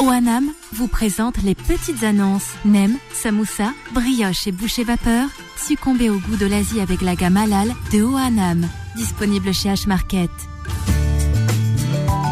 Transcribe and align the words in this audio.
OANAM 0.00 0.50
vous 0.72 0.88
présente 0.88 1.42
les 1.42 1.54
petites 1.54 2.04
annonces. 2.04 2.54
Nem, 2.64 2.96
samoussa, 3.12 3.74
brioche 3.92 4.46
et 4.46 4.52
boucher 4.52 4.82
vapeur. 4.82 5.28
Succombez 5.58 6.08
au 6.08 6.18
goût 6.18 6.36
de 6.36 6.46
l'Asie 6.46 6.80
avec 6.80 7.02
la 7.02 7.14
gamme 7.14 7.36
halal 7.36 7.68
de 7.92 8.02
OANAM. 8.02 8.66
Disponible 8.96 9.52
chez 9.52 9.68
H-Market. 9.68 10.30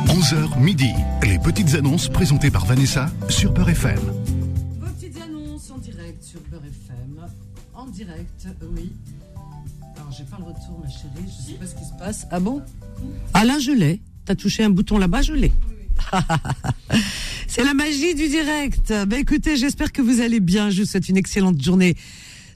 11h 0.06 0.58
midi. 0.58 0.90
Les 1.22 1.38
petites 1.38 1.74
annonces 1.74 2.08
présentées 2.08 2.50
par 2.50 2.64
Vanessa 2.64 3.10
sur 3.28 3.52
Beurre 3.52 3.68
FM. 3.68 3.98
Vos 4.80 4.86
petites 4.86 5.20
annonces 5.20 5.70
en 5.70 5.76
direct 5.76 6.22
sur 6.22 6.40
Beurre 6.50 6.64
FM. 6.64 7.20
En 7.74 7.86
direct, 7.86 8.48
oui. 8.74 8.92
Alors, 9.94 10.10
j'ai 10.10 10.24
pas 10.24 10.38
le 10.38 10.44
retour, 10.44 10.80
ma 10.82 10.88
chérie. 10.88 11.10
Je 11.26 11.52
sais 11.52 11.58
pas 11.58 11.66
ce 11.66 11.74
qui 11.74 11.84
se 11.84 11.98
passe. 11.98 12.26
Ah 12.30 12.40
bon? 12.40 12.62
Ah 13.34 13.44
là, 13.44 13.58
je 13.58 13.72
l'ai. 13.72 14.00
T'as 14.24 14.34
touché 14.34 14.64
un 14.64 14.70
bouton 14.70 14.96
là-bas, 14.96 15.20
je 15.20 15.34
l'ai. 15.34 15.52
C'est 17.50 17.64
la 17.64 17.72
magie 17.72 18.14
du 18.14 18.28
direct. 18.28 18.92
Ben 19.06 19.20
écoutez, 19.20 19.56
j'espère 19.56 19.90
que 19.90 20.02
vous 20.02 20.20
allez 20.20 20.38
bien. 20.38 20.68
Je 20.68 20.82
vous 20.82 20.86
souhaite 20.86 21.08
une 21.08 21.16
excellente 21.16 21.60
journée 21.62 21.96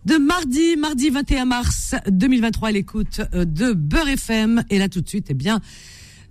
de 0.05 0.19
mardi, 0.19 0.77
mardi 0.77 1.09
21 1.09 1.47
mars 1.47 1.95
2023 2.09 2.69
à 2.69 2.73
l'écoute 2.73 3.23
euh, 3.35 3.47
de 3.47 3.73
Beurre 3.73 4.09
FM. 4.09 4.63
Et 4.69 4.79
là 4.79 4.91
tout 4.91 5.01
de 5.01 5.09
suite, 5.09 5.29
eh 5.30 5.35
bien, 5.35 5.61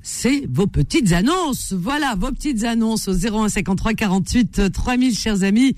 c'est 0.03 0.45
vos 0.47 0.67
petites 0.67 1.11
annonces. 1.11 1.73
Voilà, 1.73 2.13
vos 2.15 2.31
petites 2.31 2.63
annonces 2.63 3.07
au 3.07 3.13
01 3.13 3.49
53 3.49 3.95
48 3.95 4.71
3000, 4.71 5.17
chers 5.17 5.41
amis. 5.41 5.73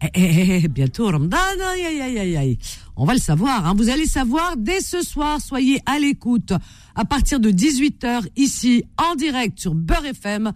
Eh, 0.00 0.06
eh, 0.14 0.60
eh, 0.64 0.68
bientôt 0.68 1.08
aïe, 1.08 2.36
aïe. 2.36 2.58
On 2.94 3.04
va 3.04 3.14
le 3.14 3.20
savoir, 3.20 3.66
hein. 3.66 3.74
vous 3.76 3.88
allez 3.88 4.06
savoir 4.06 4.56
dès 4.56 4.80
ce 4.80 5.02
soir, 5.02 5.40
soyez 5.40 5.80
à 5.86 5.98
l'écoute 5.98 6.52
à 6.94 7.04
partir 7.04 7.40
de 7.40 7.50
18h 7.50 8.22
ici 8.36 8.84
en 8.98 9.16
direct 9.16 9.58
sur 9.58 9.74
Beurre 9.74 10.06
FM, 10.06 10.52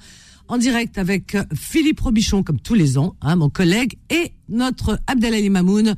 en 0.49 0.59
direct 0.59 0.99
avec 0.99 1.35
euh, 1.35 1.45
Philippe 1.55 2.01
Robichon 2.01 2.43
comme 2.43 2.61
tous 2.61 2.75
les 2.75 2.99
ans, 2.99 3.17
hein, 3.21 3.37
mon 3.37 3.51
collègue, 3.51 3.97
et 4.11 4.33
notre 4.49 4.99
Abdelali 5.07 5.51
Mamoun, 5.51 5.95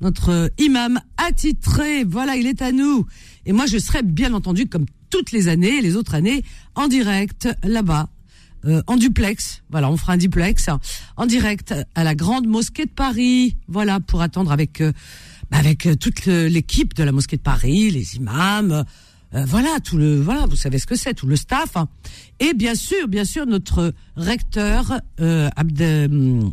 notre 0.00 0.28
euh, 0.30 0.48
imam 0.58 1.00
attitré. 1.16 2.04
Voilà, 2.04 2.36
il 2.36 2.46
est 2.46 2.62
à 2.62 2.72
nous. 2.72 3.06
Et 3.46 3.52
moi, 3.52 3.66
je 3.66 3.78
serai 3.78 4.02
bien 4.02 4.34
entendu 4.34 4.66
comme 4.66 4.86
toutes 5.10 5.32
les 5.32 5.48
années, 5.48 5.80
les 5.80 5.96
autres 5.96 6.14
années, 6.14 6.42
en 6.74 6.88
direct 6.88 7.48
là-bas 7.62 8.08
euh, 8.66 8.82
en 8.86 8.96
duplex. 8.96 9.62
Voilà, 9.70 9.90
on 9.90 9.96
fera 9.96 10.14
un 10.14 10.16
duplex 10.16 10.68
en 11.16 11.26
direct 11.26 11.74
à 11.94 12.04
la 12.04 12.14
grande 12.14 12.46
mosquée 12.46 12.86
de 12.86 12.90
Paris. 12.90 13.56
Voilà, 13.68 14.00
pour 14.00 14.22
attendre 14.22 14.52
avec 14.52 14.80
euh, 14.80 14.92
bah, 15.50 15.58
avec 15.58 15.88
toute 16.00 16.24
l'équipe 16.26 16.94
de 16.94 17.02
la 17.04 17.12
mosquée 17.12 17.36
de 17.36 17.42
Paris, 17.42 17.90
les 17.90 18.16
imams. 18.16 18.84
Euh, 19.34 19.44
voilà 19.46 19.78
tout 19.82 19.96
le 19.96 20.20
voilà 20.20 20.46
vous 20.46 20.56
savez 20.56 20.78
ce 20.78 20.86
que 20.86 20.96
c'est 20.96 21.14
tout 21.14 21.26
le 21.26 21.36
staff 21.36 21.76
hein. 21.76 21.88
et 22.40 22.54
bien 22.54 22.74
sûr 22.74 23.08
bien 23.08 23.24
sûr 23.24 23.46
notre 23.46 23.92
recteur 24.16 25.00
euh, 25.20 25.48
Abd 25.56 25.82
hum, 25.82 26.52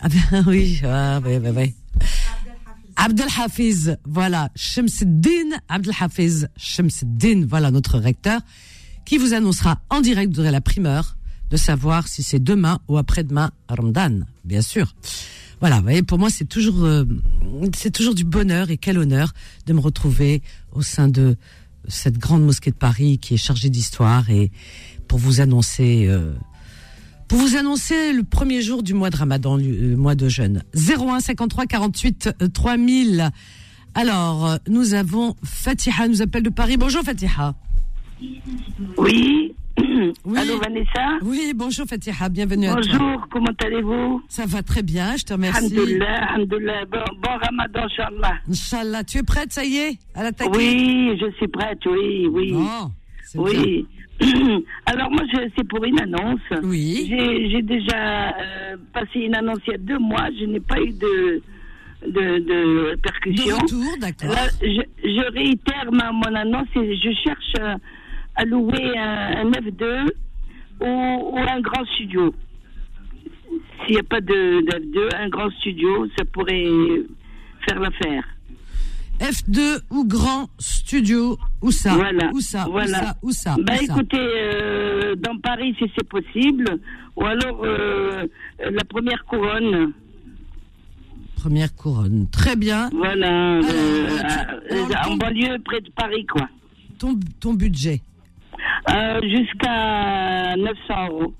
Abd- 0.00 0.44
oui 0.46 0.80
ah, 0.84 1.20
ouais, 1.24 1.38
ouais, 1.38 1.50
ouais. 1.50 1.74
Abdel 3.00 3.28
Hafiz, 3.38 3.96
voilà, 4.04 4.50
Shamsuddin 4.56 5.56
Abdel 5.68 5.94
Hafiz, 6.00 6.48
Shamsuddin, 6.56 7.46
voilà 7.48 7.70
notre 7.70 7.96
recteur, 7.96 8.40
qui 9.04 9.18
vous 9.18 9.34
annoncera 9.34 9.80
en 9.88 10.00
direct, 10.00 10.34
vous 10.34 10.40
aurez 10.40 10.50
la 10.50 10.60
primeur, 10.60 11.16
de 11.50 11.56
savoir 11.56 12.08
si 12.08 12.24
c'est 12.24 12.42
demain 12.42 12.80
ou 12.88 12.98
après-demain 12.98 13.52
Ramadan, 13.68 14.22
bien 14.44 14.62
sûr. 14.62 14.96
Voilà, 15.60 15.76
vous 15.76 15.84
voyez, 15.84 16.02
pour 16.02 16.18
moi 16.18 16.28
c'est 16.28 16.44
toujours, 16.44 16.84
euh, 16.84 17.04
c'est 17.76 17.92
toujours 17.92 18.16
du 18.16 18.24
bonheur 18.24 18.68
et 18.70 18.78
quel 18.78 18.98
honneur 18.98 19.32
de 19.66 19.72
me 19.74 19.80
retrouver 19.80 20.42
au 20.72 20.82
sein 20.82 21.06
de 21.06 21.36
cette 21.88 22.18
grande 22.18 22.44
mosquée 22.44 22.70
de 22.70 22.76
Paris 22.76 23.18
qui 23.18 23.34
est 23.34 23.38
chargée 23.38 23.70
d'histoire 23.70 24.30
et 24.30 24.50
pour 25.08 25.18
vous 25.18 25.40
annoncer. 25.40 26.06
euh, 26.08 26.32
pour 27.26 27.38
vous 27.38 27.56
annoncer 27.56 28.14
le 28.14 28.22
premier 28.22 28.62
jour 28.62 28.82
du 28.82 28.94
mois 28.94 29.10
de 29.10 29.16
Ramadan, 29.16 29.58
le, 29.58 29.96
mois 29.96 30.14
de 30.14 30.30
jeûne. 30.30 30.62
01 30.74 31.20
53 31.20 31.66
48 31.66 32.30
euh, 32.40 32.48
3000. 32.48 33.30
Alors, 33.94 34.46
euh, 34.46 34.56
nous 34.68 34.94
avons 34.94 35.36
Fatiha, 35.44 36.08
nous 36.08 36.22
appelle 36.22 36.42
de 36.42 36.50
Paris. 36.50 36.78
Bonjour 36.78 37.02
Fatiha. 37.02 37.54
Oui. 38.96 39.54
Oui. 39.78 40.38
Allô 40.38 40.58
Vanessa 40.58 41.18
Oui, 41.22 41.52
bonjour 41.54 41.86
Fatiha, 41.86 42.28
bienvenue 42.28 42.66
à 42.68 42.74
toi. 42.74 42.82
Bonjour, 42.98 43.28
comment 43.30 43.52
allez-vous 43.64 44.22
Ça 44.28 44.44
va 44.46 44.62
très 44.62 44.82
bien, 44.82 45.16
je 45.16 45.24
te 45.24 45.32
remercie. 45.32 45.58
Alhamdulillah, 45.74 46.24
alhamdulillah. 46.32 46.84
Bon, 46.86 46.98
bon 47.22 47.30
ramadan, 47.42 47.84
Inch'Allah. 47.84 48.34
Inch'Allah, 48.48 49.04
tu 49.04 49.18
es 49.18 49.22
prête, 49.22 49.52
ça 49.52 49.64
y 49.64 49.76
est, 49.76 49.98
à 50.14 50.30
Oui, 50.54 51.16
je 51.20 51.30
suis 51.36 51.48
prête, 51.48 51.78
oui, 51.86 52.26
oui. 52.30 52.54
C'est 53.24 53.38
oui. 53.38 53.86
Alors 54.86 55.10
moi, 55.12 55.22
je- 55.32 55.48
c'est 55.56 55.68
pour 55.68 55.84
une 55.84 56.00
annonce. 56.00 56.40
Oui. 56.64 57.06
J'ai 57.52 57.62
déjà 57.62 58.30
euh, 58.30 58.76
passé 58.92 59.20
une 59.20 59.34
annonce 59.36 59.58
il 59.68 59.72
y 59.72 59.74
a 59.74 59.78
deux 59.78 59.98
mois. 59.98 60.28
Je 60.40 60.44
n'ai 60.46 60.58
pas 60.60 60.80
eu 60.80 60.90
de, 60.92 61.40
de, 62.04 62.38
de 62.40 62.98
bien. 63.30 63.46
De 63.56 63.62
retour, 63.62 63.92
d'accord. 64.00 64.34
Je, 64.60 64.80
je 65.04 65.32
réitère 65.32 65.92
ma, 65.92 66.10
mon 66.10 66.34
annonce 66.34 66.66
et 66.74 66.96
je 66.96 67.10
cherche 67.22 67.52
euh, 67.60 67.74
à 68.38 68.44
louer 68.44 68.96
un, 68.96 69.46
un 69.46 69.50
F2 69.50 70.08
ou, 70.80 70.86
ou 70.86 71.38
un 71.38 71.60
grand 71.60 71.84
studio. 71.94 72.32
S'il 73.84 73.94
n'y 73.94 74.00
a 74.00 74.04
pas 74.04 74.20
de 74.20 74.60
d'F2, 74.66 75.16
un 75.16 75.28
grand 75.28 75.50
studio, 75.60 76.06
ça 76.16 76.24
pourrait 76.24 76.64
faire 77.66 77.80
l'affaire. 77.80 78.24
F2 79.20 79.80
ou 79.90 80.04
grand 80.06 80.48
studio, 80.58 81.36
où 81.60 81.72
ça? 81.72 81.94
Voilà. 81.94 82.30
Où 82.32 82.40
ça? 82.40 82.66
Voilà. 82.70 83.16
Où 83.22 83.32
ça? 83.32 83.56
Bah 83.66 83.74
ça? 83.76 83.82
écoutez, 83.82 84.16
euh, 84.20 85.16
dans 85.16 85.36
Paris 85.38 85.74
si 85.78 85.90
c'est 85.96 86.08
possible, 86.08 86.78
ou 87.16 87.24
alors 87.24 87.64
euh, 87.64 88.26
la 88.60 88.84
première 88.84 89.24
couronne. 89.24 89.92
Première 91.34 91.74
couronne. 91.74 92.28
Très 92.30 92.54
bien. 92.56 92.90
Voilà, 92.92 93.56
Alors, 93.58 93.64
euh, 93.72 94.18
tu- 94.68 94.74
euh, 94.76 95.10
en 95.10 95.16
banlieue 95.16 95.58
près 95.64 95.80
de 95.80 95.90
Paris 95.90 96.26
quoi. 96.26 96.48
Ton, 97.00 97.18
ton 97.40 97.54
budget 97.54 98.00
Euh, 98.90 99.20
Jusqu'à 99.22 100.56
900 100.56 101.08
euros. 101.10 101.34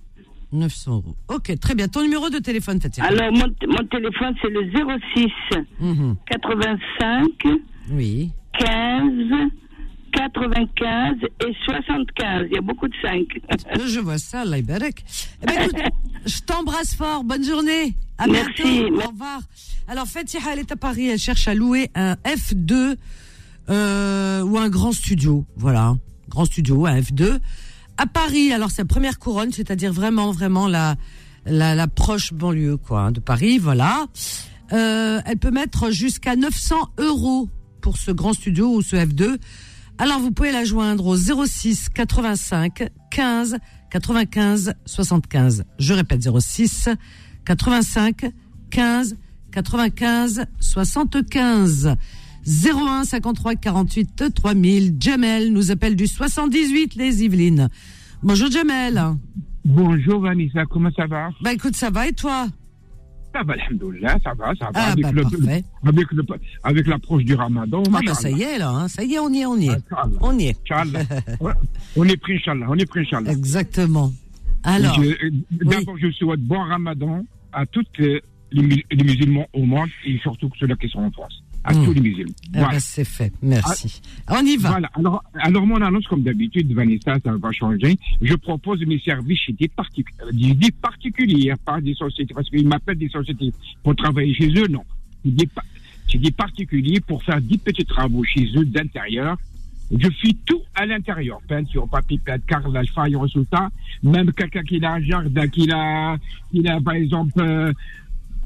900 0.53 0.91
euros. 0.93 1.16
Ok, 1.28 1.53
très 1.61 1.75
bien. 1.75 1.89
Ton 1.89 2.03
numéro 2.03 2.31
de 2.31 2.39
téléphone, 2.39 2.81
Fatiha 2.81 3.05
Alors, 3.06 3.31
mon, 3.33 3.47
mon 3.69 3.87
téléphone, 3.89 4.34
c'est 4.43 4.49
le 4.50 4.71
06 5.15 5.27
Mhm. 5.81 6.17
85 6.27 7.27
Oui. 7.93 8.31
15 8.59 9.50
95 10.12 11.17
et 11.47 11.53
75. 11.67 12.47
Il 12.50 12.55
y 12.55 12.59
a 12.59 12.61
beaucoup 12.62 12.88
de 12.88 12.94
5. 13.03 13.27
Je 13.87 14.00
vois 14.00 14.19
ça, 14.19 14.44
Ibarek. 14.44 15.05
Eh 15.43 15.47
ben, 15.47 15.55
écoute, 15.65 15.77
je 16.27 16.41
t'embrasse 16.41 16.94
fort. 16.94 17.25
Bonne 17.25 17.44
journée. 17.44 17.94
À 18.17 18.27
Merci. 18.27 18.62
bientôt. 18.62 18.94
Au 19.05 19.09
revoir. 19.11 19.41
Alors, 19.87 20.06
Fatiha, 20.06 20.41
elle 20.53 20.61
est 20.61 20.72
à 20.72 20.77
Paris. 20.77 21.09
Elle 21.09 21.19
cherche 21.19 21.47
à 21.47 21.55
louer 21.55 21.91
un 21.94 22.15
F2 22.25 22.97
euh, 23.69 24.43
ou 24.43 24.56
un 24.59 24.69
grand 24.71 24.93
studio. 24.93 25.44
Voilà. 25.56 25.94
Grand 26.28 26.44
studio, 26.44 26.87
un 26.87 27.00
F2. 27.00 27.39
À 27.97 28.06
Paris, 28.06 28.53
alors, 28.53 28.71
la 28.77 28.84
première 28.84 29.19
couronne, 29.19 29.53
c'est-à-dire 29.53 29.93
vraiment, 29.93 30.31
vraiment 30.31 30.69
la, 30.69 30.97
la, 31.47 31.75
la 31.75 31.89
proche 31.89 32.33
banlieue, 32.33 32.77
quoi, 32.77 33.03
hein, 33.03 33.12
de 33.12 33.21
Paris. 33.21 33.59
Voilà. 33.59 34.06
Euh, 34.72 35.21
elle 35.25 35.38
peut 35.38 35.50
mettre 35.50 35.91
jusqu'à 35.91 36.37
900 36.37 36.77
euros 36.99 37.49
pour 37.81 37.97
ce 37.97 38.11
grand 38.11 38.34
studio 38.34 38.75
ou 38.75 38.83
ce 38.83 38.97
F2. 38.97 39.38
Alors, 39.99 40.21
vous 40.21 40.31
pouvez 40.31 40.53
la 40.53 40.65
joindre 40.65 41.06
au 41.06 41.17
06 41.17 41.88
85 41.88 42.88
15 43.11 43.59
95 43.91 44.75
75. 44.84 45.65
Je 45.78 45.94
répète 45.94 46.22
06 46.22 46.88
85 47.44 48.31
15 48.71 49.17
95 49.50 50.44
75. 50.61 51.97
01 52.49 53.05
53 53.05 53.57
48 53.57 54.33
3000. 54.35 54.97
Jamel 54.99 55.53
nous 55.53 55.71
appelle 55.71 55.97
du 55.97 56.07
78 56.07 56.95
les 56.95 57.23
Yvelines. 57.25 57.69
Bonjour 58.23 58.51
Jamel. 58.51 59.01
Bonjour 59.67 60.21
Vanessa, 60.23 60.65
comment 60.65 60.91
ça 60.97 61.07
va? 61.07 61.29
Bah 61.43 61.53
écoute, 61.53 61.77
ça 61.77 61.91
va 61.91 62.09
et 62.09 62.12
toi? 62.12 62.47
Ça 63.35 63.43
va, 63.43 63.53
alhamdoulilah, 63.53 64.17
ça 64.25 64.33
va, 64.33 64.55
ça 64.59 64.65
va. 64.67 64.71
Ah 64.75 64.93
avec, 64.93 65.03
bah 65.05 65.12
le- 65.12 65.23
parfait. 65.23 65.65
avec, 65.85 66.12
le- 66.12 66.25
avec 66.65 66.87
l'approche 66.87 67.25
du 67.25 67.35
ramadan, 67.35 67.83
Ah 67.95 68.00
bah 68.05 68.15
ça 68.15 68.31
y 68.31 68.41
est 68.43 68.59
là, 68.59 68.71
hein. 68.71 68.89
ça 68.89 69.05
y 69.05 69.15
est, 69.15 69.19
on 69.19 69.29
y 69.31 69.41
est, 69.41 69.47
on 69.47 69.56
y 69.59 69.69
est. 69.69 69.79
On 70.23 70.39
y 70.39 70.47
est. 70.47 70.56
Ouais, 71.41 71.53
on 71.97 72.05
est 72.05 72.17
pris, 72.17 72.37
Inch'Allah, 72.37 72.67
on 72.71 72.77
est 72.77 72.87
pris, 72.87 73.01
Inch'Allah. 73.01 73.31
Exactement. 73.33 74.11
Alors, 74.65 74.99
euh, 75.01 75.15
D'abord, 75.51 75.99
je 75.99 76.11
souhaite 76.12 76.41
bon 76.41 76.59
ramadan 76.61 77.23
à 77.53 77.67
tous 77.67 77.85
les, 77.99 78.23
les 78.53 79.05
musulmans 79.05 79.47
au 79.53 79.65
monde 79.67 79.89
et 80.06 80.19
surtout 80.21 80.51
ceux-là 80.59 80.77
qui 80.77 80.89
sont 80.89 81.01
en 81.01 81.11
France. 81.11 81.43
À 81.64 81.75
tous 81.75 81.93
les 81.93 82.00
musulmans. 82.00 82.32
eh 82.46 82.58
Voilà. 82.58 82.69
ben, 82.72 82.81
c'est 82.81 83.05
fait. 83.05 83.32
Merci. 83.43 84.00
On 84.31 84.40
y 84.44 84.56
va. 84.56 84.70
Voilà. 84.70 84.90
Alors, 84.94 85.25
alors, 85.34 85.66
mon 85.66 85.81
annonce, 85.82 86.06
comme 86.06 86.22
d'habitude, 86.22 86.72
Vanessa, 86.72 87.16
ça 87.22 87.37
va 87.37 87.52
changer. 87.52 87.96
Je 88.22 88.34
propose 88.34 88.81
mes 88.87 88.99
services 89.00 89.38
chez 89.40 89.52
des, 89.52 89.69
particu- 89.69 90.05
euh, 90.22 90.31
des, 90.32 90.70
particuliers, 90.70 91.52
pas 91.64 91.81
des 91.81 91.94
sociétés, 91.94 92.32
parce 92.32 92.49
qu'ils 92.49 92.66
m'appellent 92.66 92.96
des 92.99 93.08
sociétés 93.10 93.52
pour 93.82 93.94
travailler 93.96 94.32
chez 94.34 94.49
eux, 94.56 94.69
non. 94.69 94.84
Des, 95.25 95.49
des 96.14 96.31
particuliers 96.31 97.00
pour 97.00 97.22
faire 97.22 97.40
des 97.40 97.58
petits 97.58 97.84
travaux 97.84 98.25
chez 98.25 98.46
eux 98.56 98.64
d'intérieur 98.64 99.37
Je 99.90 100.08
fais 100.22 100.34
tout 100.46 100.62
à 100.75 100.87
l'intérieur. 100.87 101.38
Peinture, 101.49 101.87
papier 101.88 102.19
peint, 102.25 102.38
carrelage, 102.46 102.90
faïence, 102.94 103.22
résultat. 103.34 103.69
Même 104.02 104.32
quelqu'un 104.32 104.62
qui 104.62 104.82
a 104.84 104.93
un 104.94 105.02
jardin, 105.02 105.49
qui 105.49 105.70
a, 105.70 106.16
qui 106.50 106.66
a 106.66 106.81
par 106.81 106.94
exemple 106.94 107.32
euh, 107.40 107.72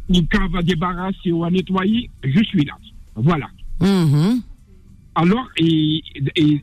une 0.08 0.26
cave 0.26 0.56
à 0.56 0.62
débarrasser 0.62 1.30
ou 1.30 1.44
à 1.44 1.50
nettoyer, 1.50 2.10
je 2.24 2.42
suis 2.42 2.64
là. 2.64 2.74
Voilà. 3.14 3.48
Mhm. 3.80 4.40
Alors, 5.14 5.46
et, 5.58 6.02
et, 6.16 6.32
et, 6.36 6.62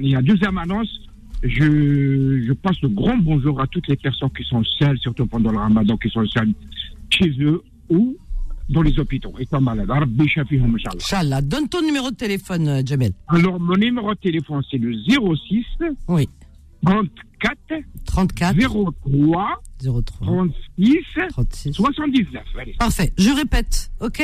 et 0.00 0.16
à 0.16 0.22
deuxième 0.22 0.56
annonce, 0.58 0.88
je, 1.42 2.42
je 2.46 2.52
passe 2.52 2.80
le 2.82 2.88
grand 2.88 3.16
bonjour 3.18 3.60
à 3.60 3.66
toutes 3.66 3.88
les 3.88 3.96
personnes 3.96 4.30
qui 4.36 4.44
sont 4.44 4.62
seules, 4.78 4.98
surtout 4.98 5.26
pendant 5.26 5.50
le 5.50 5.58
ramadan, 5.58 5.96
qui 5.96 6.08
sont 6.08 6.24
seules 6.26 6.52
chez 7.10 7.30
eux 7.40 7.62
ou 7.90 8.16
dans 8.68 8.80
les 8.82 8.98
hôpitaux, 8.98 9.34
shafihum, 9.38 10.74
Inch'Allah. 10.76 10.96
Inch'Allah. 10.96 11.42
Donne 11.42 11.68
ton 11.68 11.82
numéro 11.82 12.10
de 12.10 12.16
téléphone, 12.16 12.68
euh, 12.68 12.82
Jamel. 12.86 13.12
Alors, 13.28 13.60
mon 13.60 13.76
numéro 13.76 14.14
de 14.14 14.18
téléphone, 14.20 14.62
c'est 14.70 14.78
le 14.78 14.94
06 14.94 15.64
Oui. 16.08 16.28
34 16.84 17.58
34 18.06 18.56
03 18.56 18.92
03 19.82 20.04
36 20.04 20.96
36. 21.30 21.72
79. 21.74 22.42
Allez. 22.60 22.74
Parfait. 22.78 23.12
Je 23.18 23.30
répète, 23.30 23.90
ok? 24.00 24.22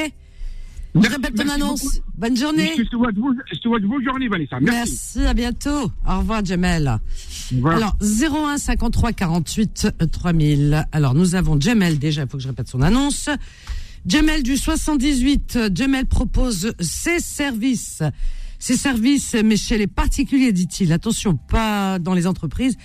Je 0.95 1.01
Merci- 1.01 1.17
répète 1.17 1.35
ton 1.37 1.49
annonce. 1.49 1.83
beaucoup. 1.83 1.97
Bonne 2.17 2.37
journée. 2.37 2.73
Je 2.77 2.83
te 2.83 2.89
souhaite 2.89 3.17
vous- 3.17 3.35
je 3.51 3.57
te 3.57 3.61
souhaite 3.63 3.83
bonne 3.85 4.05
journée, 4.05 4.29
Vanessa. 4.29 4.59
Merci. 4.61 4.93
Merci, 5.19 5.21
à 5.29 5.35
bientôt. 5.35 5.93
Au 6.09 6.19
revoir, 6.19 6.45
Jamel. 6.45 6.99
Alors, 7.65 7.97
01 8.01 8.59
53 8.59 9.13
48 9.13 9.89
euh, 10.03 10.07
3000. 10.07 10.87
Alors, 10.93 11.15
nous 11.15 11.35
avons 11.35 11.61
Jamel, 11.61 11.99
déjà, 11.99 12.23
il 12.23 12.29
faut 12.29 12.39
que 12.39 12.43
je 12.43 12.49
répète 12.49 12.69
son 12.69 12.81
annonce. 12.83 13.29
Jamel 14.07 14.43
du 14.43 14.57
78, 14.57 15.57
euh, 15.57 15.71
Jamel 15.75 16.07
propose 16.07 16.73
ses 16.81 17.21
services. 17.21 18.03
Ses 18.59 18.77
services, 18.77 19.37
mais 19.45 19.57
chez 19.57 19.79
les 19.79 19.87
particuliers, 19.87 20.53
dit-il. 20.53 20.93
Attention, 20.93 21.37
pas 21.37 21.99
dans 22.01 22.15
les 22.15 22.27
entreprises, 22.27 22.77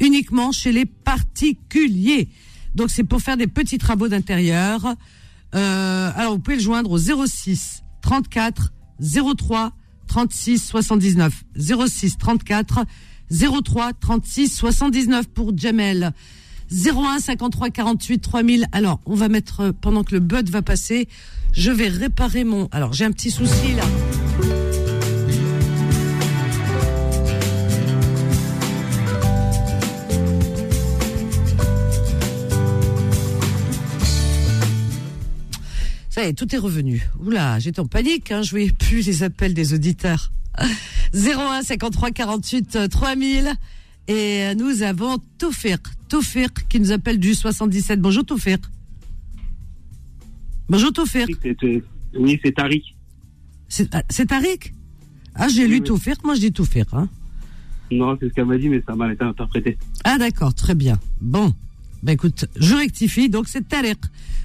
uniquement 0.00 0.50
chez 0.52 0.72
les 0.72 0.86
particuliers. 0.86 2.28
Donc, 2.74 2.90
c'est 2.90 3.04
pour 3.04 3.20
faire 3.20 3.36
des 3.36 3.48
petits 3.48 3.78
travaux 3.78 4.08
d'intérieur. 4.08 4.94
Euh, 5.54 6.10
alors, 6.14 6.34
vous 6.34 6.38
pouvez 6.38 6.56
le 6.56 6.62
joindre 6.62 6.90
au 6.90 6.98
06 6.98 7.82
34 8.02 8.72
03 9.00 9.72
36 10.06 10.58
79. 10.58 11.44
06 11.56 12.18
34 12.18 12.84
03 13.30 13.92
36 13.94 14.48
79 14.48 15.28
pour 15.28 15.56
Jamel. 15.56 16.12
01 16.72 17.18
53 17.18 17.70
48 17.70 18.18
3000. 18.20 18.66
Alors, 18.72 19.00
on 19.06 19.14
va 19.14 19.28
mettre 19.28 19.60
euh, 19.60 19.72
pendant 19.72 20.04
que 20.04 20.14
le 20.14 20.20
bud 20.20 20.50
va 20.50 20.62
passer, 20.62 21.08
je 21.52 21.70
vais 21.70 21.88
réparer 21.88 22.44
mon. 22.44 22.68
Alors, 22.70 22.92
j'ai 22.92 23.04
un 23.04 23.12
petit 23.12 23.30
souci 23.30 23.74
là. 23.74 23.82
Ça 36.20 36.26
y 36.26 36.28
est, 36.28 36.34
tout 36.34 36.54
est 36.54 36.58
revenu. 36.58 37.00
Oula, 37.24 37.58
j'étais 37.60 37.80
en 37.80 37.86
panique, 37.86 38.30
hein, 38.30 38.42
je 38.42 38.50
voyais 38.50 38.72
plus 38.72 39.06
les 39.06 39.22
appels 39.22 39.54
des 39.54 39.72
auditeurs. 39.72 40.30
01 41.14 41.62
53 41.62 42.10
48 42.10 42.76
euh, 42.76 42.88
3000 42.88 43.50
et 44.06 44.12
euh, 44.42 44.54
nous 44.54 44.82
avons 44.82 45.16
Toufir, 45.38 45.78
Toufir 46.10 46.50
qui 46.68 46.78
nous 46.78 46.92
appelle 46.92 47.18
du 47.18 47.32
77. 47.34 48.02
Bonjour 48.02 48.22
Toufir. 48.26 48.58
Bonjour 50.68 50.92
Toufir. 50.92 51.26
Oui, 51.26 51.36
c'est- 51.42 51.64
euh, 51.64 51.80
Oui, 52.14 52.38
c'est 52.44 52.52
Tariq. 52.54 52.82
C'est 53.68 53.94
ah, 53.94 54.02
c'est 54.10 54.26
Tariq? 54.26 54.74
Ah, 55.34 55.48
j'ai 55.48 55.66
lu 55.66 55.80
Oui, 55.88 56.12
moi 56.22 56.34
je 56.34 56.40
dis 56.40 56.52
Toufir. 56.52 56.84
Hein. 56.92 57.08
Non, 57.90 58.14
c'est 58.20 58.28
ce 58.28 58.34
qu'elle 58.34 58.44
m'a 58.44 58.58
dit, 58.58 58.68
mais 58.68 58.82
ça 58.86 58.94
m'a 58.94 59.10
été 59.10 59.24
interprété. 59.24 59.78
Ah 60.04 60.18
d'accord, 60.18 60.52
très 60.52 60.74
bien. 60.74 61.00
Bon, 61.22 61.54
ben 62.02 62.12
écoute, 62.12 62.44
je 62.56 62.74
rectifie, 62.74 63.30
donc 63.30 63.48
c'est 63.48 63.66
Tariq. 63.66 63.98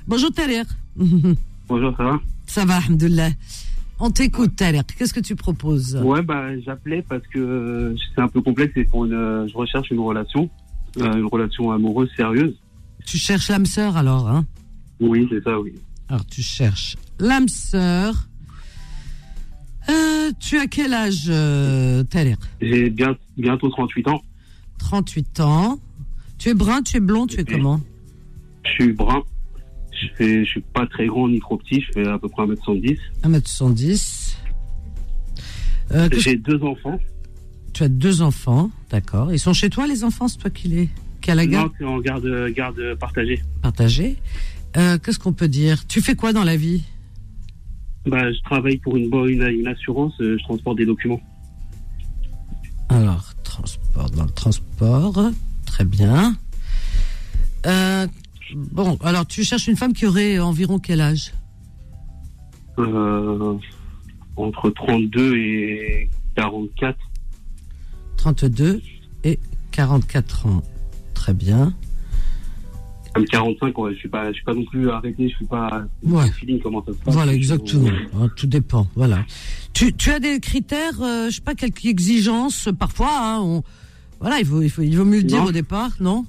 Bonjour 0.07 0.31
Tariq. 0.31 0.68
Bonjour, 1.67 1.95
ça 1.97 2.03
va 2.03 2.19
Ça 2.45 2.65
va, 2.65 2.77
Alhamdoulilah. 2.77 3.29
On 4.00 4.12
t'écoute 4.12 4.56
Tariq, 4.56 4.83
qu'est-ce 4.97 5.13
que 5.13 5.21
tu 5.21 5.35
proposes 5.35 5.95
Ouais, 6.03 6.21
bah, 6.21 6.57
j'appelais 6.59 7.01
parce 7.01 7.25
que 7.27 7.39
euh, 7.39 7.95
c'est 8.13 8.21
un 8.21 8.27
peu 8.27 8.41
complexe. 8.41 8.73
C'est 8.75 8.83
pour 8.83 9.06
une, 9.06 9.13
euh, 9.13 9.47
je 9.47 9.56
recherche 9.56 9.89
une 9.89 10.00
relation, 10.00 10.50
euh, 10.97 11.13
une 11.13 11.25
relation 11.25 11.71
amoureuse 11.71 12.09
sérieuse. 12.15 12.56
Tu 13.06 13.17
cherches 13.17 13.50
l'âme 13.50 13.65
sœur 13.65 13.95
alors, 13.95 14.29
hein? 14.29 14.45
Oui, 15.00 15.27
c'est 15.31 15.44
ça, 15.44 15.59
oui. 15.59 15.73
Alors, 16.09 16.25
tu 16.25 16.41
cherches 16.41 16.97
l'âme 17.19 17.47
sœur. 17.47 18.27
Tu 20.39 20.57
as 20.57 20.65
quel 20.68 20.94
âge, 20.94 21.25
Thaler 22.09 22.35
J'ai 22.59 22.89
bien, 22.89 23.15
bientôt 23.38 23.69
38 23.69 24.07
ans. 24.07 24.21
38 24.79 25.39
ans. 25.39 25.79
Tu 26.39 26.50
es 26.50 26.53
brun, 26.53 26.81
tu 26.81 26.97
es 26.97 27.00
blond, 27.00 27.27
tu 27.27 27.39
es 27.39 27.45
comment? 27.45 27.79
Je 28.65 28.71
suis 28.71 28.94
brun. 28.94 29.21
Je 30.06 30.16
fais, 30.16 30.46
je 30.46 30.50
suis 30.50 30.62
pas 30.62 30.86
très 30.88 31.07
grand 31.07 31.28
ni 31.28 31.40
trop 31.40 31.57
petit. 31.57 31.81
Je 31.81 31.92
fais 31.94 32.07
à 32.07 32.18
peu 32.19 32.30
près 32.30 32.44
1m70. 32.44 32.98
1m70. 33.24 34.36
Euh, 35.92 36.10
J'ai 36.18 36.36
deux 36.38 36.62
enfants. 36.63 37.00
tu 37.74 37.84
as 37.84 37.88
deux 37.90 38.22
enfants, 38.22 38.72
d'accord. 38.90 39.31
Ils 39.34 39.40
sont 39.40 39.54
chez 39.54 39.69
toi, 39.69 39.86
les 39.88 40.04
enfants 40.04 40.28
C'est 40.28 40.38
toi 40.40 40.50
qui 40.50 40.68
les 40.68 40.90
qui 41.22 41.31
a 41.31 41.36
la 41.36 41.46
Non, 41.46 41.52
garde? 41.52 41.72
c'est 41.80 41.86
en 41.86 42.00
garde, 42.00 42.48
garde 42.56 42.96
partagée. 43.00 43.42
partagée. 43.62 44.16
Euh, 44.78 44.98
Qu'est-ce 44.98 45.19
qu'on 45.19 45.34
peut 45.34 45.48
dire? 45.48 45.86
Tu 45.88 46.02
fais 46.02 46.16
quoi 46.16 46.34
dans 46.34 46.44
la 46.44 46.56
vie? 46.57 46.84
Bah, 48.06 48.31
je 48.31 48.40
travaille 48.44 48.78
pour 48.78 48.96
une, 48.98 49.06
une, 49.28 49.42
une 49.44 49.68
assurance. 49.68 50.13
euh, 50.22 50.38
Je 50.40 50.44
transporte 50.44 50.78
des 50.78 50.86
documents. 50.86 51.22
Alors, 52.90 53.34
transport, 53.44 54.10
dans 54.12 54.25
le 54.25 54.30
transport, 54.31 55.31
très 55.66 55.86
bien. 55.86 56.36
Euh, 57.66 58.06
bon, 58.53 58.97
alors 59.03 59.25
tu 59.25 59.44
cherches 59.44 59.68
une 59.68 59.75
femme 59.77 59.94
qui 59.94 60.06
aurait 60.06 60.39
environ 60.39 60.80
quel 60.80 61.01
âge? 61.01 61.33
Euh, 62.77 63.57
entre 64.36 64.69
32 64.69 65.36
et 65.38 66.09
44. 66.36 66.97
32 68.18 68.81
et 69.24 69.39
44 69.71 70.45
ans. 70.47 70.62
Très 71.13 71.33
bien. 71.33 71.74
Comme 73.13 73.25
45, 73.25 73.77
ouais, 73.77 73.94
je 73.94 74.00
suis 74.00 74.09
pas, 74.09 74.27
je 74.27 74.33
suis 74.33 74.44
pas 74.44 74.53
non 74.53 74.65
plus 74.65 74.89
arrêté, 74.89 75.30
je 75.30 75.36
suis 75.36 75.45
pas. 75.45 75.86
Ouais. 76.03 76.30
feeling 76.31 76.59
comment 76.59 76.83
ça 76.86 76.92
se 76.92 76.97
passe. 76.97 77.13
Voilà, 77.13 77.33
exactement. 77.33 77.89
Hein, 78.19 78.30
tout 78.36 78.47
dépend. 78.47 78.88
Voilà. 78.95 79.25
Tu, 79.71 79.94
tu 79.94 80.12
as 80.12 80.19
des 80.19 80.42
critères, 80.42 81.01
euh, 81.01 81.30
je 81.30 81.36
sais 81.36 81.42
pas, 81.42 81.56
quelques 81.56 81.86
exigences 81.86 82.68
parfois. 82.77 83.18
Hein, 83.18 83.39
on- 83.42 83.63
voilà, 84.19 84.39
il 84.39 84.45
faut, 84.45 84.62
il 84.62 84.69
faut, 84.69 84.81
il 84.81 84.97
vaut 84.97 85.06
mieux 85.06 85.18
le 85.19 85.24
dire 85.24 85.44
au 85.45 85.51
départ, 85.53 85.92
non? 86.01 86.25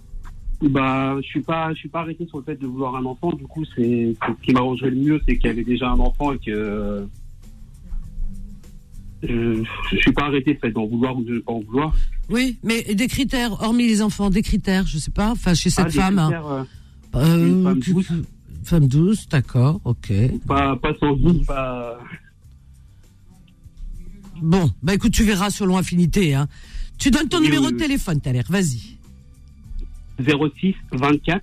Bah, 0.63 1.17
je 1.21 1.27
suis 1.27 1.43
pas, 1.43 1.73
je 1.75 1.79
suis 1.79 1.89
pas 1.89 2.01
arrêté 2.01 2.27
sur 2.27 2.39
le 2.39 2.45
fait 2.45 2.57
de 2.57 2.67
vouloir 2.67 2.97
un 2.97 3.05
enfant. 3.05 3.31
Du 3.33 3.45
coup, 3.47 3.65
c'est 3.77 4.15
ce 4.27 4.43
qui 4.45 4.53
m'arrangerait 4.53 4.91
le 4.91 4.97
mieux, 4.97 5.21
c'est 5.29 5.37
qu'elle 5.37 5.59
ait 5.59 5.65
déjà 5.65 5.91
un 5.91 5.99
enfant 6.01 6.33
et 6.33 6.39
que. 6.39 7.07
Je, 9.23 9.63
je 9.91 9.97
suis 9.97 10.13
pas 10.13 10.25
arrêté, 10.27 10.53
le 10.55 10.59
fait 10.59 10.71
d'en 10.71 10.87
vouloir 10.87 11.17
ou 11.17 11.25
de 11.25 11.39
pas 11.41 11.53
en 11.53 11.61
vouloir. 11.61 11.95
Oui, 12.29 12.59
mais 12.63 12.83
des 12.95 13.07
critères, 13.09 13.53
hormis 13.63 13.87
les 13.87 14.03
enfants, 14.03 14.31
des 14.31 14.43
critères, 14.43 14.87
je 14.87 14.99
sais 14.99 15.11
pas. 15.11 15.31
Enfin, 15.33 15.55
chez 15.55 15.71
cette 15.71 15.87
Ah, 15.87 15.91
femme. 15.91 16.17
critères, 16.17 16.47
euh, 16.47 16.63
Euh, 17.17 17.47
une 17.49 17.63
femme 17.65 17.79
douce. 17.81 18.13
Femme 18.65 18.89
douce, 18.89 19.29
d'accord, 19.29 19.81
ok. 19.85 20.13
pas, 20.47 20.77
pas 20.77 20.93
sans 21.01 21.15
vie, 21.15 21.43
pas. 21.47 21.99
Bon, 24.43 24.71
bah 24.83 24.95
écoute, 24.95 25.13
tu 25.13 25.23
verras 25.25 25.51
selon 25.51 25.77
affinité. 25.77 26.35
Hein. 26.35 26.47
Tu 26.99 27.11
donnes 27.11 27.29
ton 27.29 27.39
Oui, 27.39 27.45
numéro 27.45 27.67
oui, 27.67 27.73
de 27.73 27.79
téléphone, 27.79 28.21
t'as 28.21 28.33
l'air. 28.33 28.45
Vas-y. 28.51 28.99
06 30.19 30.75
24 30.93 31.43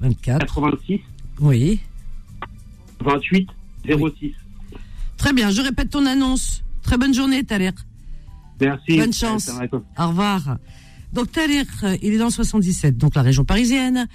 24. 0.00 0.38
86 0.40 1.00
Oui. 1.40 1.80
28 3.00 3.48
06. 3.86 4.32
Très 5.16 5.32
bien, 5.32 5.50
je 5.50 5.60
répète 5.60 5.90
ton 5.90 6.06
annonce. 6.06 6.62
Très 6.82 6.96
bonne 6.96 7.14
journée, 7.14 7.44
Thaler. 7.44 7.70
Merci. 8.60 8.98
Bonne 8.98 9.12
chance. 9.12 9.50
Au 9.98 10.08
revoir. 10.08 10.58
Donc 11.12 11.32
Thaler, 11.32 11.64
euh, 11.82 11.96
il 12.02 12.14
est 12.14 12.18
dans 12.18 12.26
le 12.26 12.30
77, 12.30 12.96
donc 12.96 13.14
la 13.14 13.22
région 13.22 13.44
parisienne. 13.44 14.06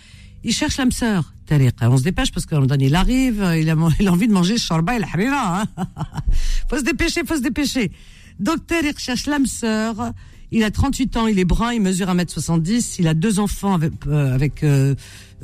Il 0.44 0.54
cherche 0.54 0.78
l'âme 0.78 0.92
sœur. 0.92 1.34
Thaler, 1.46 1.72
on 1.82 1.98
se 1.98 2.04
dépêche 2.04 2.32
parce 2.32 2.46
qu'à 2.46 2.56
un 2.56 2.60
moment 2.60 2.70
donné, 2.70 2.86
il 2.86 2.96
arrive, 2.96 3.46
il 3.60 3.70
a, 3.70 3.76
il 4.00 4.08
a 4.08 4.12
envie 4.12 4.28
de 4.28 4.34
manger 4.34 4.58
shorba 4.58 4.96
et 4.96 5.00
la 5.00 5.08
harira. 5.08 5.62
Hein 5.62 5.66
faut 6.70 6.78
se 6.78 6.84
dépêcher, 6.84 7.22
faut 7.26 7.36
se 7.36 7.42
dépêcher. 7.42 7.92
Donc 8.40 8.66
Thaler 8.68 8.94
cherche 8.98 9.26
l'âme 9.28 9.46
sœur. 9.46 10.12
Il 10.56 10.64
a 10.64 10.72
38 10.72 11.18
ans, 11.18 11.28
il 11.28 11.38
est 11.38 11.44
brun, 11.44 11.74
il 11.74 11.82
mesure 11.82 12.08
1m70, 12.08 12.96
il 13.00 13.10
a 13.10 13.14
deux 13.14 13.40
enfants 13.40 13.74
avec, 13.74 13.92
euh, 14.08 14.34
avec 14.34 14.64
euh, 14.64 14.96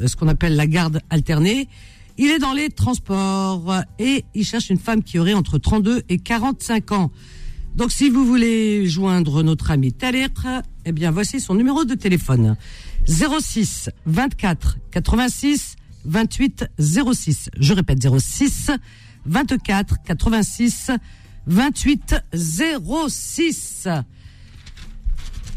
ce 0.07 0.15
qu'on 0.15 0.29
appelle 0.29 0.55
la 0.55 0.67
garde 0.67 1.01
alternée. 1.09 1.67
Il 2.17 2.27
est 2.27 2.39
dans 2.39 2.53
les 2.53 2.69
transports 2.69 3.75
et 3.99 4.23
il 4.33 4.45
cherche 4.45 4.69
une 4.69 4.79
femme 4.79 5.03
qui 5.03 5.19
aurait 5.19 5.33
entre 5.33 5.57
32 5.57 6.03
et 6.07 6.17
45 6.17 6.93
ans. 6.93 7.11
Donc, 7.75 7.91
si 7.91 8.09
vous 8.09 8.25
voulez 8.25 8.87
joindre 8.87 9.43
notre 9.43 9.71
ami 9.71 9.91
Taler, 9.91 10.27
eh 10.85 10.93
bien, 10.93 11.11
voici 11.11 11.41
son 11.41 11.55
numéro 11.55 11.83
de 11.83 11.95
téléphone. 11.95 12.55
06 13.05 13.89
24 14.05 14.77
86 14.91 15.75
28 16.05 16.67
06. 16.79 17.49
Je 17.59 17.73
répète, 17.73 17.99
06 18.17 18.71
24 19.25 19.95
86 20.05 20.91
28 21.47 22.15
06. 23.09 23.89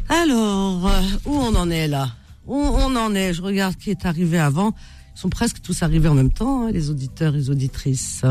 Alors, 0.08 0.86
euh, 0.86 1.00
où 1.26 1.34
on 1.34 1.54
en 1.54 1.70
est 1.70 1.88
là? 1.88 2.08
Où 2.46 2.56
on 2.56 2.94
en 2.96 3.14
est? 3.14 3.32
Je 3.32 3.42
regarde 3.42 3.76
qui 3.76 3.90
est 3.90 4.04
arrivé 4.06 4.38
avant. 4.38 4.74
Ils 5.16 5.18
sont 5.20 5.28
presque 5.30 5.60
tous 5.62 5.82
arrivés 5.82 6.08
en 6.08 6.14
même 6.14 6.32
temps, 6.32 6.64
hein, 6.66 6.70
les 6.70 6.90
auditeurs 6.90 7.34
et 7.34 7.38
les 7.38 7.50
auditrices. 7.50 8.24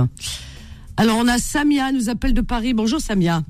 Alors, 0.98 1.18
on 1.18 1.27
a 1.27 1.38
Samia, 1.39 1.92
nous 1.92 2.10
appelle 2.10 2.34
de 2.34 2.42
Paris. 2.42 2.74
Bonjour 2.74 3.00
Samia. 3.00 3.42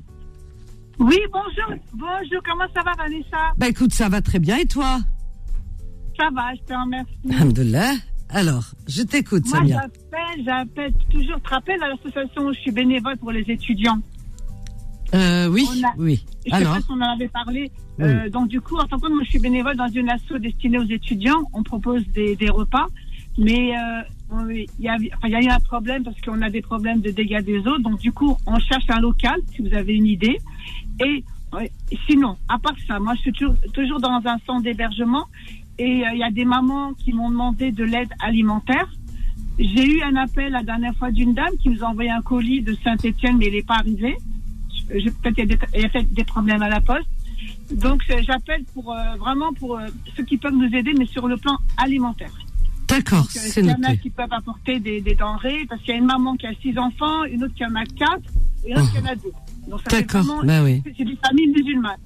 Oui, 0.98 1.18
bonjour. 1.32 1.82
Bonjour, 1.92 2.40
comment 2.44 2.64
ça 2.74 2.82
va, 2.82 2.92
Vanessa? 2.96 3.52
Bah 3.58 3.68
écoute, 3.68 3.92
ça 3.92 4.08
va 4.08 4.20
très 4.20 4.38
bien. 4.38 4.56
Et 4.58 4.66
toi? 4.66 5.00
Ça 6.16 6.28
va, 6.32 6.54
je 6.54 6.60
te 6.62 6.72
remercie. 6.72 7.12
Alhamdulillah. 7.30 7.92
Alors, 8.30 8.64
je 8.88 9.02
t'écoute, 9.02 9.44
Moi, 9.48 9.58
Samia. 9.58 9.80
j'appelle, 9.82 10.44
j'appelle 10.44 10.92
toujours. 11.10 11.36
Tu 11.36 11.42
te 11.42 11.50
rappelles 11.50 11.82
à 11.82 11.88
l'association 11.88 12.46
où 12.46 12.52
je 12.54 12.60
suis 12.60 12.70
bénévole 12.70 13.16
pour 13.18 13.32
les 13.32 13.42
étudiants 13.48 13.98
Euh, 15.14 15.48
oui, 15.48 15.66
a- 15.84 15.94
oui. 15.98 16.24
Je 16.44 16.50
sais 16.50 16.56
Alors, 16.56 16.74
pas 16.74 16.80
si 16.80 16.86
on 16.90 16.94
en 17.00 17.12
avait 17.14 17.28
parlé. 17.28 17.70
Euh, 18.00 18.28
donc, 18.28 18.48
du 18.48 18.60
coup, 18.60 18.76
en 18.76 18.86
tant 18.86 18.98
que 18.98 19.08
moi, 19.08 19.20
je 19.24 19.30
suis 19.30 19.38
bénévole 19.38 19.76
dans 19.76 19.88
une 19.88 20.08
asso 20.10 20.38
destinée 20.40 20.78
aux 20.78 20.84
étudiants. 20.84 21.42
On 21.52 21.62
propose 21.62 22.06
des, 22.08 22.34
des 22.36 22.50
repas. 22.50 22.86
Mais 23.38 23.74
euh, 23.76 24.52
il 24.52 24.66
y, 24.80 24.88
a, 24.88 24.94
enfin, 25.16 25.28
il 25.28 25.30
y 25.30 25.34
a 25.36 25.42
eu 25.42 25.48
un 25.48 25.60
problème 25.60 26.02
parce 26.04 26.20
qu'on 26.20 26.40
a 26.42 26.50
des 26.50 26.62
problèmes 26.62 27.00
de 27.00 27.10
dégâts 27.10 27.42
des 27.42 27.58
eaux. 27.66 27.78
Donc, 27.78 28.00
du 28.00 28.12
coup, 28.12 28.36
on 28.46 28.58
cherche 28.58 28.84
un 28.88 29.00
local, 29.00 29.40
si 29.54 29.62
vous 29.62 29.74
avez 29.74 29.94
une 29.94 30.06
idée. 30.06 30.38
Et 31.04 31.24
sinon, 32.08 32.36
à 32.48 32.58
part 32.58 32.74
ça, 32.88 32.98
moi, 32.98 33.14
je 33.16 33.20
suis 33.20 33.32
toujours, 33.32 33.54
toujours 33.72 34.00
dans 34.00 34.20
un 34.24 34.38
centre 34.46 34.62
d'hébergement. 34.62 35.26
Et 35.78 36.04
euh, 36.04 36.10
il 36.12 36.18
y 36.18 36.24
a 36.24 36.30
des 36.30 36.44
mamans 36.44 36.92
qui 36.94 37.12
m'ont 37.12 37.30
demandé 37.30 37.70
de 37.72 37.84
l'aide 37.84 38.10
alimentaire. 38.20 38.88
J'ai 39.58 39.86
eu 39.86 40.02
un 40.02 40.16
appel 40.16 40.50
la 40.52 40.62
dernière 40.64 40.94
fois 40.96 41.10
d'une 41.12 41.32
dame 41.34 41.56
qui 41.60 41.68
nous 41.68 41.84
a 41.84 41.86
envoyé 41.88 42.10
un 42.10 42.22
colis 42.22 42.60
de 42.62 42.74
Saint-Etienne, 42.82 43.36
mais 43.38 43.46
il 43.46 43.52
n'est 43.52 43.62
pas 43.62 43.76
arrivé. 43.76 44.16
Je- 44.90 44.98
je- 44.98 45.10
Peut-être 45.10 45.34
qu'il 45.34 45.48
y 45.50 45.52
a 45.52 45.56
des- 45.56 45.66
il 45.74 45.80
y 45.80 45.84
a 45.84 45.88
peut-être 45.88 46.12
des 46.12 46.24
problèmes 46.24 46.62
à 46.62 46.68
la 46.68 46.80
poste. 46.80 47.08
Donc 47.72 48.02
c'est- 48.06 48.22
j'appelle 48.22 48.64
pour 48.74 48.92
euh, 48.92 49.16
vraiment 49.18 49.52
pour 49.54 49.78
euh, 49.78 49.86
ceux 50.16 50.24
qui 50.24 50.36
peuvent 50.36 50.54
nous 50.54 50.72
aider, 50.74 50.92
mais 50.96 51.06
sur 51.06 51.26
le 51.28 51.36
plan 51.36 51.56
alimentaire. 51.76 52.30
d'accord, 52.88 53.20
Donc, 53.22 53.26
euh, 53.28 53.40
c'est 53.40 53.50
s'il 53.62 53.66
y 53.66 53.72
en 53.72 53.82
a 53.82 53.96
qui 53.96 54.10
peuvent 54.10 54.32
apporter 54.32 54.78
des, 54.78 55.00
des 55.00 55.14
denrées, 55.14 55.64
parce 55.68 55.80
qu'il 55.80 55.90
y 55.90 55.94
a 55.94 55.98
une 55.98 56.04
maman 56.04 56.36
qui 56.36 56.46
a 56.46 56.52
six 56.60 56.76
enfants, 56.78 57.24
une 57.24 57.42
autre 57.44 57.54
qui 57.54 57.64
en 57.64 57.74
a 57.74 57.84
quatre, 57.86 58.28
et 58.64 58.70
une 58.72 58.78
autre 58.78 58.92
qui 58.92 58.98
en 58.98 59.06
a 59.06 59.14
deux. 59.14 59.32
Donc 59.68 59.80
ça 59.82 59.90
fait 59.90 60.02
D'accord, 60.02 60.22
vraiment- 60.22 60.44
bah 60.44 60.62
oui. 60.62 60.82
c'est 60.96 61.04
des 61.04 61.16
familles 61.16 61.48
musulmanes. 61.48 61.96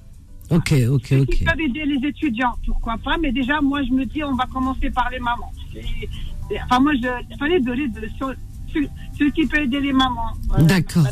Ok, 0.51 0.73
ok, 0.89 1.05
Ceux 1.05 1.21
ok. 1.21 1.29
qui 1.29 1.43
peuvent 1.43 1.59
aider 1.59 1.85
les 1.85 2.07
étudiants, 2.07 2.53
pourquoi 2.65 2.97
pas, 2.97 3.17
mais 3.21 3.31
déjà, 3.31 3.59
moi, 3.61 3.83
je 3.83 3.91
me 3.91 4.05
dis, 4.05 4.23
on 4.23 4.33
va 4.35 4.45
commencer 4.47 4.89
par 4.89 5.09
les 5.11 5.19
mamans. 5.19 5.51
Et- 5.75 6.09
et- 6.49 6.61
enfin, 6.63 6.79
moi, 6.79 6.93
je, 6.95 7.07
il 7.29 7.37
fallait 7.37 7.59
de 7.59 7.71
de- 7.75 8.09
ceux 9.17 9.29
qui 9.31 9.45
peuvent 9.47 9.61
aider 9.63 9.79
les 9.79 9.93
mamans. 9.93 10.31
Voilà. 10.47 10.63
D'accord. 10.65 11.05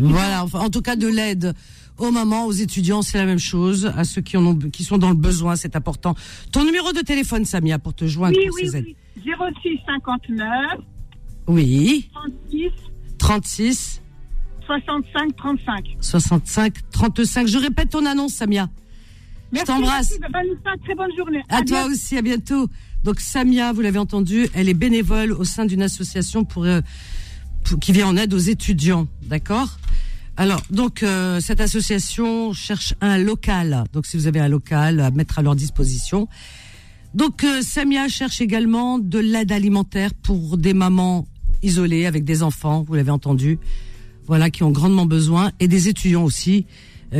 Voilà, 0.00 0.44
enfin, 0.44 0.60
en 0.60 0.70
tout 0.70 0.82
cas 0.82 0.96
de 0.96 1.06
l'aide 1.08 1.54
aux 1.98 2.10
mamans, 2.10 2.46
aux 2.46 2.52
étudiants, 2.52 3.02
c'est 3.02 3.18
la 3.18 3.26
même 3.26 3.38
chose. 3.38 3.92
À 3.96 4.04
ceux 4.04 4.20
qui 4.20 4.36
en 4.36 4.44
ont, 4.46 4.56
qui 4.56 4.84
sont 4.84 4.98
dans 4.98 5.10
le 5.10 5.14
besoin, 5.16 5.56
c'est 5.56 5.76
important. 5.76 6.14
Ton 6.52 6.64
numéro 6.64 6.92
de 6.92 7.00
téléphone, 7.00 7.44
Samia, 7.44 7.78
pour 7.78 7.94
te 7.94 8.06
joindre 8.06 8.36
Oui, 8.38 8.46
pour 8.48 8.56
oui, 8.56 8.68
ces 8.68 8.76
aides. 8.78 8.84
oui. 8.86 9.32
06 9.62 9.78
59 9.86 10.48
Oui, 11.46 12.10
36 12.12 12.70
36 13.18 14.00
65 14.66 15.36
35. 15.36 15.84
65 16.00 16.74
35. 16.90 17.46
Je 17.46 17.58
répète 17.58 17.90
ton 17.90 18.04
annonce, 18.06 18.32
Samia. 18.34 18.68
Merci, 19.52 19.66
t'embrasse. 19.66 20.18
merci. 20.18 20.32
Vanessa, 20.32 20.82
très 20.84 20.94
bonne 20.94 21.16
journée. 21.16 21.42
À 21.48 21.58
toi 21.62 21.64
bientôt. 21.64 21.90
aussi, 21.92 22.16
à 22.18 22.22
bientôt. 22.22 22.68
Donc 23.04 23.20
Samia, 23.20 23.72
vous 23.74 23.82
l'avez 23.82 23.98
entendu, 23.98 24.48
elle 24.54 24.70
est 24.70 24.74
bénévole 24.74 25.32
au 25.32 25.44
sein 25.44 25.66
d'une 25.66 25.82
association 25.82 26.44
pour, 26.44 26.64
euh, 26.64 26.80
qui 27.82 27.92
vient 27.92 28.08
en 28.08 28.16
aide 28.16 28.32
aux 28.32 28.38
étudiants, 28.38 29.06
d'accord? 29.22 29.78
Alors, 30.38 30.62
donc 30.70 31.02
euh, 31.02 31.38
cette 31.38 31.60
association 31.60 32.54
cherche 32.54 32.94
un 33.02 33.18
local. 33.18 33.84
Donc 33.92 34.06
si 34.06 34.16
vous 34.16 34.26
avez 34.26 34.40
un 34.40 34.48
local 34.48 35.00
à 35.00 35.10
mettre 35.10 35.38
à 35.38 35.42
leur 35.42 35.54
disposition. 35.54 36.28
Donc 37.14 37.44
euh, 37.44 37.60
Samia 37.60 38.08
cherche 38.08 38.40
également 38.40 38.98
de 38.98 39.18
l'aide 39.18 39.52
alimentaire 39.52 40.14
pour 40.14 40.56
des 40.56 40.72
mamans 40.72 41.28
isolées 41.62 42.06
avec 42.06 42.24
des 42.24 42.42
enfants, 42.42 42.84
vous 42.88 42.94
l'avez 42.94 43.10
entendu, 43.10 43.58
voilà, 44.26 44.48
qui 44.48 44.62
ont 44.62 44.70
grandement 44.70 45.06
besoin, 45.06 45.52
et 45.60 45.68
des 45.68 45.88
étudiants 45.88 46.24
aussi 46.24 46.66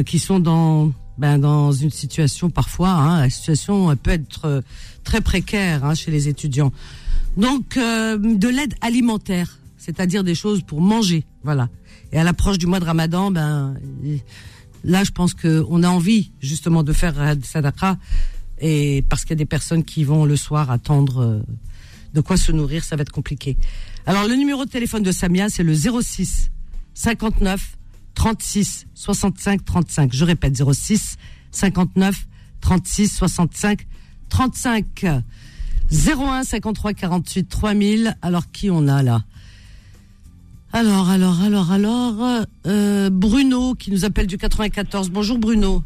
qui 0.07 0.19
sont 0.19 0.41
dans 0.41 0.93
ben, 1.19 1.39
dans 1.39 1.73
une 1.73 1.91
situation 1.91 2.51
parfois, 2.51 2.91
hein, 2.91 3.21
la 3.21 3.31
situation 3.31 3.95
peut 3.97 4.11
être 4.11 4.45
euh, 4.47 4.61
très 5.05 5.21
précaire 5.21 5.85
hein, 5.85 5.95
chez 5.95 6.11
les 6.11 6.29
étudiants. 6.29 6.73
Donc 7.37 7.77
euh, 7.77 8.17
de 8.17 8.49
l'aide 8.49 8.75
alimentaire, 8.81 9.59
c'est-à-dire 9.77 10.25
des 10.25 10.35
choses 10.35 10.63
pour 10.63 10.81
manger, 10.81 11.25
voilà. 11.43 11.69
Et 12.13 12.19
à 12.19 12.25
l'approche 12.25 12.59
du 12.59 12.67
mois 12.67 12.81
de 12.81 12.85
Ramadan, 12.85 13.31
ben 13.31 13.75
là 14.85 15.03
je 15.03 15.11
pense 15.11 15.35
que 15.35 15.65
on 15.69 15.83
a 15.83 15.89
envie 15.89 16.31
justement 16.41 16.83
de 16.83 16.93
faire 16.93 17.21
euh, 17.21 17.35
sadaqa 17.43 17.99
et 18.61 19.03
parce 19.09 19.23
qu'il 19.23 19.31
y 19.31 19.35
a 19.35 19.37
des 19.37 19.47
personnes 19.47 19.85
qui 19.85 20.05
vont 20.05 20.25
le 20.25 20.37
soir 20.37 20.71
attendre 20.71 21.23
euh, 21.23 21.43
de 22.15 22.21
quoi 22.21 22.37
se 22.37 22.53
nourrir, 22.53 22.85
ça 22.85 22.95
va 22.95 23.03
être 23.03 23.13
compliqué. 23.13 23.57
Alors 24.07 24.29
le 24.29 24.37
numéro 24.37 24.65
de 24.65 24.71
téléphone 24.71 25.03
de 25.03 25.11
Samia, 25.11 25.49
c'est 25.49 25.65
le 25.65 25.75
06 25.75 26.51
59 26.95 27.77
36 28.15 28.87
65 28.95 29.65
35. 29.65 30.13
Je 30.13 30.25
répète 30.25 30.57
06 30.57 31.17
59 31.51 32.27
36 32.61 33.09
65 33.09 33.87
35. 34.29 35.07
01 35.91 36.43
53 36.45 36.95
48 36.95 37.49
3000. 37.49 38.17
Alors 38.23 38.51
qui 38.51 38.71
on 38.71 38.89
a 38.89 39.03
là? 39.03 39.23
Alors 40.73 41.09
alors 41.09 41.41
alors 41.41 41.71
alors 41.71 42.45
euh, 42.67 43.11
Bruno 43.11 43.75
qui 43.75 43.91
nous 43.93 44.05
appelle 44.05 44.27
du 44.27 44.39
94. 44.39 45.11
Bonjour 45.11 45.39
Bruno. 45.39 45.85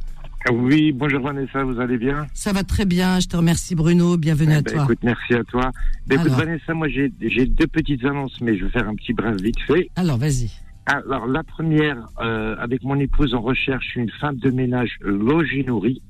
Oui, 0.53 0.93
bonjour 0.93 1.21
Vanessa, 1.21 1.65
vous 1.65 1.81
allez 1.81 1.99
bien? 1.99 2.27
Ça 2.33 2.53
va 2.53 2.63
très 2.63 2.87
bien, 2.87 3.19
je 3.19 3.27
te 3.27 3.37
remercie 3.37 3.75
Bruno, 3.75 4.17
bienvenue 4.17 4.53
Eh 4.53 4.59
à 4.59 4.63
ben, 4.63 4.73
toi. 4.73 4.85
Écoute, 4.85 5.01
merci 5.03 5.35
à 5.35 5.43
toi. 5.45 5.73
Ben, 6.07 6.21
écoute. 6.21 6.33
Vanessa, 6.33 6.73
moi 6.75 6.89
j'ai 6.89 7.11
deux 7.11 7.67
petites 7.67 8.05
annonces, 8.05 8.41
mais 8.41 8.57
je 8.57 8.65
vais 8.65 8.71
faire 8.71 8.89
un 8.89 8.95
petit 8.95 9.13
bref 9.13 9.37
vite 9.43 9.61
fait. 9.67 9.91
Alors 9.97 10.17
vas-y. 10.17 10.51
Alors 10.89 11.27
la 11.27 11.43
première, 11.45 11.99
euh, 12.21 12.57
avec 12.59 12.83
mon 12.83 12.99
épouse, 12.99 13.35
on 13.35 13.41
recherche 13.43 13.95
une 13.97 14.11
femme 14.21 14.37
de 14.37 14.51
ménage 14.51 14.97
logée 15.01 15.63
nourrie 15.65 16.01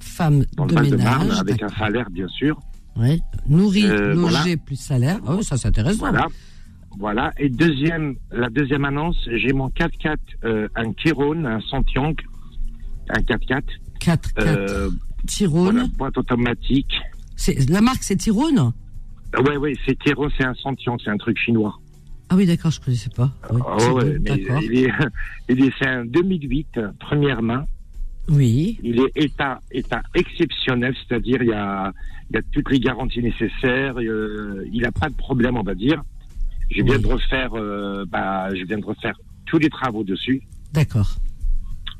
Femme 0.00 0.44
dans 0.56 0.66
de 0.66 0.74
le 0.74 0.82
ménage. 0.82 1.38
avec 1.40 1.62
un 1.62 1.68
salaire 1.68 2.10
bien 2.10 2.26
sûr. 2.28 2.58
Ouais. 2.96 3.20
Nourri, 3.48 3.84
Euh, 3.86 4.14
logé 4.14 4.20
voilà. 4.20 4.56
plus 4.66 4.76
salaire. 4.76 5.18
Oh, 5.26 5.40
ça 5.42 5.56
c'est 5.56 5.68
intéressant. 5.68 6.10
Voilà. 6.10 6.26
Voilà. 6.98 7.32
Et 7.38 7.48
deuxième, 7.48 8.16
la 8.30 8.48
deuxième 8.50 8.84
annonce, 8.84 9.16
j'ai 9.32 9.52
mon 9.52 9.68
4x4, 9.68 10.16
euh, 10.44 10.68
un 10.76 10.92
Tyrone, 10.92 11.46
un 11.46 11.60
Santiang, 11.60 12.14
un 13.10 13.20
4x4, 13.20 13.62
4 14.00 14.32
4 14.34 14.46
euh, 14.46 14.90
Tyrone. 15.26 15.64
voilà, 15.72 15.86
boîte 15.96 16.18
automatique. 16.18 16.92
C'est 17.36 17.68
la 17.70 17.80
marque 17.80 18.02
c'est 18.02 18.16
Tyrone? 18.16 18.58
Euh, 19.36 19.42
Ouais, 19.42 19.56
ouais, 19.56 19.74
c'est 19.84 19.98
Tyrone, 19.98 20.30
c'est 20.38 20.44
un 20.44 20.54
Santiang, 20.54 20.96
c'est 21.02 21.10
un 21.10 21.16
truc 21.16 21.36
chinois. 21.38 21.76
Ah 22.30 22.36
oui, 22.36 22.46
d'accord, 22.46 22.70
je 22.70 22.80
connaissais 22.80 23.10
pas. 23.10 23.30
Oui, 23.52 23.60
Ah 23.66 23.92
ouais, 23.92 24.18
mais 24.20 24.30
il 24.36 24.78
est, 24.84 24.90
il 25.48 25.64
est, 25.64 25.72
c'est 25.78 25.86
un 25.86 26.04
2008, 26.04 26.66
euh, 26.78 26.88
première 26.98 27.42
main. 27.42 27.64
Oui, 28.28 28.78
Il 28.82 29.00
est 29.00 29.12
état, 29.16 29.60
état 29.70 30.02
exceptionnel, 30.14 30.94
c'est-à-dire 31.06 31.42
il 31.42 31.48
y 31.50 31.52
a, 31.52 31.92
il 32.30 32.36
y 32.36 32.38
a 32.38 32.42
toutes 32.52 32.70
les 32.70 32.80
garanties 32.80 33.22
nécessaires. 33.22 33.98
euh, 34.00 34.64
il 34.72 34.80
n'a 34.80 34.92
pas 34.92 35.10
de 35.10 35.14
problème, 35.14 35.56
on 35.58 35.62
va 35.62 35.74
dire. 35.74 36.02
Je 36.70 36.82
viens 36.82 36.96
Oui. 36.96 37.02
de 37.02 37.06
refaire, 37.08 37.50
euh, 37.54 38.06
bah, 38.08 38.48
je 38.54 38.64
viens 38.64 38.78
de 38.78 38.84
refaire 38.86 39.14
tous 39.46 39.58
les 39.58 39.68
travaux 39.68 40.02
dessus. 40.04 40.42
d'accord. 40.72 41.16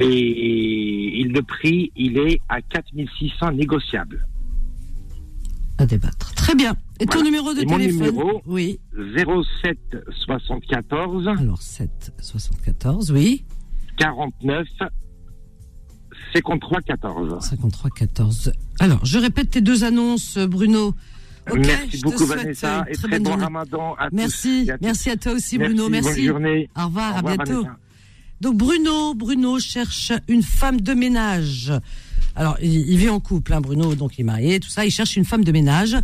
Et 0.01 1.21
il- 1.21 1.33
le 1.33 1.43
prix, 1.43 1.93
il 1.95 2.19
est 2.19 2.41
à 2.49 2.61
4600 2.63 3.53
négociable. 3.53 4.27
À 5.79 5.87
débattre. 5.87 6.33
Très 6.35 6.55
bien. 6.55 6.77
Et 7.01 7.07
ton 7.07 7.15
Voilà. 7.15 7.25
numéro 7.31 7.53
de 7.55 7.61
Et 7.63 7.67
mon 7.67 7.77
téléphone 7.79 8.07
numéro 8.07 8.43
Oui. 8.47 8.79
07 8.95 9.79
74 10.27 11.29
Alors 11.29 11.61
7 11.63 12.13
74, 12.21 13.11
oui. 13.11 13.45
49 13.99 14.67
53 16.35 16.81
14. 16.83 17.39
53 17.45 17.91
14. 17.91 18.53
Alors, 18.81 19.05
je 19.05 19.19
répète 19.19 19.51
tes 19.51 19.61
deux 19.61 19.85
annonces, 19.85 20.39
Bruno. 20.39 20.95
Ok, 21.51 21.59
Merci 21.59 22.01
beaucoup 22.03 22.25
Vanessa 22.25 22.85
une 22.87 22.93
et 22.93 22.97
très 22.97 23.09
très 23.09 23.19
bon 23.19 23.31
journée. 23.31 23.45
ramadan 23.45 23.95
à 23.99 24.09
tous. 24.09 24.17
Merci, 24.17 24.65
et 24.67 24.71
à 24.73 24.77
merci 24.81 25.11
à 25.11 25.17
toi 25.17 25.33
aussi 25.33 25.59
Bruno, 25.59 25.89
Merci, 25.91 26.07
merci. 26.09 26.21
bonne 26.23 26.29
journée. 26.31 26.71
Au 26.77 26.87
revoir, 26.87 27.13
Au 27.13 27.15
à 27.15 27.17
revoir, 27.19 27.37
bientôt. 27.37 27.63
Vanessa. 27.65 27.77
Donc 28.41 28.57
Bruno, 28.57 29.15
Bruno 29.15 29.59
cherche 29.61 30.13
une 30.29 30.43
femme 30.43 30.81
de 30.81 30.95
ménage. 30.95 31.73
Alors 32.37 32.57
il, 32.61 32.89
il 32.89 32.97
vit 32.97 33.09
en 33.09 33.21
couple, 33.21 33.53
hein, 33.53 33.61
Bruno, 33.61 33.95
donc 33.95 34.19
il 34.19 34.23
est 34.23 34.25
marié, 34.25 34.61
tout 34.61 34.69
ça. 34.69 34.85
Il 34.85 34.91
cherche 34.91 35.17
une 35.17 35.25
femme 35.25 35.45
de 35.45 35.53
ménage 35.53 35.97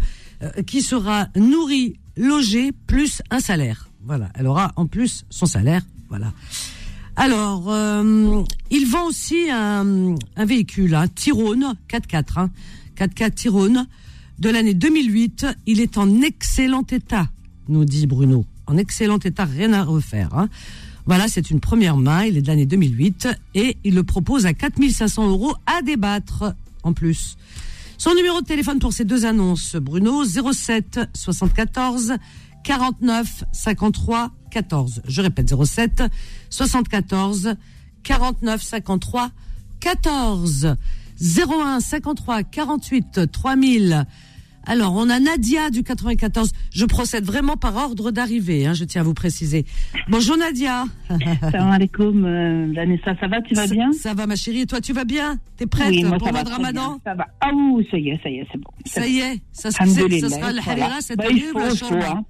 euh, 0.42 0.62
qui 0.62 0.82
sera 0.82 1.28
nourrie, 1.36 1.96
logée, 2.16 2.72
plus 2.86 3.22
un 3.30 3.40
salaire. 3.40 3.88
Voilà, 4.04 4.30
elle 4.34 4.46
aura 4.46 4.72
en 4.76 4.86
plus 4.86 5.24
son 5.28 5.46
salaire. 5.46 5.82
Voilà. 6.08 6.32
Alors, 7.16 7.66
euh, 7.68 8.42
il 8.70 8.86
vend 8.86 9.06
aussi 9.06 9.50
un, 9.50 10.14
un 10.36 10.44
véhicule, 10.46 10.94
un 10.94 11.08
Tyrone 11.08 11.74
4x4, 11.88 12.24
hein, 12.36 12.50
4x4 12.96 13.34
Tyrone 13.34 13.86
de 14.38 14.48
l'année 14.48 14.74
2008. 14.74 15.46
Il 15.66 15.80
est 15.80 15.98
en 15.98 16.22
excellent 16.22 16.84
état, 16.90 17.28
nous 17.68 17.84
dit 17.84 18.06
Bruno. 18.06 18.46
En 18.66 18.76
excellent 18.78 19.18
état, 19.18 19.44
rien 19.44 19.72
à 19.72 19.82
refaire. 19.82 20.34
Hein. 20.34 20.48
Voilà, 21.10 21.26
c'est 21.26 21.50
une 21.50 21.58
première 21.58 21.96
main, 21.96 22.22
il 22.22 22.36
est 22.36 22.40
de 22.40 22.46
l'année 22.46 22.66
2008 22.66 23.26
et 23.56 23.76
il 23.82 23.96
le 23.96 24.04
propose 24.04 24.46
à 24.46 24.54
4500 24.54 25.28
euros 25.28 25.52
à 25.66 25.82
débattre 25.82 26.54
en 26.84 26.92
plus. 26.92 27.36
Son 27.98 28.14
numéro 28.14 28.40
de 28.40 28.46
téléphone 28.46 28.78
pour 28.78 28.92
ces 28.92 29.04
deux 29.04 29.24
annonces, 29.26 29.74
Bruno, 29.74 30.22
07 30.24 31.00
74 31.12 32.14
49 32.62 33.42
53 33.50 34.30
14. 34.52 35.02
Je 35.04 35.20
répète, 35.20 35.52
07 35.52 36.04
74 36.48 37.56
49 38.04 38.62
53 38.62 39.32
14. 39.80 40.76
01 41.20 41.80
53 41.80 42.44
48 42.44 43.32
3000. 43.32 44.06
Alors, 44.66 44.94
on 44.94 45.08
a 45.08 45.18
Nadia 45.18 45.70
du 45.70 45.82
94. 45.82 46.52
Je 46.72 46.84
procède 46.84 47.24
vraiment 47.24 47.56
par 47.56 47.76
ordre 47.76 48.10
d'arrivée, 48.10 48.66
hein, 48.66 48.74
je 48.74 48.84
tiens 48.84 49.00
à 49.00 49.04
vous 49.04 49.14
préciser. 49.14 49.64
Bonjour 50.08 50.36
Nadia. 50.36 50.84
Salam 51.50 51.70
alaikum, 51.72 52.24
euh, 52.24 52.72
Vanessa, 52.74 53.14
ça 53.18 53.26
va, 53.26 53.40
tu 53.40 53.54
vas 53.54 53.66
bien? 53.66 53.90
Ça 53.92 54.14
va 54.14 54.26
ma 54.26 54.36
chérie, 54.36 54.60
et 54.60 54.66
toi 54.66 54.80
tu 54.80 54.92
vas 54.92 55.04
bien? 55.04 55.38
T'es 55.56 55.66
prête 55.66 55.88
Oui, 55.90 56.04
moi, 56.04 56.18
pour 56.18 56.28
le 56.28 56.32
mois 56.34 56.44
de 56.44 56.50
Ramadan? 56.50 56.88
bien, 56.90 57.00
Ça 57.04 57.14
va. 57.14 57.26
Ah 57.40 57.50
oui, 57.54 57.86
ça 57.90 57.98
y 57.98 58.10
est, 58.10 58.22
ça 58.22 58.28
y 58.28 58.36
est, 58.38 58.46
c'est 58.52 58.58
bon. 58.58 58.70
Ça 58.84 59.06
y 59.06 59.18
est, 59.20 59.40
ça, 59.52 59.70
ça 59.70 59.86
sera 59.86 60.52
le 60.52 60.58
harira 60.58 61.00
cette 61.00 61.16
Bah, 61.18 61.24
année 61.30 61.42
ou 61.54 61.58
la 61.58 61.70
faut, 61.70 61.76
shorba 61.76 62.10
hein? 62.12 62.24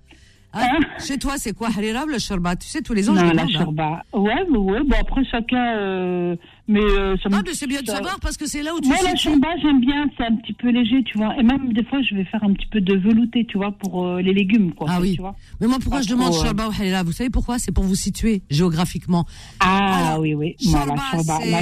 Chez 0.98 1.16
toi, 1.18 1.34
c'est 1.36 1.52
quoi 1.52 1.68
harira 1.68 2.04
ou 2.04 2.08
le 2.08 2.18
shorba? 2.18 2.56
Tu 2.56 2.66
sais, 2.68 2.80
tous 2.82 2.92
les 2.94 3.08
ans, 3.08 3.14
je 3.14 3.20
Non, 3.20 3.26
la 3.26 3.32
demande, 3.44 3.50
hein. 3.54 3.58
shorba. 3.60 4.02
Ouais, 4.12 4.42
ouais, 4.50 4.80
bon, 4.84 4.96
après 5.00 5.24
chacun. 5.24 5.76
euh, 5.76 6.36
mais 6.70 6.80
euh, 6.82 7.16
ça 7.22 7.28
Ah, 7.32 7.42
mais 7.44 7.52
c'est 7.54 7.66
bien 7.66 7.82
de 7.82 7.86
ça- 7.86 7.96
savoir 7.96 8.18
parce 8.20 8.36
que 8.36 8.46
c'est 8.46 8.62
là 8.62 8.74
où 8.74 8.80
tu 8.80 8.88
Moi, 8.88 8.96
la 9.04 9.16
shorba, 9.16 9.48
j'aime 9.60 9.80
bien, 9.80 10.06
c'est 10.16 10.24
un 10.24 10.36
petit 10.36 10.52
peu 10.52 10.70
léger, 10.70 11.02
tu 11.04 11.18
vois. 11.18 11.36
Et 11.38 11.42
même 11.42 11.72
des 11.72 11.84
fois, 11.84 12.00
je 12.08 12.14
vais 12.14 12.24
faire 12.24 12.42
un 12.44 12.52
petit 12.54 12.66
peu 12.66 12.80
de 12.80 12.96
velouté, 12.96 13.44
tu 13.46 13.58
vois, 13.58 13.72
pour 13.72 14.06
euh, 14.06 14.20
les 14.22 14.32
légumes, 14.32 14.72
quoi. 14.72 14.86
Ah 14.90 15.00
oui. 15.00 15.14
Tu 15.16 15.20
vois. 15.20 15.34
Mais 15.60 15.66
moi, 15.66 15.78
pourquoi 15.80 15.98
Pas 15.98 16.04
je 16.04 16.10
demande 16.10 16.32
euh. 16.32 16.42
shorba 16.42 16.68
ou 16.68 16.70
harira 16.70 17.02
Vous 17.02 17.12
savez 17.12 17.28
pourquoi? 17.30 17.58
C'est 17.58 17.72
pour 17.72 17.84
vous 17.84 17.94
situer 17.96 18.42
géographiquement. 18.50 19.24
Ah 19.60 20.10
Alors, 20.10 20.20
oui, 20.20 20.34
oui. 20.34 20.56
La 20.72 20.84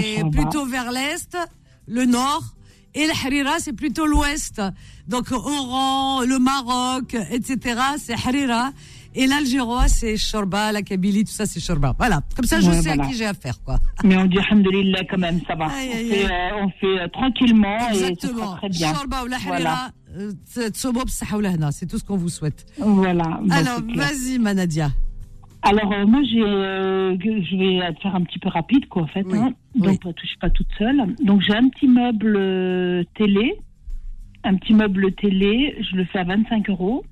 c'est 0.01 0.31
plutôt 0.31 0.67
vers 0.67 0.93
l'est, 0.93 1.37
le 1.87 2.05
nord, 2.05 2.43
et 2.95 3.07
le 3.07 3.13
harira, 3.13 3.59
c'est 3.61 3.73
plutôt 3.73 4.07
l'ouest. 4.07 4.61
Donc, 5.07 5.31
Oran, 5.33 6.23
le 6.23 6.39
Maroc, 6.39 7.15
etc., 7.31 7.81
c'est 7.99 8.15
harira. 8.15 8.71
Et 9.21 9.27
l'Algérois, 9.27 9.89
c'est 9.89 10.17
shorba, 10.17 10.71
la 10.71 10.83
Kabylie, 10.83 11.25
tout 11.25 11.33
ça, 11.33 11.45
c'est 11.45 11.59
shorba. 11.59 11.93
Voilà. 11.99 12.21
Comme 12.37 12.45
ça, 12.45 12.61
je 12.61 12.69
Ouais, 12.71 12.81
sais 12.81 12.91
à 12.91 12.97
qui 12.99 13.15
j'ai 13.15 13.27
affaire, 13.27 13.61
quoi. 13.65 13.79
Mais 14.05 14.17
on 14.17 14.27
dit 14.27 14.39
alhamdoulilah 14.39 15.03
quand 15.11 15.19
même, 15.19 15.41
ça 15.45 15.57
va. 15.57 15.67
Aïe, 15.67 15.91
on, 15.93 15.97
aïe, 15.97 16.09
fait, 16.11 16.25
euh, 16.27 16.63
on 16.63 16.69
fait 16.71 17.01
euh, 17.01 17.09
tranquillement 17.09 17.79
Exactement. 17.91 18.55
très 18.59 18.69
bien. 18.69 18.95
Shorba 18.95 19.25
ou 19.25 19.27
la 19.27 19.37
harira, 19.37 19.89
euh, 20.17 20.31
c'est 20.47 20.71
tout 20.71 21.99
ce 21.99 22.05
qu'on 22.05 22.17
vous 22.17 22.29
souhaite. 22.29 22.65
Voilà. 22.79 23.41
bon, 23.43 23.51
Alors, 23.51 23.81
vas-y, 23.93 24.39
Manadia. 24.39 24.91
Alors 25.63 25.93
euh, 25.93 26.07
moi 26.07 26.21
j'ai, 26.23 26.41
euh, 26.41 27.17
je 27.19 27.57
vais 27.57 27.81
faire 28.01 28.15
un 28.15 28.23
petit 28.23 28.39
peu 28.39 28.49
rapide 28.49 28.87
quoi 28.89 29.03
en 29.03 29.07
fait. 29.09 29.25
Oui, 29.27 29.39
hein. 29.39 29.51
oui. 29.75 29.81
Donc 29.81 30.07
euh, 30.07 30.13
je 30.23 30.27
suis 30.29 30.39
pas 30.39 30.51
toute 30.51 30.69
seule. 30.79 31.17
Donc 31.25 31.43
j'ai 31.43 31.55
un 31.57 31.69
petit 31.69 31.89
meuble 31.89 32.37
euh, 32.39 33.03
télé, 33.17 33.59
un 34.45 34.55
petit 34.55 34.73
meuble 34.73 35.13
télé. 35.17 35.77
Je 35.91 35.97
le 35.97 36.05
fais 36.05 36.21
à 36.21 36.25
25 36.25 36.71
euros. 36.71 37.05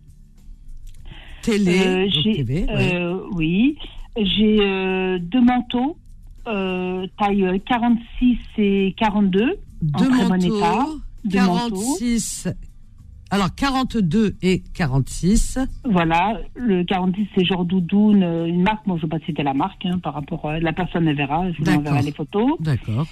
Télé, 1.46 1.78
Euh, 1.86 2.08
TV, 2.34 2.66
oui. 2.68 2.74
euh, 2.94 3.20
oui. 3.32 3.78
J'ai 4.16 4.58
euh, 4.60 5.18
deux 5.18 5.40
manteaux, 5.42 5.96
taille 6.44 7.60
46 7.66 8.38
et 8.58 8.94
42, 8.98 9.42
en 9.44 9.48
Deux 9.82 10.08
très 10.08 10.22
bon 10.24 10.28
manteaux, 10.28 10.56
état. 10.58 10.86
Deux 11.24 11.38
manteaux. 11.40 11.76
46, 11.98 12.48
alors 13.30 13.54
42 13.54 14.36
et 14.42 14.62
46. 14.74 15.58
Voilà, 15.84 16.40
le 16.54 16.84
46 16.84 17.26
c'est 17.34 17.44
genre 17.44 17.64
doudoune, 17.64 18.22
une 18.22 18.62
marque. 18.62 18.86
Moi 18.86 18.96
je 19.00 19.06
ne 19.06 19.10
vais 19.10 19.18
pas 19.18 19.24
citer 19.26 19.42
la 19.42 19.54
marque 19.54 19.84
hein, 19.84 19.98
par 20.02 20.14
rapport 20.14 20.48
à 20.48 20.60
la 20.60 20.72
personne 20.72 21.06
elle 21.08 21.16
verra. 21.16 21.50
Je 21.52 21.62
vous 21.62 21.68
enverrai 21.70 22.02
les 22.02 22.12
photos. 22.12 22.52
D'accord. 22.60 23.06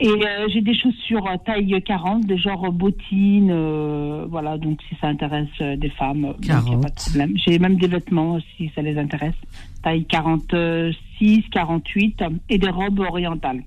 Et 0.00 0.08
euh, 0.08 0.46
j'ai 0.52 0.60
des 0.60 0.74
chaussures 0.74 1.26
euh, 1.26 1.36
taille 1.44 1.82
40, 1.84 2.24
de 2.24 2.36
genre 2.36 2.70
bottines, 2.72 3.50
euh, 3.50 4.26
voilà, 4.30 4.56
donc 4.56 4.78
si 4.88 4.94
ça 5.00 5.08
intéresse 5.08 5.48
des 5.58 5.90
femmes, 5.90 6.34
il 6.40 6.46
n'y 6.46 6.50
a 6.52 6.60
40. 6.60 6.82
pas 6.82 6.88
de 6.88 6.94
problème. 6.94 7.32
J'ai 7.36 7.58
même 7.58 7.76
des 7.78 7.88
vêtements 7.88 8.38
si 8.56 8.70
ça 8.76 8.82
les 8.82 8.96
intéresse, 8.96 9.34
taille 9.82 10.04
46, 10.04 11.42
48, 11.50 12.22
euh, 12.22 12.30
et 12.48 12.58
des 12.58 12.70
robes 12.70 13.00
orientales. 13.00 13.64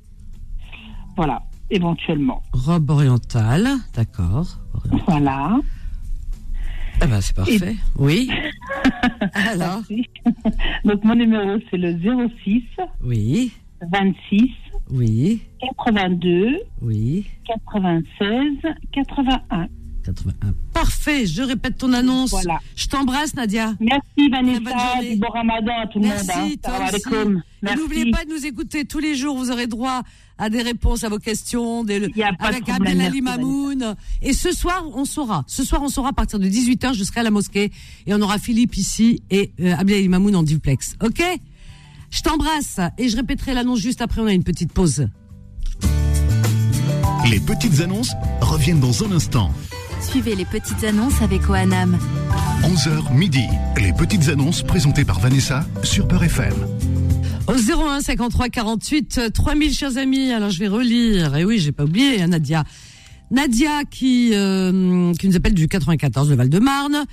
Voilà, 1.18 1.44
éventuellement. 1.70 2.42
Robe 2.54 2.90
orientale, 2.90 3.68
d'accord. 3.94 4.48
Voilà. 5.08 5.60
Ah 7.02 7.08
ben, 7.08 7.20
c'est 7.20 7.36
parfait. 7.36 7.76
Oui. 8.00 8.30
Alors, 9.34 9.82
Merci. 9.90 10.08
donc 10.86 11.04
mon 11.04 11.16
numéro 11.16 11.58
c'est 11.70 11.78
le 11.78 12.00
06 12.44 12.64
oui, 13.04 13.52
26 13.92 14.50
oui, 14.92 15.42
82 15.62 16.58
oui. 16.82 17.26
96 17.48 18.58
81. 18.94 19.68
81. 20.04 20.54
Parfait, 20.74 21.28
je 21.28 21.44
répète 21.44 21.78
ton 21.78 21.94
annonce. 21.94 22.32
Voilà. 22.32 22.60
Je 22.76 22.88
t'embrasse, 22.88 23.36
Nadia. 23.36 23.76
Merci 23.80 24.30
Vanessa, 24.32 25.00
du 25.02 25.16
bon 25.18 25.28
ramadan 25.28 25.74
à 25.84 25.88
tout 25.88 26.00
le 26.00 26.08
Merci, 26.08 26.28
monde. 26.40 26.52
hein. 26.66 26.78
toi 26.78 26.86
aussi. 26.92 27.38
Merci. 27.62 27.80
N'oubliez 27.80 28.12
pas 28.12 28.26
de 28.26 28.32
nous 28.32 28.46
écouter 28.46 28.86
tous 28.86 28.98
les 28.98 29.14
jours. 29.16 29.38
Vous 29.38 29.52
aurez 29.52 29.68
droit 29.68 30.02
à 30.40 30.50
des 30.50 30.64
réponses 30.64 31.04
à 31.04 31.10
vos 31.10 31.20
questions 31.20 31.84
des- 31.84 32.08
Il 32.16 32.18
y 32.18 32.24
a 32.24 32.34
pas 32.34 32.50
de 32.50 32.56
avec 32.56 32.68
Abdelali 32.68 33.22
merci, 33.22 33.22
Mamoun. 33.22 33.96
Et 34.24 34.34
ce 34.34 34.52
soir, 34.52 34.84
on 34.96 35.06
saura. 35.06 35.44
Ce 35.46 35.64
soir, 35.64 35.84
on 35.84 35.90
saura 35.90 36.10
à 36.10 36.14
partir 36.14 36.40
de 36.40 36.48
18h 36.48 36.94
jusqu'à 36.96 37.22
la 37.22 37.30
mosquée. 37.30 37.72
Et 38.08 38.14
on 38.16 38.22
aura 38.22 38.40
Philippe 38.40 38.76
ici 38.78 39.22
et 39.30 39.52
euh, 39.60 39.76
Abdelali 39.78 40.08
Mamoun 40.10 40.36
en 40.36 40.42
duplex. 40.42 40.96
OK? 41.04 41.22
Je 42.12 42.22
t'embrasse. 42.22 42.80
Et 42.98 43.10
je 43.10 43.16
répéterai 43.16 43.54
l'annonce 43.54 43.80
juste 43.80 44.02
après. 44.02 44.22
On 44.22 44.28
a 44.28 44.34
une 44.34 44.44
petite 44.44 44.74
pause. 44.74 45.08
Les 47.30 47.40
petites 47.40 47.80
annonces 47.80 48.12
reviennent 48.42 48.80
dans 48.80 49.04
un 49.04 49.12
instant. 49.14 49.52
Suivez 50.02 50.36
les 50.36 50.46
petites 50.46 50.84
annonces 50.84 51.22
avec 51.22 51.50
OANAM. 51.50 51.98
11h 52.64 53.14
midi. 53.14 53.46
Les 53.78 53.94
petites 53.94 54.28
annonces 54.28 54.64
présentées 54.64 55.06
par 55.06 55.20
Vanessa 55.20 55.66
sur 55.84 56.08
Peur 56.08 56.24
FM. 56.24 56.54
Au 57.48 57.54
01 57.54 58.02
53 58.02 58.50
48 58.50 59.18
euh, 59.18 59.30
3000 59.30 59.74
chers 59.74 59.98
amis. 59.98 60.32
Alors 60.32 60.50
je 60.50 60.60
vais 60.60 60.68
relire. 60.68 61.36
Et 61.38 61.46
oui, 61.46 61.60
j'ai 61.60 61.72
pas 61.72 61.86
oublié 61.86 62.22
hein, 62.22 62.28
Nadia. 62.28 62.64
Nadia 63.30 63.84
qui 63.90 64.32
euh, 64.34 65.14
qui 65.14 65.28
nous 65.28 65.36
appelle 65.36 65.54
du 65.54 65.68
94 65.68 66.30
de 66.30 66.36
Val-de-Marne. 66.36 67.06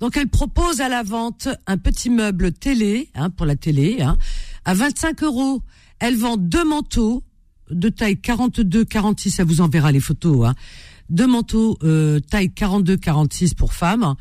Donc 0.00 0.16
elle 0.16 0.28
propose 0.28 0.80
à 0.80 0.88
la 0.88 1.02
vente 1.04 1.48
un 1.66 1.78
petit 1.78 2.10
meuble 2.10 2.52
télé 2.52 3.08
hein, 3.14 3.30
pour 3.30 3.46
la 3.46 3.54
télé 3.54 4.02
hein, 4.02 4.18
à 4.64 4.74
25 4.74 5.22
euros. 5.22 5.62
Elle 5.98 6.16
vend 6.16 6.36
deux 6.36 6.64
manteaux 6.64 7.22
de 7.70 7.88
taille 7.88 8.20
42 8.20 8.84
46. 8.84 9.30
Ça 9.30 9.44
vous 9.44 9.60
enverra 9.60 9.92
les 9.92 10.00
photos. 10.00 10.46
Hein. 10.46 10.54
Deux 11.10 11.26
manteaux 11.26 11.78
euh, 11.82 12.20
taille 12.20 12.52
42 12.52 12.96
46 12.96 13.54
pour 13.54 13.72
femmes. 13.72 14.14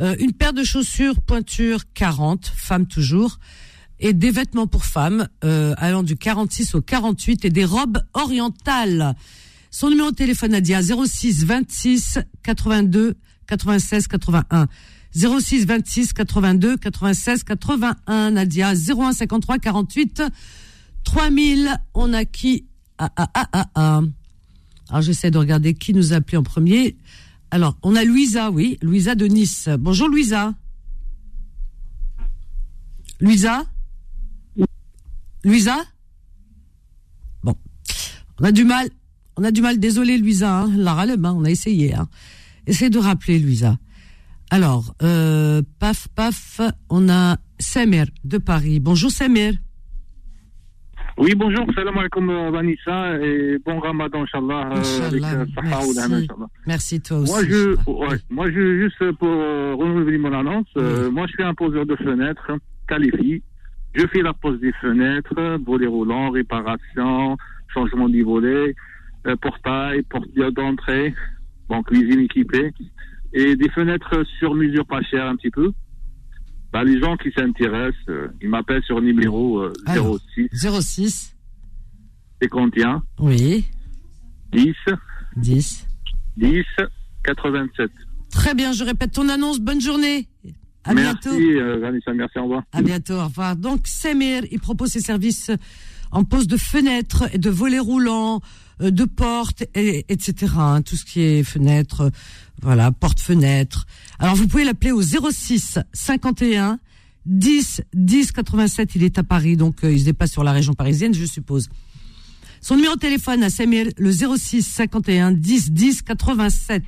Euh, 0.00 0.16
une 0.18 0.32
paire 0.32 0.52
de 0.52 0.64
chaussures 0.64 1.20
pointure 1.20 1.80
40 1.94 2.46
femmes 2.46 2.86
toujours 2.86 3.38
et 3.98 4.14
des 4.14 4.30
vêtements 4.30 4.66
pour 4.66 4.86
femmes 4.86 5.28
euh, 5.44 5.74
allant 5.76 6.02
du 6.02 6.16
46 6.16 6.74
au 6.74 6.80
48 6.80 7.44
et 7.44 7.50
des 7.50 7.64
robes 7.64 7.98
orientales. 8.14 9.14
Son 9.70 9.90
numéro 9.90 10.10
de 10.10 10.16
téléphone 10.16 10.52
Nadia 10.52 10.80
06 10.82 11.44
26 11.44 12.18
82 12.42 13.14
96 13.46 14.08
81. 14.08 14.68
06 15.14 15.66
26 15.66 16.12
82 16.12 16.76
96 16.76 17.44
81. 17.44 18.30
Nadia 18.30 18.72
01 18.74 19.12
53 19.12 19.58
48 19.58 20.22
3000 21.04 21.76
on 21.94 22.12
a 22.12 22.24
qui? 22.24 22.66
Ah 22.98 23.10
ah 23.16 23.30
ah 23.34 23.48
ah 23.52 23.66
ah. 23.74 24.00
Alors 24.88 25.02
j'essaie 25.02 25.30
de 25.30 25.38
regarder 25.38 25.74
qui 25.74 25.94
nous 25.94 26.12
a 26.12 26.16
appelé 26.16 26.36
en 26.36 26.42
premier. 26.42 26.96
Alors 27.50 27.76
on 27.82 27.96
a 27.96 28.04
Louisa 28.04 28.50
oui. 28.50 28.78
Louisa 28.82 29.14
de 29.14 29.26
Nice. 29.26 29.68
Bonjour 29.78 30.08
Louisa. 30.08 30.54
Louisa? 33.20 33.64
Louisa? 35.44 35.76
Bon, 37.42 37.54
on 38.40 38.44
a 38.44 38.52
du 38.52 38.64
mal, 38.64 38.88
on 39.36 39.44
a 39.44 39.50
du 39.50 39.60
mal. 39.62 39.78
Désolé, 39.78 40.18
Louisa, 40.18 40.60
hein, 40.60 40.72
la 40.76 40.94
ralem, 40.94 41.24
hein, 41.24 41.34
on 41.36 41.44
a 41.44 41.50
essayé. 41.50 41.94
Hein. 41.94 42.08
Essayez 42.66 42.90
de 42.90 42.98
rappeler, 42.98 43.38
Louisa. 43.38 43.78
Alors, 44.50 44.94
euh, 45.02 45.62
paf, 45.78 46.08
paf, 46.16 46.60
on 46.90 47.08
a 47.08 47.36
Samir 47.58 48.06
de 48.24 48.38
Paris. 48.38 48.80
Bonjour, 48.80 49.10
Samir. 49.10 49.52
Oui, 51.18 51.34
bonjour, 51.36 51.66
salam 51.74 51.98
alaikum 51.98 52.30
euh, 52.30 52.50
Vanessa 52.50 53.18
et 53.22 53.58
bon 53.64 53.78
ramadan, 53.78 54.22
Inch'Allah. 54.22 54.70
euh, 54.72 55.10
euh, 55.12 55.46
merci. 55.62 56.28
Merci, 56.66 57.00
toi 57.02 57.18
aussi. 57.18 57.32
Moi, 57.32 57.42
je, 57.44 57.90
ouais, 57.90 58.18
moi, 58.30 58.50
je, 58.50 58.80
juste 58.80 59.12
pour 59.18 59.28
euh, 59.28 59.74
renouveler 59.74 60.18
mon 60.18 60.32
annonce, 60.32 60.66
euh, 60.78 61.10
moi, 61.10 61.26
je 61.26 61.32
suis 61.32 61.42
un 61.42 61.54
poseur 61.54 61.84
de 61.84 61.94
fenêtres 61.96 62.52
qualifié. 62.88 63.42
Je 63.94 64.06
fais 64.06 64.22
la 64.22 64.32
pose 64.32 64.58
des 64.60 64.72
fenêtres, 64.80 65.58
volets 65.64 65.86
roulants, 65.88 66.30
réparation, 66.30 67.36
changement 67.74 68.08
du 68.08 68.22
volet, 68.22 68.74
portail, 69.42 70.02
porte 70.04 70.28
d'entrée, 70.54 71.12
bon, 71.68 71.82
cuisine 71.82 72.20
équipée, 72.20 72.72
et 73.32 73.56
des 73.56 73.68
fenêtres 73.70 74.24
sur 74.38 74.54
mesure 74.54 74.86
pas 74.86 75.02
chères 75.02 75.26
un 75.26 75.36
petit 75.36 75.50
peu. 75.50 75.72
Bah, 76.72 76.84
les 76.84 77.00
gens 77.00 77.16
qui 77.16 77.30
s'intéressent, 77.32 77.96
euh, 78.08 78.28
ils 78.40 78.48
m'appellent 78.48 78.82
sur 78.84 79.00
numéro 79.00 79.58
euh, 79.58 79.72
Alors. 79.86 80.18
06 80.36 80.48
06 80.80 81.36
51 82.42 83.02
Oui. 83.18 83.64
10 84.52 84.72
10. 85.36 85.86
10 86.36 86.64
87. 87.24 87.90
Très 88.30 88.54
bien, 88.54 88.72
je 88.72 88.84
répète 88.84 89.12
ton 89.12 89.28
annonce. 89.28 89.58
Bonne 89.60 89.80
journée. 89.80 90.28
À 90.84 90.94
merci, 90.94 91.18
bientôt. 91.28 91.38
euh, 91.40 91.78
Vanessa, 91.80 92.12
merci, 92.14 92.38
au 92.38 92.44
revoir. 92.44 92.62
À 92.72 92.82
bientôt, 92.82 93.14
au 93.14 93.24
revoir. 93.24 93.56
Donc, 93.56 93.86
Samir, 93.86 94.44
il 94.50 94.60
propose 94.60 94.90
ses 94.90 95.00
services 95.00 95.50
en 96.12 96.24
pose 96.24 96.46
de 96.46 96.56
fenêtres, 96.56 97.24
et 97.32 97.38
de 97.38 97.50
volets 97.50 97.78
roulants, 97.78 98.40
euh, 98.80 98.90
de 98.90 99.04
portes, 99.04 99.64
et, 99.74 100.04
etc. 100.08 100.52
hein, 100.56 100.82
tout 100.82 100.96
ce 100.96 101.04
qui 101.04 101.20
est 101.20 101.44
fenêtres, 101.44 102.10
voilà, 102.62 102.92
porte-fenêtre. 102.92 103.86
Alors, 104.18 104.36
vous 104.36 104.46
pouvez 104.46 104.64
l'appeler 104.64 104.92
au 104.92 105.02
06 105.02 105.78
51 105.92 106.78
10 107.26 107.82
10 107.94 108.32
87. 108.32 108.94
Il 108.94 109.02
est 109.02 109.18
à 109.18 109.22
Paris, 109.22 109.56
donc 109.56 109.84
euh, 109.84 109.92
il 109.92 110.00
se 110.00 110.04
dépasse 110.04 110.32
sur 110.32 110.44
la 110.44 110.52
région 110.52 110.74
parisienne, 110.74 111.14
je 111.14 111.24
suppose. 111.24 111.68
Son 112.60 112.76
numéro 112.76 112.94
de 112.94 113.00
téléphone 113.00 113.42
à 113.42 113.50
Samuel, 113.50 113.92
le 113.96 114.12
06 114.12 114.62
51 114.62 115.32
10 115.32 115.72
10 115.72 116.02
87. 116.02 116.82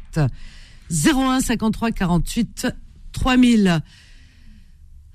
01 0.91 1.41
53 1.41 1.91
48 1.93 2.67
3000. 3.13 3.83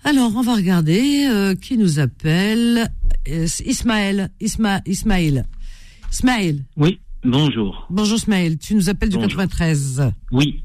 Alors, 0.03 0.35
on 0.35 0.41
va 0.41 0.55
regarder 0.55 1.27
euh, 1.29 1.55
qui 1.55 1.77
nous 1.77 1.99
appelle. 1.99 2.91
Euh, 3.27 3.47
Ismaël. 3.65 4.31
Isma, 4.39 4.81
Ismaël. 4.85 5.45
Ismaël. 6.11 6.63
Oui, 6.77 6.99
bonjour. 7.27 7.85
Bonjour 7.89 8.17
Ismaël. 8.17 8.57
Tu 8.57 8.75
nous 8.75 8.89
appelles 8.89 9.09
du 9.09 9.15
Bonjour. 9.17 9.29
93. 9.39 10.11
Oui. 10.31 10.63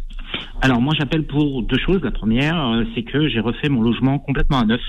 Alors 0.62 0.80
moi 0.80 0.94
j'appelle 0.96 1.26
pour 1.26 1.62
deux 1.62 1.78
choses. 1.78 2.00
La 2.02 2.10
première, 2.12 2.56
euh, 2.56 2.84
c'est 2.94 3.02
que 3.02 3.28
j'ai 3.28 3.40
refait 3.40 3.68
mon 3.68 3.82
logement 3.82 4.18
complètement 4.18 4.60
à 4.60 4.64
neuf. 4.64 4.80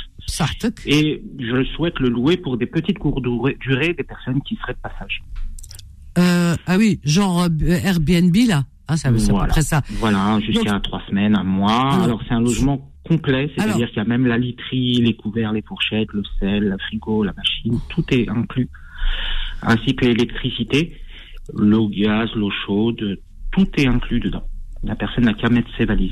Et 0.85 1.21
je 1.39 1.63
souhaite 1.75 1.99
le 1.99 2.09
louer 2.09 2.37
pour 2.37 2.57
des 2.57 2.65
petites 2.67 2.99
courtes 2.99 3.23
durées 3.59 3.93
des 3.93 4.03
personnes 4.03 4.41
qui 4.43 4.55
seraient 4.57 4.73
de 4.73 4.79
passage. 4.79 5.23
Euh, 6.17 6.55
ah 6.67 6.77
oui, 6.77 6.99
genre 7.03 7.43
euh, 7.45 7.79
Airbnb 7.83 8.35
là. 8.47 8.63
Ah, 8.87 8.97
ça, 8.97 9.09
c'est 9.15 9.23
à 9.23 9.27
peu 9.27 9.31
voilà. 9.31 9.47
près 9.47 9.61
ça. 9.61 9.81
Voilà, 9.93 10.39
jusqu'à 10.41 10.79
trois 10.81 11.01
semaines, 11.09 11.35
un 11.35 11.43
mois. 11.43 11.71
Alors- 11.93 12.03
Alors, 12.03 12.21
c'est 12.27 12.33
un 12.33 12.41
logement 12.41 12.91
complet, 13.07 13.49
c'est-à-dire 13.55 13.87
qu'il 13.87 13.97
y 13.97 14.01
a 14.01 14.05
même 14.05 14.27
la 14.27 14.37
literie, 14.37 14.95
les 15.01 15.15
couverts, 15.15 15.53
les 15.53 15.61
fourchettes, 15.61 16.11
le 16.13 16.21
sel, 16.39 16.65
le 16.69 16.77
frigo, 16.77 17.23
la 17.23 17.33
machine, 17.33 17.79
tout 17.89 18.03
est 18.11 18.29
inclus, 18.29 18.69
ainsi 19.61 19.95
que 19.95 20.05
l'électricité, 20.05 20.97
l'eau 21.53 21.89
gaz, 21.89 22.29
l'eau 22.35 22.51
chaude, 22.65 23.19
tout 23.51 23.67
est 23.77 23.87
inclus 23.87 24.19
dedans. 24.19 24.43
La 24.83 24.95
personne 24.95 25.25
n'a 25.25 25.33
qu'à 25.33 25.49
mettre 25.49 25.69
ses 25.77 25.85
valises. 25.85 26.11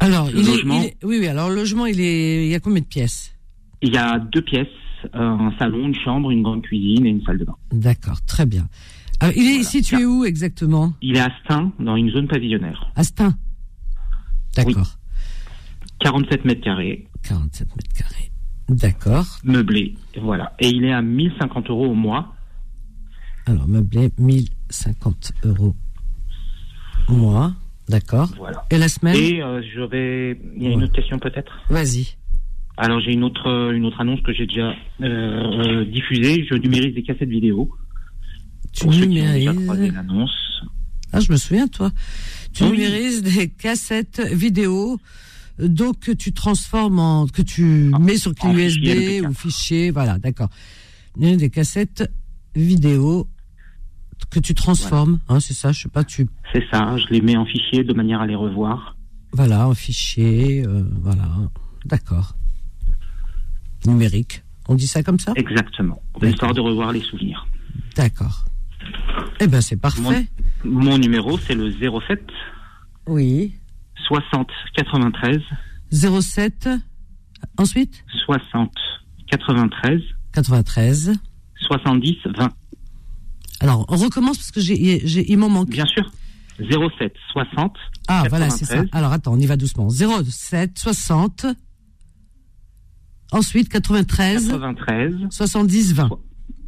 Alors, 0.00 0.26
Le 0.26 0.32
il 0.38 0.38
est, 0.40 0.42
logement- 0.52 0.80
il 0.82 0.86
est- 0.86 0.96
oui, 1.04 1.16
oui. 1.20 1.26
Alors, 1.26 1.48
le 1.48 1.54
logement, 1.56 1.86
il 1.86 2.00
est, 2.00 2.46
il 2.46 2.50
y 2.50 2.54
a 2.54 2.60
combien 2.60 2.80
de 2.82 2.86
pièces? 2.86 3.34
Il 3.82 3.92
y 3.92 3.96
a 3.96 4.18
deux 4.18 4.42
pièces, 4.42 4.66
euh, 5.14 5.18
un 5.18 5.52
salon, 5.58 5.86
une 5.86 5.94
chambre, 5.94 6.30
une 6.30 6.42
grande 6.42 6.62
cuisine 6.62 7.06
et 7.06 7.10
une 7.10 7.22
salle 7.22 7.38
de 7.38 7.44
bain. 7.44 7.56
D'accord, 7.72 8.20
très 8.26 8.44
bien. 8.46 8.68
Alors, 9.20 9.34
il 9.36 9.46
est 9.48 9.62
situé 9.62 10.04
où 10.04 10.24
exactement? 10.26 10.92
Il 11.00 11.16
est 11.16 11.20
à 11.20 11.32
Stein, 11.44 11.72
dans 11.78 11.96
une 11.96 12.10
zone 12.10 12.28
pavillonnaire. 12.28 12.90
Astin. 12.96 13.34
D'accord. 14.54 14.96
47 16.00 16.44
mètres 16.44 16.60
carrés. 16.62 17.06
47 17.22 17.68
mètres 17.76 17.92
carrés. 17.96 18.30
D'accord. 18.68 19.24
Meublé, 19.44 19.94
voilà. 20.20 20.52
Et 20.58 20.68
il 20.68 20.84
est 20.84 20.92
à 20.92 21.00
1050 21.00 21.70
euros 21.70 21.86
au 21.86 21.94
mois. 21.94 22.34
Alors, 23.46 23.68
meublé, 23.68 24.10
1050 24.18 25.32
euros 25.44 25.74
mois. 27.08 27.54
D'accord. 27.88 28.28
Voilà. 28.36 28.64
Et 28.70 28.78
la 28.78 28.88
semaine 28.88 29.14
Et 29.14 29.40
euh, 29.42 29.62
j'aurais... 29.74 30.38
Il 30.56 30.62
y 30.62 30.66
a 30.66 30.70
une 30.70 30.82
autre 30.82 30.92
question 30.92 31.18
peut-être? 31.18 31.52
Vas-y. 31.70 32.16
Alors 32.78 33.00
j'ai 33.00 33.12
une 33.12 33.24
autre 33.24 33.72
une 33.72 33.86
autre 33.86 34.00
annonce 34.00 34.20
que 34.20 34.32
j'ai 34.34 34.46
déjà 34.46 34.74
euh, 35.00 35.04
euh, 35.04 35.84
diffusée. 35.86 36.44
Je 36.50 36.56
numérise 36.56 36.94
des 36.94 37.02
cassettes 37.02 37.28
vidéo. 37.28 37.70
Tu 38.72 38.84
Pour 38.84 38.92
numérises. 38.92 39.48
croisé 39.64 39.90
l'annonce. 39.90 40.62
Ah, 41.12 41.20
je 41.20 41.32
me 41.32 41.36
souviens, 41.38 41.68
toi. 41.68 41.90
Tu 42.52 42.64
Oui. 42.64 42.72
numérises 42.72 43.22
des 43.22 43.48
cassettes 43.48 44.20
vidéo, 44.20 44.98
donc 45.58 46.00
que 46.00 46.12
tu 46.12 46.32
transformes 46.32 46.98
en, 46.98 47.26
que 47.28 47.40
tu 47.40 47.90
mets 47.98 48.18
sur 48.18 48.34
clé 48.34 48.50
USB 48.50 48.84
fichier 48.84 49.20
MP4. 49.22 49.26
ou 49.28 49.32
fichier, 49.32 49.90
voilà, 49.90 50.18
d'accord. 50.18 50.50
Des 51.16 51.48
cassettes 51.48 52.10
vidéo 52.54 53.26
que 54.30 54.40
tu 54.40 54.54
transformes, 54.54 55.18
hein, 55.28 55.40
c'est 55.40 55.54
ça, 55.54 55.72
je 55.72 55.82
sais 55.82 55.88
pas, 55.88 56.04
tu, 56.04 56.26
C'est 56.52 56.64
ça. 56.70 56.96
Je 56.96 57.06
les 57.12 57.20
mets 57.20 57.36
en 57.36 57.44
fichier 57.46 57.84
de 57.84 57.92
manière 57.92 58.20
à 58.20 58.26
les 58.26 58.34
revoir. 58.34 58.96
voilà, 59.32 59.68
en 59.68 59.74
fichier, 59.74 60.64
euh, 60.66 60.84
voilà, 61.00 61.24
d'accord. 61.84 62.34
Numérique. 63.86 64.42
On 64.68 64.74
dit 64.74 64.86
ça 64.86 65.02
comme 65.02 65.18
ça? 65.18 65.32
Exactement. 65.36 66.02
Histoire 66.22 66.52
de 66.54 66.60
revoir 66.60 66.92
les 66.92 67.00
souvenirs. 67.02 67.46
D'accord. 67.94 68.44
Eh 69.40 69.46
ben, 69.46 69.60
c'est 69.60 69.76
parfait. 69.76 70.26
Mon, 70.64 70.82
mon 70.88 70.98
numéro 70.98 71.38
c'est 71.38 71.54
le 71.54 71.70
07 71.70 72.20
Oui. 73.06 73.54
60 74.06 74.48
93 74.76 75.40
07. 75.92 76.68
Ensuite? 77.58 78.04
60 78.26 78.72
93 79.30 80.02
93. 80.32 81.12
70 81.60 82.16
20. 82.36 82.52
Alors, 83.60 83.84
on 83.88 83.96
recommence 83.96 84.38
parce 84.38 84.50
que 84.50 84.60
j'ai, 84.60 85.00
j'ai, 85.06 85.30
il 85.30 85.38
m'en 85.38 85.48
manque. 85.48 85.70
Bien 85.70 85.86
sûr. 85.86 86.10
07 86.58 87.12
60 87.32 87.72
Ah, 88.08 88.24
voilà, 88.28 88.50
c'est 88.50 88.64
ça. 88.64 88.76
93. 88.76 88.88
Alors, 88.92 89.12
attends, 89.12 89.32
on 89.34 89.38
y 89.38 89.46
va 89.46 89.56
doucement. 89.56 89.88
07 89.90 90.78
60. 90.78 91.46
Ensuite, 93.32 93.68
93. 93.68 94.48
93. 94.48 95.14
70 95.30 95.94
20. 95.94 96.10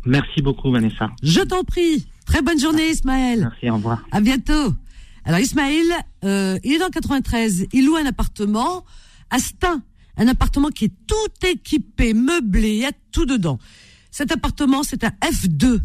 Merci 0.06 0.42
beaucoup 0.42 0.70
Vanessa. 0.70 1.10
Je 1.22 1.40
t'en 1.40 1.64
prie. 1.64 2.06
Très 2.26 2.42
bonne 2.42 2.58
journée, 2.60 2.90
Ismaël. 2.90 3.40
Merci, 3.40 3.70
au 3.70 3.74
revoir. 3.76 4.02
À 4.10 4.20
bientôt. 4.20 4.74
Alors, 5.24 5.40
Ismaël, 5.40 5.86
euh, 6.24 6.58
il 6.64 6.72
est 6.74 6.78
dans 6.78 6.86
le 6.86 6.90
93. 6.90 7.66
Il 7.72 7.86
loue 7.86 7.96
un 7.96 8.06
appartement 8.06 8.84
à 9.30 9.38
Stein. 9.38 9.82
Un 10.16 10.26
appartement 10.26 10.68
qui 10.68 10.86
est 10.86 10.92
tout 11.06 11.46
équipé, 11.46 12.12
meublé, 12.12 12.70
il 12.70 12.80
y 12.80 12.84
a 12.86 12.92
tout 13.12 13.24
dedans. 13.24 13.58
Cet 14.10 14.32
appartement, 14.32 14.82
c'est 14.82 15.04
un 15.04 15.12
F2 15.22 15.80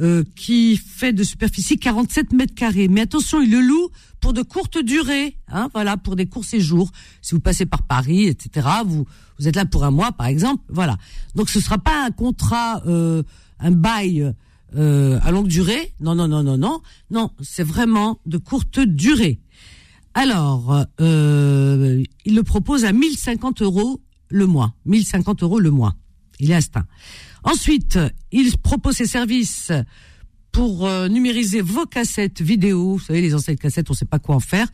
euh, 0.00 0.24
qui 0.36 0.76
fait 0.76 1.12
de 1.12 1.22
superficie 1.22 1.78
47 1.78 2.32
mètres 2.32 2.54
carrés. 2.54 2.88
Mais 2.88 3.02
attention, 3.02 3.40
il 3.40 3.50
le 3.50 3.60
loue 3.60 3.90
pour 4.20 4.32
de 4.32 4.42
courtes 4.42 4.78
durées, 4.78 5.36
hein, 5.48 5.68
voilà, 5.74 5.96
pour 5.96 6.16
des 6.16 6.26
courts 6.26 6.44
séjours. 6.44 6.90
Si 7.20 7.34
vous 7.34 7.40
passez 7.40 7.66
par 7.66 7.82
Paris, 7.82 8.26
etc., 8.26 8.68
vous 8.86 9.06
vous 9.38 9.48
êtes 9.48 9.56
là 9.56 9.64
pour 9.66 9.84
un 9.84 9.90
mois, 9.90 10.12
par 10.12 10.28
exemple, 10.28 10.62
voilà. 10.68 10.96
Donc, 11.34 11.50
ce 11.50 11.60
sera 11.60 11.76
pas 11.76 12.04
un 12.04 12.10
contrat, 12.12 12.82
euh, 12.86 13.24
un 13.58 13.72
bail 13.72 14.32
euh, 14.76 15.18
à 15.22 15.32
longue 15.32 15.48
durée. 15.48 15.92
Non, 16.00 16.14
non, 16.14 16.28
non, 16.28 16.42
non, 16.42 16.56
non, 16.56 16.80
non. 17.10 17.30
C'est 17.40 17.64
vraiment 17.64 18.20
de 18.24 18.38
courte 18.38 18.78
durée. 18.78 19.40
Alors, 20.14 20.84
euh, 21.00 22.02
il 22.24 22.34
le 22.34 22.42
propose 22.42 22.84
à 22.84 22.92
1050 22.92 23.62
euros 23.62 24.00
le 24.28 24.46
mois. 24.46 24.74
1050 24.86 25.42
euros 25.42 25.58
le 25.58 25.70
mois. 25.70 25.94
Il 26.38 26.50
est 26.50 26.76
à. 26.76 26.84
Ensuite, 27.44 27.98
il 28.30 28.56
propose 28.58 28.96
ses 28.96 29.06
services 29.06 29.72
pour 30.52 30.86
euh, 30.86 31.08
numériser 31.08 31.62
vos 31.62 31.86
cassettes 31.86 32.42
vidéo. 32.42 32.96
Vous 32.96 33.00
savez, 33.00 33.20
les 33.20 33.34
anciennes 33.34 33.56
cassettes, 33.56 33.90
on 33.90 33.94
ne 33.94 33.96
sait 33.96 34.04
pas 34.04 34.18
quoi 34.18 34.36
en 34.36 34.40
faire. 34.40 34.68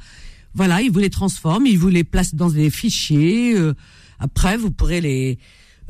Voilà, 0.55 0.83
il 0.83 0.91
vous 0.91 0.99
les 0.99 1.11
transforme, 1.11 1.67
il 1.67 1.79
vous 1.79 1.89
les 1.89 2.05
place 2.05 2.35
dans 2.35 2.51
des 2.51 2.71
fichiers. 2.71 3.55
euh, 3.55 3.75
après, 4.19 4.57
vous 4.57 4.71
pourrez 4.71 5.01
les 5.01 5.39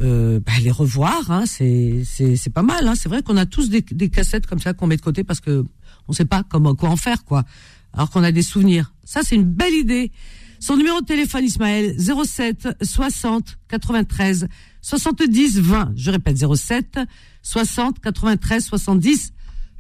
euh, 0.01 0.39
bah, 0.47 0.53
les 0.63 0.71
revoir. 0.71 1.31
Hein, 1.31 1.45
c'est 1.47 2.05
pas 2.53 2.63
mal. 2.63 2.87
Hein. 2.87 2.95
C'est 2.95 3.09
vrai 3.09 3.23
qu'on 3.23 3.37
a 3.37 3.47
tous 3.47 3.69
des, 3.71 3.83
cassettes 3.83 4.47
comme 4.47 4.61
ça 4.61 4.75
qu'on 4.75 4.87
met 4.87 4.97
de 4.97 5.03
côté 5.03 5.25
parce 5.25 5.41
que 5.41 5.65
on 6.07 6.13
sait 6.13 6.25
pas 6.25 6.43
comment 6.43 6.75
quoi 6.75 6.91
en 6.91 6.97
faire 6.97 7.25
quoi. 7.25 7.45
Alors 7.93 8.11
qu'on 8.11 8.23
a 8.23 8.31
des 8.33 8.43
souvenirs. 8.43 8.93
Ça, 9.05 9.23
c'est 9.23 9.35
une 9.35 9.45
belle 9.45 9.75
idée. 9.75 10.13
Son 10.61 10.77
numéro 10.77 11.01
de 11.01 11.07
téléphone, 11.07 11.45
Ismaël, 11.45 11.95
07 11.99 12.69
60 12.83 13.59
93 13.69 14.49
70 14.81 15.61
20. 15.61 15.93
Je 15.97 16.11
répète, 16.11 16.37
07 16.39 16.99
60 17.43 18.01
93 18.01 18.65
70 18.65 19.33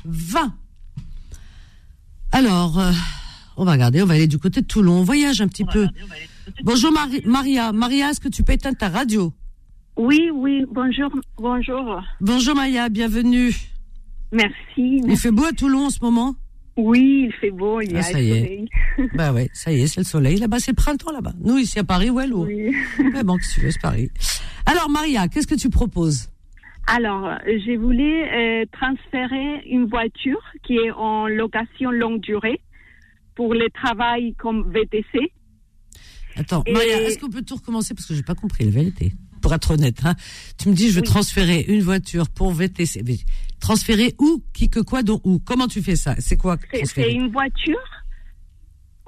20. 0.04 0.54
Alors, 2.32 2.78
euh, 2.78 2.92
on 3.56 3.64
va 3.64 3.72
regarder, 3.72 4.02
on 4.02 4.06
va 4.06 4.14
aller 4.14 4.26
du 4.26 4.38
côté 4.38 4.60
de 4.60 4.66
Toulon. 4.66 5.00
On 5.00 5.04
voyage 5.04 5.40
un 5.40 5.48
petit 5.48 5.64
peu. 5.64 5.88
Bonjour 6.62 6.92
Mari- 6.92 7.22
Maria. 7.24 7.72
Maria, 7.72 8.10
est-ce 8.10 8.20
que 8.20 8.28
tu 8.28 8.44
peux 8.44 8.52
éteindre 8.52 8.76
ta 8.78 8.88
radio? 8.88 9.32
Oui, 9.96 10.30
oui, 10.32 10.64
bonjour, 10.72 11.10
bonjour. 11.38 12.00
Bonjour 12.20 12.54
Maya, 12.54 12.88
bienvenue. 12.88 13.52
Merci. 14.30 15.02
Il 15.08 15.16
fait 15.16 15.32
beau 15.32 15.44
à 15.44 15.52
Toulon 15.52 15.86
en 15.86 15.90
ce 15.90 15.98
moment? 16.02 16.36
Oui, 16.78 17.24
il 17.26 17.32
fait 17.32 17.50
beau, 17.50 17.80
il 17.80 17.92
y 17.92 17.96
a 17.96 17.98
Ah, 17.98 18.02
ça 18.02 18.18
le 18.18 18.24
y 18.24 18.30
est. 18.30 18.40
soleil. 18.40 18.68
Bah 19.14 19.32
ouais, 19.32 19.50
ça 19.52 19.72
y 19.72 19.80
est, 19.82 19.86
c'est 19.88 20.00
le 20.00 20.04
soleil. 20.06 20.36
Là-bas, 20.38 20.58
c'est 20.60 20.70
le 20.70 20.76
printemps 20.76 21.10
là-bas. 21.12 21.32
Nous, 21.40 21.58
ici 21.58 21.78
à 21.78 21.84
Paris, 21.84 22.08
ouais, 22.10 22.26
l'eau. 22.28 22.46
Oui. 22.46 22.72
Mais 23.12 23.22
bon, 23.24 23.36
qu'est-ce 23.36 23.56
que 23.56 23.60
tu 23.60 23.66
veux, 23.66 23.70
c'est 23.72 23.82
Paris. 23.82 24.10
Alors 24.64 24.88
Maria, 24.88 25.26
qu'est-ce 25.28 25.46
que 25.48 25.54
tu 25.56 25.70
proposes? 25.70 26.30
Alors, 26.86 27.28
je 27.46 27.76
voulais 27.78 28.62
euh, 28.62 28.64
transférer 28.72 29.62
une 29.68 29.86
voiture 29.86 30.40
qui 30.62 30.76
est 30.76 30.90
en 30.92 31.26
location 31.26 31.90
longue 31.90 32.20
durée 32.20 32.60
pour 33.34 33.54
le 33.54 33.68
travail 33.70 34.34
comme 34.38 34.70
VTC. 34.72 35.32
Attends, 36.36 36.62
Et- 36.66 36.72
Maria, 36.72 37.02
est-ce 37.02 37.18
qu'on 37.18 37.28
peut 37.30 37.42
tout 37.42 37.56
recommencer? 37.56 37.92
Parce 37.94 38.06
que 38.06 38.14
j'ai 38.14 38.22
pas 38.22 38.34
compris 38.36 38.64
la 38.64 38.70
vérité. 38.70 39.12
Pour 39.40 39.54
être 39.54 39.70
honnête, 39.72 40.00
hein. 40.04 40.14
tu 40.58 40.68
me 40.68 40.74
dis 40.74 40.90
je 40.90 40.96
veux 40.96 41.02
transférer 41.02 41.64
une 41.68 41.80
voiture 41.82 42.28
pour 42.28 42.52
VTC. 42.52 43.02
Mais 43.06 43.16
transférer 43.60 44.14
où, 44.18 44.42
qui 44.52 44.68
que 44.68 44.80
quoi, 44.80 45.02
dont 45.02 45.20
où? 45.24 45.38
Comment 45.38 45.66
tu 45.68 45.82
fais 45.82 45.96
ça? 45.96 46.14
C'est 46.18 46.36
quoi 46.36 46.56
C'est- 46.84 47.12
une 47.12 47.30
voiture, 47.30 47.76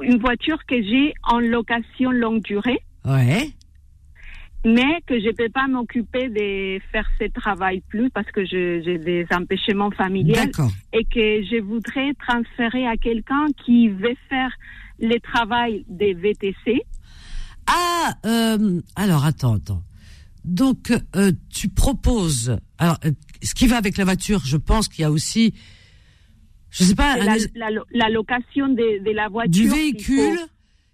une 0.02 0.18
voiture 0.18 0.58
que 0.66 0.82
j'ai 0.82 1.12
en 1.24 1.38
location 1.40 2.10
longue 2.10 2.42
durée, 2.42 2.78
Ouais. 3.04 3.50
mais 4.64 5.00
que 5.06 5.18
je 5.20 5.30
peux 5.34 5.48
pas 5.50 5.66
m'occuper 5.68 6.28
de 6.28 6.80
faire 6.92 7.06
ce 7.20 7.26
travail 7.30 7.82
plus 7.88 8.10
parce 8.10 8.30
que 8.30 8.44
j'ai 8.44 8.98
des 8.98 9.26
empêchements 9.34 9.90
familiaux 9.90 10.34
et 10.92 11.04
que 11.04 11.42
je 11.44 11.60
voudrais 11.62 12.12
transférer 12.26 12.86
à 12.86 12.96
quelqu'un 12.96 13.46
qui 13.64 13.88
veut 13.88 14.16
faire 14.28 14.50
le 14.98 15.18
travail 15.20 15.84
des 15.88 16.12
VTC. 16.14 16.82
Ah, 17.66 18.12
euh, 18.26 18.80
alors 18.96 19.24
attends, 19.24 19.54
attends. 19.54 19.82
Donc 20.44 20.92
euh, 21.16 21.32
tu 21.50 21.68
proposes. 21.68 22.56
Alors, 22.78 22.98
euh, 23.04 23.12
ce 23.42 23.54
qui 23.54 23.66
va 23.66 23.76
avec 23.76 23.96
la 23.96 24.04
voiture, 24.04 24.40
je 24.44 24.56
pense 24.56 24.88
qu'il 24.88 25.02
y 25.02 25.04
a 25.04 25.10
aussi, 25.10 25.54
je 26.70 26.84
sais 26.84 26.94
pas, 26.94 27.14
un 27.20 27.36
la, 27.92 28.08
location 28.08 28.68
de, 28.68 29.04
de 29.04 29.10
la 29.10 29.28
voiture. 29.28 29.50
du 29.50 29.68
véhicule. 29.68 30.38
faut- 30.38 30.46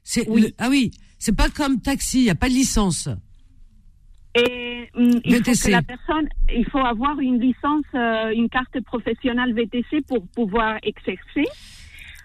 C'est 0.02 0.28
Oui. 0.28 0.42
le- 0.42 0.52
ah 0.58 0.68
oui, 0.70 0.90
c'est 1.18 1.34
pas 1.36 1.48
comme 1.48 1.80
taxi, 1.80 2.20
il 2.20 2.24
y 2.26 2.30
a 2.30 2.34
pas 2.34 2.48
de 2.48 2.54
licence. 2.54 3.08
Et 4.38 4.88
hum, 4.94 5.20
il 5.24 5.32
faut 5.34 5.38
VTC. 5.38 5.66
que 5.68 5.72
la 5.72 5.82
personne, 5.82 6.28
il 6.54 6.64
faut 6.66 6.78
avoir 6.84 7.18
une 7.20 7.40
licence, 7.40 7.84
euh, 7.94 8.30
une 8.34 8.48
carte 8.48 8.78
professionnelle 8.84 9.54
VTC 9.54 10.02
pour 10.06 10.26
pouvoir 10.28 10.76
exercer. 10.82 11.46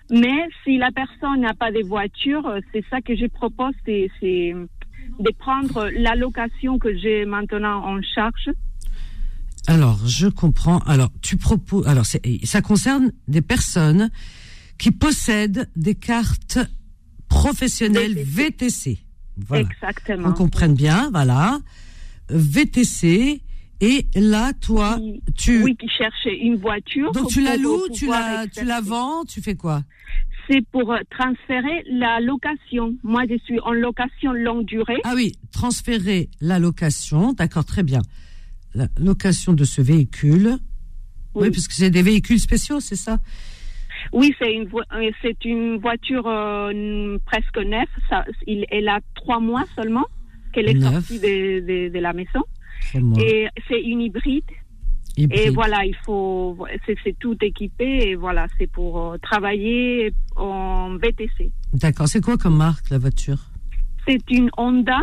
Mais 0.09 0.47
si 0.63 0.77
la 0.77 0.91
personne 0.91 1.39
n'a 1.41 1.53
pas 1.53 1.71
de 1.71 1.81
voiture, 1.85 2.53
c'est 2.73 2.83
ça 2.89 2.99
que 3.01 3.15
je 3.15 3.27
propose, 3.27 3.73
c'est 3.85 4.53
de 5.19 5.31
prendre 5.37 5.89
l'allocation 5.95 6.79
que 6.79 6.95
j'ai 6.97 7.25
maintenant 7.25 7.85
en 7.85 8.01
charge. 8.01 8.49
Alors, 9.67 9.99
je 10.07 10.27
comprends. 10.27 10.79
Alors, 10.79 11.09
tu 11.21 11.37
proposes. 11.37 11.87
Alors, 11.87 12.05
ça 12.05 12.61
concerne 12.61 13.11
des 13.27 13.41
personnes 13.41 14.09
qui 14.77 14.91
possèdent 14.91 15.69
des 15.75 15.95
cartes 15.95 16.59
professionnelles 17.29 18.17
VTC. 18.17 18.99
Voilà. 19.37 19.63
Exactement. 19.63 20.29
On 20.29 20.33
comprenne 20.33 20.73
bien, 20.73 21.09
voilà. 21.11 21.59
VTC. 22.29 23.41
Et 23.83 24.05
là, 24.15 24.53
toi, 24.53 24.99
tu. 25.35 25.63
Oui, 25.63 25.75
qui 25.75 25.87
cherche 25.89 26.25
une 26.25 26.57
voiture. 26.57 27.11
Donc, 27.13 27.29
tu 27.29 27.41
la 27.41 27.57
loues, 27.57 27.87
tu 27.91 28.07
la, 28.07 28.45
tu 28.47 28.63
la 28.63 28.79
vends, 28.79 29.25
tu 29.25 29.41
fais 29.41 29.55
quoi? 29.55 29.83
C'est 30.49 30.65
pour 30.71 30.91
euh, 30.91 30.97
transférer 31.09 31.83
la 31.89 32.19
location. 32.19 32.95
Moi, 33.03 33.23
je 33.29 33.37
suis 33.45 33.59
en 33.61 33.71
location 33.71 34.33
longue 34.33 34.65
durée. 34.65 34.99
Ah 35.03 35.13
oui, 35.15 35.33
transférer 35.53 36.29
la 36.41 36.59
location, 36.59 37.33
d'accord, 37.33 37.65
très 37.65 37.83
bien. 37.83 38.01
La 38.73 38.87
location 38.99 39.53
de 39.53 39.63
ce 39.63 39.81
véhicule. 39.81 40.57
Oui, 41.33 41.49
parce 41.49 41.67
que 41.67 41.73
c'est 41.73 41.89
des 41.89 42.01
véhicules 42.01 42.39
spéciaux, 42.39 42.79
c'est 42.79 42.95
ça? 42.97 43.19
Oui, 44.11 44.33
c'est 44.39 44.51
une, 44.53 44.65
vo- 44.65 44.81
euh, 44.93 45.11
c'est 45.21 45.45
une 45.45 45.77
voiture 45.77 46.25
euh, 46.27 47.17
presque 47.25 47.57
neuve. 47.57 47.87
Ça, 48.09 48.25
il, 48.47 48.65
elle 48.69 48.87
a 48.89 48.99
trois 49.15 49.39
mois 49.39 49.63
seulement 49.75 50.05
qu'elle 50.53 50.67
est 50.69 50.73
Neuve. 50.73 50.93
sortie 50.93 51.19
de, 51.19 51.59
de, 51.59 51.93
de 51.93 51.99
la 51.99 52.11
maison. 52.13 52.41
Et 53.21 53.47
c'est 53.67 53.79
une 53.79 54.01
hybride. 54.01 54.43
Et 55.17 55.49
voilà, 55.49 55.85
il 55.85 55.95
faut, 56.05 56.57
c'est 56.85 57.17
tout 57.19 57.37
équipé. 57.41 58.09
Et 58.09 58.15
voilà, 58.15 58.47
c'est 58.57 58.67
pour 58.67 58.99
euh, 58.99 59.17
travailler 59.17 60.13
en 60.35 60.95
VTC. 60.97 61.51
D'accord, 61.73 62.07
c'est 62.07 62.21
quoi 62.21 62.37
comme 62.37 62.57
marque 62.57 62.89
la 62.89 62.97
voiture? 62.97 63.39
C'est 64.07 64.29
une 64.29 64.49
Honda 64.57 64.99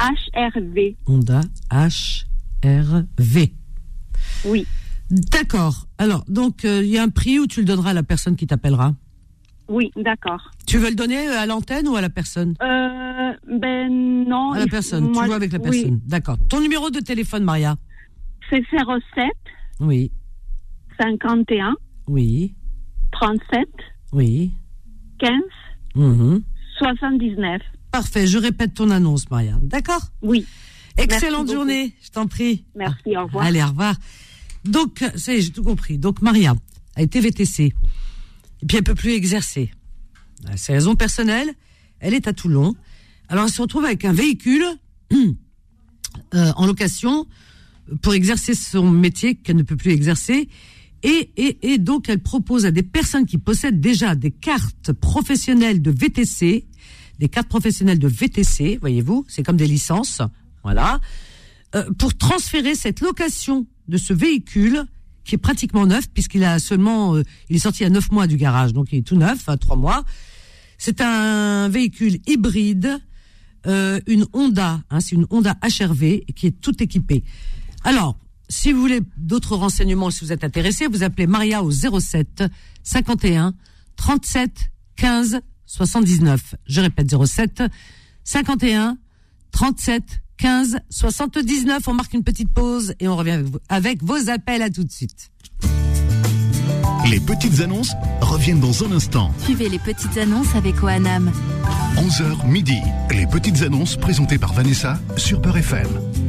HRV. 0.00 0.94
Honda 1.06 1.40
HRV. 1.70 3.48
Oui. 4.44 4.66
D'accord. 5.10 5.86
Alors, 5.98 6.24
donc, 6.28 6.64
euh, 6.64 6.82
il 6.82 6.88
y 6.88 6.98
a 6.98 7.02
un 7.02 7.08
prix 7.08 7.38
où 7.38 7.46
tu 7.46 7.60
le 7.60 7.66
donneras 7.66 7.90
à 7.90 7.94
la 7.94 8.02
personne 8.02 8.36
qui 8.36 8.46
t'appellera? 8.46 8.94
Oui, 9.68 9.90
d'accord. 9.96 10.50
Tu 10.66 10.78
veux 10.78 10.88
le 10.88 10.94
donner 10.94 11.28
euh, 11.28 11.38
à 11.38 11.46
l'antenne 11.46 11.86
ou 11.88 11.96
à 11.96 12.00
la 12.00 12.10
personne? 12.10 12.54
Euh, 12.62 13.32
ben 13.58 14.24
non. 14.26 14.52
À 14.52 14.58
la 14.58 14.66
personne. 14.66 15.10
moi, 15.10 15.22
tu 15.22 15.26
vois 15.26 15.36
avec 15.36 15.52
la 15.52 15.58
oui. 15.58 15.64
personne. 15.64 16.00
D'accord. 16.06 16.36
Ton 16.48 16.60
numéro 16.60 16.90
de 16.90 17.00
téléphone, 17.00 17.44
Maria? 17.44 17.76
C'est 18.52 18.62
07 18.70 19.30
Oui. 19.80 20.12
51 21.00 21.74
Oui. 22.06 22.54
37 23.12 23.66
Oui. 24.12 24.50
15 25.18 25.30
Mhm. 25.94 26.42
79. 26.78 27.62
Parfait. 27.90 28.26
Je 28.26 28.36
répète 28.38 28.74
ton 28.74 28.90
annonce, 28.90 29.30
Maria. 29.30 29.58
D'accord? 29.62 30.02
Oui. 30.22 30.46
Excellente 30.98 31.20
Merci 31.20 31.36
beaucoup. 31.36 31.52
journée. 31.52 31.94
Je 32.02 32.10
t'en 32.10 32.26
prie. 32.26 32.64
Merci, 32.74 33.16
au 33.16 33.24
revoir. 33.24 33.44
Allez, 33.46 33.62
au 33.62 33.66
revoir. 33.68 33.94
Donc, 34.64 35.02
ça 35.16 35.32
y 35.32 35.36
est, 35.36 35.40
j'ai 35.40 35.50
tout 35.52 35.62
compris. 35.62 35.96
Donc, 35.98 36.20
Maria 36.22 36.54
a 36.96 37.02
été 37.02 37.20
VTC. 37.20 37.72
Et 38.62 38.66
puis, 38.66 38.76
elle 38.76 38.84
peut 38.84 38.94
plus 38.94 39.12
exercer. 39.12 39.70
À 40.46 40.56
ses 40.58 40.74
raisons 40.74 40.94
personnelles, 40.94 41.50
elle 42.00 42.14
est 42.14 42.26
à 42.28 42.32
Toulon. 42.32 42.74
Alors, 43.28 43.44
elle 43.44 43.50
se 43.50 43.62
retrouve 43.62 43.84
avec 43.86 44.04
un 44.04 44.12
véhicule 44.12 44.64
euh, 46.34 46.52
en 46.56 46.66
location 46.66 47.26
pour 48.00 48.14
exercer 48.14 48.54
son 48.54 48.90
métier 48.90 49.34
qu'elle 49.34 49.56
ne 49.56 49.62
peut 49.62 49.76
plus 49.76 49.92
exercer. 49.92 50.48
Et, 51.02 51.30
et, 51.36 51.72
et 51.72 51.78
donc, 51.78 52.08
elle 52.08 52.20
propose 52.20 52.64
à 52.64 52.70
des 52.70 52.82
personnes 52.82 53.26
qui 53.26 53.38
possèdent 53.38 53.80
déjà 53.80 54.14
des 54.14 54.30
cartes 54.30 54.92
professionnelles 54.92 55.82
de 55.82 55.90
VTC, 55.90 56.66
des 57.18 57.28
cartes 57.28 57.48
professionnelles 57.48 57.98
de 57.98 58.08
VTC, 58.08 58.78
voyez-vous, 58.80 59.24
c'est 59.28 59.42
comme 59.42 59.56
des 59.56 59.66
licences, 59.66 60.22
voilà, 60.62 61.00
euh, 61.74 61.90
pour 61.98 62.16
transférer 62.16 62.74
cette 62.74 63.00
location 63.00 63.66
de 63.88 63.96
ce 63.96 64.12
véhicule 64.12 64.84
qui 65.24 65.36
est 65.36 65.38
pratiquement 65.38 65.86
neuf 65.86 66.08
puisqu'il 66.12 66.44
a 66.44 66.58
seulement, 66.58 67.16
euh, 67.16 67.22
il 67.48 67.56
est 67.56 67.60
sorti 67.60 67.84
à 67.84 67.90
neuf 67.90 68.10
mois 68.10 68.26
du 68.26 68.36
garage, 68.36 68.72
donc 68.72 68.88
il 68.92 68.98
est 68.98 69.02
tout 69.02 69.16
neuf, 69.16 69.48
à 69.48 69.56
trois 69.56 69.76
mois. 69.76 70.04
C'est 70.78 71.00
un 71.00 71.68
véhicule 71.68 72.18
hybride, 72.26 72.98
euh, 73.66 74.00
une 74.06 74.26
Honda, 74.32 74.82
hein, 74.90 75.00
c'est 75.00 75.14
une 75.14 75.26
Honda 75.30 75.56
HRV 75.62 76.24
qui 76.34 76.48
est 76.48 76.60
tout 76.60 76.82
équipée. 76.82 77.22
Alors, 77.84 78.16
si 78.48 78.72
vous 78.72 78.80
voulez 78.80 79.00
d'autres 79.16 79.56
renseignements, 79.56 80.10
si 80.10 80.24
vous 80.24 80.32
êtes 80.32 80.44
intéressé, 80.44 80.86
vous 80.86 81.02
appelez 81.02 81.26
Maria 81.26 81.62
au 81.62 81.70
07 81.70 82.44
51 82.82 83.54
37 83.96 84.50
15 84.96 85.40
79. 85.66 86.54
Je 86.66 86.80
répète 86.80 87.12
07 87.24 87.62
51 88.24 88.98
37 89.52 90.02
15 90.36 90.78
79. 90.90 91.88
On 91.88 91.94
marque 91.94 92.12
une 92.14 92.24
petite 92.24 92.52
pause 92.52 92.94
et 93.00 93.08
on 93.08 93.16
revient 93.16 93.32
avec, 93.32 93.46
vous- 93.46 93.58
avec 93.68 94.02
vos 94.02 94.28
appels. 94.30 94.62
À 94.62 94.70
tout 94.70 94.84
de 94.84 94.90
suite. 94.92 95.30
Les 97.10 97.20
petites 97.20 97.60
annonces 97.60 97.92
reviennent 98.20 98.60
dans 98.60 98.84
un 98.84 98.92
instant. 98.92 99.32
Suivez 99.38 99.68
les 99.68 99.78
petites 99.78 100.16
annonces 100.18 100.54
avec 100.54 100.82
OANAM. 100.82 101.32
11h 101.96 102.46
midi. 102.48 102.78
Les 103.10 103.26
petites 103.26 103.62
annonces 103.62 103.96
présentées 103.96 104.38
par 104.38 104.52
Vanessa 104.52 105.00
sur 105.16 105.40
Peur 105.42 105.56
FM.« 105.56 105.88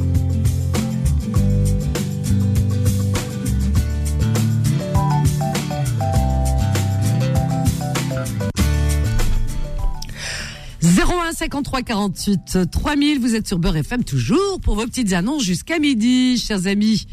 01 10.84 11.32
53 11.34 11.82
48 11.82 12.70
3000, 12.70 13.20
vous 13.20 13.36
êtes 13.36 13.48
sur 13.48 13.58
Beurre 13.58 13.78
FM 13.78 14.04
toujours 14.04 14.60
pour 14.60 14.76
vos 14.76 14.84
petites 14.86 15.14
annonces 15.14 15.44
jusqu'à 15.44 15.80
midi, 15.80 16.38
chers 16.38 16.68
amis. 16.68 17.08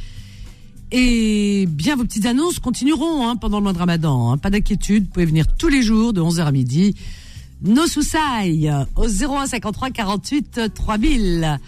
Et 0.91 1.67
bien, 1.69 1.95
vos 1.95 2.03
petites 2.03 2.27
annonces 2.27 2.59
continueront 2.59 3.29
hein, 3.29 3.37
pendant 3.37 3.59
le 3.59 3.63
mois 3.63 3.73
de 3.73 3.79
Ramadan. 3.79 4.33
hein. 4.33 4.39
Pas 4.39 4.51
d'inquiétude, 4.51 5.05
vous 5.05 5.11
pouvez 5.11 5.27
venir 5.27 5.45
tous 5.57 5.69
les 5.69 5.83
jours 5.83 6.13
de 6.13 6.21
11h 6.21 6.41
à 6.43 6.51
midi. 6.51 6.97
Nos 7.63 7.87
soussailles 7.87 8.73
au 8.97 9.07
01 9.07 9.47
53 9.47 9.91
48 9.91 10.61
3000. 10.75 11.61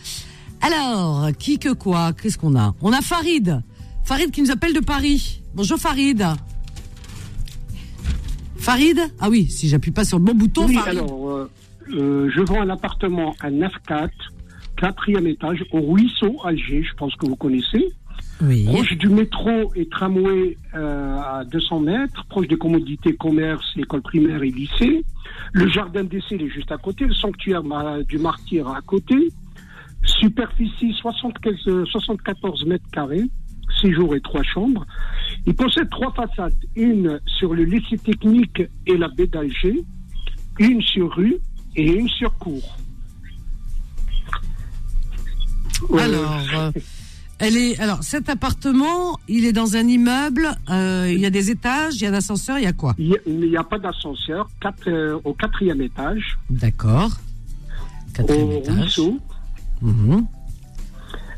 Alors, 0.61 1.29
qui 1.39 1.59
que 1.61 1.73
quoi 1.73 2.13
Qu'est-ce 2.15 2.37
qu'on 2.39 2.57
a? 2.59 2.75
On 2.81 2.93
a 2.93 3.01
Farid. 3.01 3.63
Farid 4.03 4.33
qui 4.33 4.43
nous 4.43 4.51
appelle 4.51 4.73
de 4.75 4.81
Paris. 4.81 5.41
Bonjour 5.55 5.79
Farid. 5.79 6.27
Farid? 8.57 8.99
Ah 9.21 9.29
oui, 9.29 9.49
si 9.51 9.69
j'appuie 9.69 9.91
pas 9.91 10.05
sur 10.05 10.19
le 10.19 10.25
bon 10.25 10.35
bouton, 10.35 10.67
Oui, 10.67 10.75
Farid. 10.75 10.99
alors, 10.99 11.13
euh, 11.91 12.31
je 12.35 12.41
vends 12.43 12.61
un 12.63 12.71
appartement 12.71 13.35
à 13.41 13.51
9-4, 13.51 14.09
quatrième 14.77 15.27
étage, 15.27 15.65
au 15.73 15.81
Ruisseau, 15.81 16.37
Alger, 16.45 16.83
je 16.83 16.95
pense 16.95 17.15
que 17.17 17.27
vous 17.27 17.37
connaissez. 17.37 17.93
Oui. 18.41 18.65
Proche 18.65 18.97
du 18.97 19.09
métro 19.09 19.73
et 19.77 19.89
tramway 19.89 20.57
euh, 20.75 21.17
à 21.17 21.45
200 21.45 21.81
mètres, 21.81 22.25
proche 22.29 22.49
des 22.49 22.57
commodités 22.57 23.15
commerce, 23.15 23.65
école 23.77 24.03
primaire 24.03 24.43
et 24.43 24.51
lycée. 24.51 25.05
Le 25.53 25.69
jardin 25.69 26.05
d'essai 26.05 26.37
est 26.37 26.49
juste 26.49 26.73
à 26.73 26.79
côté, 26.79 27.05
le 27.05 27.15
sanctuaire 27.15 27.63
du 28.05 28.19
martyr 28.19 28.69
à 28.69 28.81
côté. 28.81 29.29
Superficie 30.05 30.93
75, 31.01 31.55
euh, 31.69 31.85
74 31.85 32.67
mètres 32.67 32.85
carrés, 32.93 33.25
séjour 33.81 34.17
et 34.17 34.21
trois 34.21 34.43
chambres. 34.43 34.85
Il 35.47 35.55
possède 35.55 35.89
trois 35.91 36.13
façades, 36.13 36.55
une 36.75 37.21
sur 37.27 37.55
le 37.55 37.65
lycée 37.65 37.99
technique 37.99 38.63
et 38.87 38.97
la 38.97 39.09
baie 39.09 39.29
d'Alger, 39.29 39.85
une 40.59 40.83
sur 40.83 41.15
rue 41.15 41.39
et 41.77 41.87
une 41.87 42.09
sur 42.09 42.37
cour. 42.39 42.63
Alors, 45.99 46.41
euh, 46.55 46.71
elle 47.39 47.57
est. 47.57 47.79
Alors, 47.81 48.03
cet 48.03 48.29
appartement, 48.29 49.19
il 49.29 49.45
est 49.45 49.53
dans 49.53 49.77
un 49.77 49.87
immeuble. 49.89 50.49
euh, 50.71 51.11
il 51.13 51.19
y 51.21 51.27
a 51.27 51.31
des 51.31 51.51
étages, 51.51 51.95
il 51.97 52.03
y 52.03 52.07
a 52.07 52.11
un 52.11 52.15
ascenseur, 52.15 52.59
il 52.59 52.65
y 52.65 52.67
a 52.67 52.73
quoi? 52.73 52.95
Il 52.99 53.17
n'y 53.27 53.57
a 53.57 53.65
pas 53.65 53.79
d'ascenseur. 53.79 54.49
Quatre, 54.61 54.89
euh, 54.89 55.19
au 55.25 55.35
quatrième 55.35 55.81
étage. 55.83 56.39
D'accord. 56.51 57.11
Quatrième 58.15 58.49
au 58.49 58.59
étage. 58.61 58.79
ruisseau. 58.79 59.19
Mhm. 59.81 60.27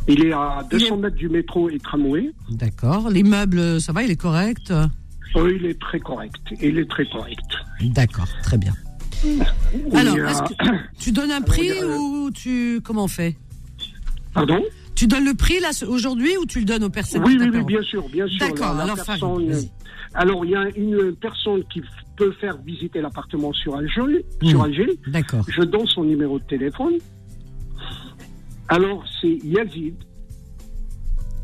Il 0.06 0.26
est 0.26 0.32
à 0.32 0.62
200 0.70 0.98
mètres 0.98 1.16
du 1.16 1.30
métro 1.30 1.70
et 1.70 1.78
tramway. 1.78 2.30
D'accord. 2.50 3.08
L'immeuble, 3.08 3.80
ça 3.80 3.92
va, 3.92 4.02
il 4.02 4.10
est 4.10 4.16
correct? 4.16 4.70
Oh, 5.34 5.48
il 5.48 5.64
est 5.64 5.80
très 5.80 5.98
correct. 5.98 6.36
Il 6.60 6.78
est 6.78 6.88
très 6.90 7.06
correct. 7.06 7.40
D'accord, 7.80 8.28
très 8.42 8.58
bien. 8.58 8.74
Alors, 9.94 10.16
est-ce 10.28 10.42
que 10.42 10.54
tu 10.98 11.12
donnes 11.12 11.30
un 11.30 11.40
prix 11.40 11.72
ou 11.82 12.30
tu. 12.32 12.80
Comment 12.84 13.04
on 13.04 13.08
fait? 13.08 13.37
Pardon? 14.32 14.62
Tu 14.94 15.06
donnes 15.06 15.24
le 15.24 15.34
prix 15.34 15.58
là 15.60 15.70
aujourd'hui 15.88 16.37
ou 16.37 16.46
tu 16.46 16.60
le 16.60 16.64
donnes 16.64 16.84
aux 16.84 16.90
personnes 16.90 17.22
Oui, 17.24 17.37
oui, 17.40 17.48
oui, 17.52 17.64
bien 17.64 17.82
sûr, 17.82 18.08
bien 18.08 18.26
sûr. 18.28 18.38
D'accord, 18.38 18.72
La- 18.72 18.78
la 18.78 18.92
alors 18.92 18.96
personne- 19.04 19.48
vas-y. 19.50 19.70
alors 20.14 20.44
il 20.44 20.52
y 20.52 20.54
a 20.56 20.68
une 20.76 21.14
personne 21.16 21.64
qui 21.72 21.82
peut 22.16 22.32
faire 22.40 22.56
visiter 22.64 23.00
l'appartement 23.00 23.52
sur 23.52 23.74
Alger. 23.76 24.24
Mmh. 24.42 24.46
Sur 24.48 24.62
Alger. 24.62 24.98
D'accord. 25.08 25.44
Je 25.48 25.62
donne 25.62 25.87
son 25.87 26.04
numéro 26.04 26.38
de 26.38 26.44
téléphone. 26.44 26.94
Alors 28.68 29.04
c'est 29.20 29.38
Yazid. 29.44 29.94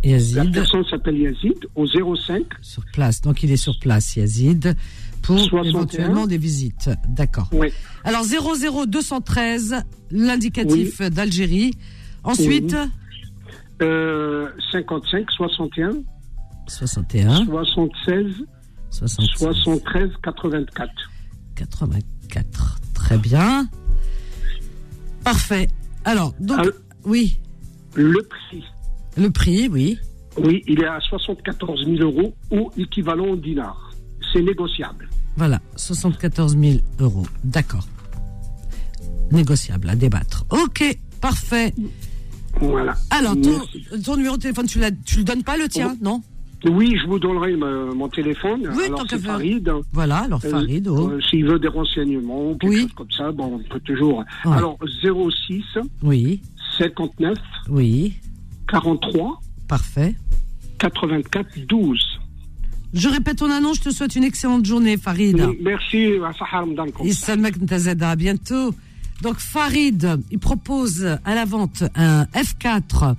La 0.03 0.11
Yazid, 0.13 0.53
personne 0.55 0.85
s'appelle 0.87 1.19
Yazid 1.19 1.67
au 1.75 1.87
05 1.87 2.43
sur 2.63 2.85
place. 2.93 3.21
Donc 3.21 3.43
il 3.43 3.51
est 3.53 3.57
sur 3.59 3.79
place, 3.79 4.17
Yazid, 4.17 4.75
pour 5.23 5.39
61. 5.39 5.65
éventuellement 5.71 6.27
des 6.27 6.39
visites. 6.39 6.91
D'accord. 7.09 7.49
Oui. 7.53 7.69
Alors 8.05 8.25
00213, 8.25 9.77
l'indicatif 10.11 11.01
d'Algérie. 11.03 11.73
Ensuite, 12.25 12.77
euh, 13.83 14.49
55 14.73 15.31
61 15.31 15.91
61, 16.69 17.45
76 17.47 18.27
76, 18.91 19.39
73 19.39 20.11
84. 20.23 20.91
84. 21.57 22.81
Très 22.95 23.19
bien. 23.19 23.69
Parfait. 25.25 25.69
Alors, 26.05 26.33
donc, 26.41 26.59
Alors- 26.61 26.73
oui, 27.05 27.39
Le 27.95 28.23
prix, 28.23 28.65
le 29.17 29.31
prix, 29.31 29.69
oui. 29.69 29.99
oui, 30.39 30.63
il 30.67 30.81
est 30.83 30.87
à 30.87 31.01
74 31.01 31.85
000 31.85 31.97
euros 31.99 32.35
ou 32.51 32.71
équivalent 32.77 33.27
au 33.27 33.37
dinar. 33.37 33.90
C'est 34.33 34.43
négociable. 34.43 35.09
Voilà, 35.37 35.61
74 35.77 36.57
000 36.59 36.79
euros. 37.01 37.27
D'accord. 37.45 37.87
Négociable, 39.33 39.89
à 39.89 39.97
débattre. 39.97 40.45
Ok, 40.51 40.85
parfait. 41.21 41.73
Voilà. 42.61 42.95
Alors, 43.11 43.35
ton, 43.41 43.61
ton 44.05 44.17
numéro 44.17 44.37
de 44.37 44.43
téléphone, 44.43 44.67
tu, 44.67 44.81
tu 45.05 45.19
le 45.19 45.25
donnes 45.25 45.45
pas 45.45 45.57
le 45.57 45.69
tien, 45.69 45.97
non? 46.03 46.21
Oui, 46.67 46.95
je 47.03 47.07
vous 47.09 47.19
donnerai 47.19 47.57
me- 47.57 47.95
mon 47.95 48.09
téléphone. 48.09 48.69
Oui, 48.77 48.85
Alors, 48.87 49.07
tant. 49.07 49.19
Farid. 49.19 49.71
Voilà, 49.93 50.19
alors 50.19 50.41
Euh, 50.45 50.51
Farid, 50.51 50.89
oh. 50.89 51.09
euh, 51.11 51.21
S'il 51.31 51.47
veut 51.47 51.59
des 51.59 51.69
renseignements, 51.69 52.55
quelque 52.57 52.67
Oui. 52.71 52.81
chose 52.83 52.93
comme 52.93 53.11
ça, 53.13 53.33
bon, 53.33 53.55
on 53.65 53.69
peut 53.73 53.81
toujours. 53.81 54.19
Ouais. 54.45 54.53
Alors, 54.53 54.77
06 55.03 55.65
oui, 56.03 56.43
59 56.77 57.39
oui, 57.71 58.15
43 58.69 59.41
parfait. 59.69 60.15
84 60.79 61.47
12. 61.67 62.20
Je 62.93 63.09
répète 63.09 63.39
ton 63.39 63.51
annonce, 63.51 63.77
je 63.77 63.83
te 63.83 63.91
souhaite 63.91 64.17
une 64.17 64.25
excellente 64.25 64.65
journée, 64.67 64.97
Farid. 64.97 65.37
Merci, 65.63 66.19
à 68.03 68.17
bientôt. 68.17 68.75
Donc 69.23 69.39
Farid, 69.39 70.19
il 70.31 70.39
propose 70.39 71.05
à 71.25 71.35
la 71.35 71.45
vente 71.45 71.85
un 71.95 72.25
F4, 72.35 73.15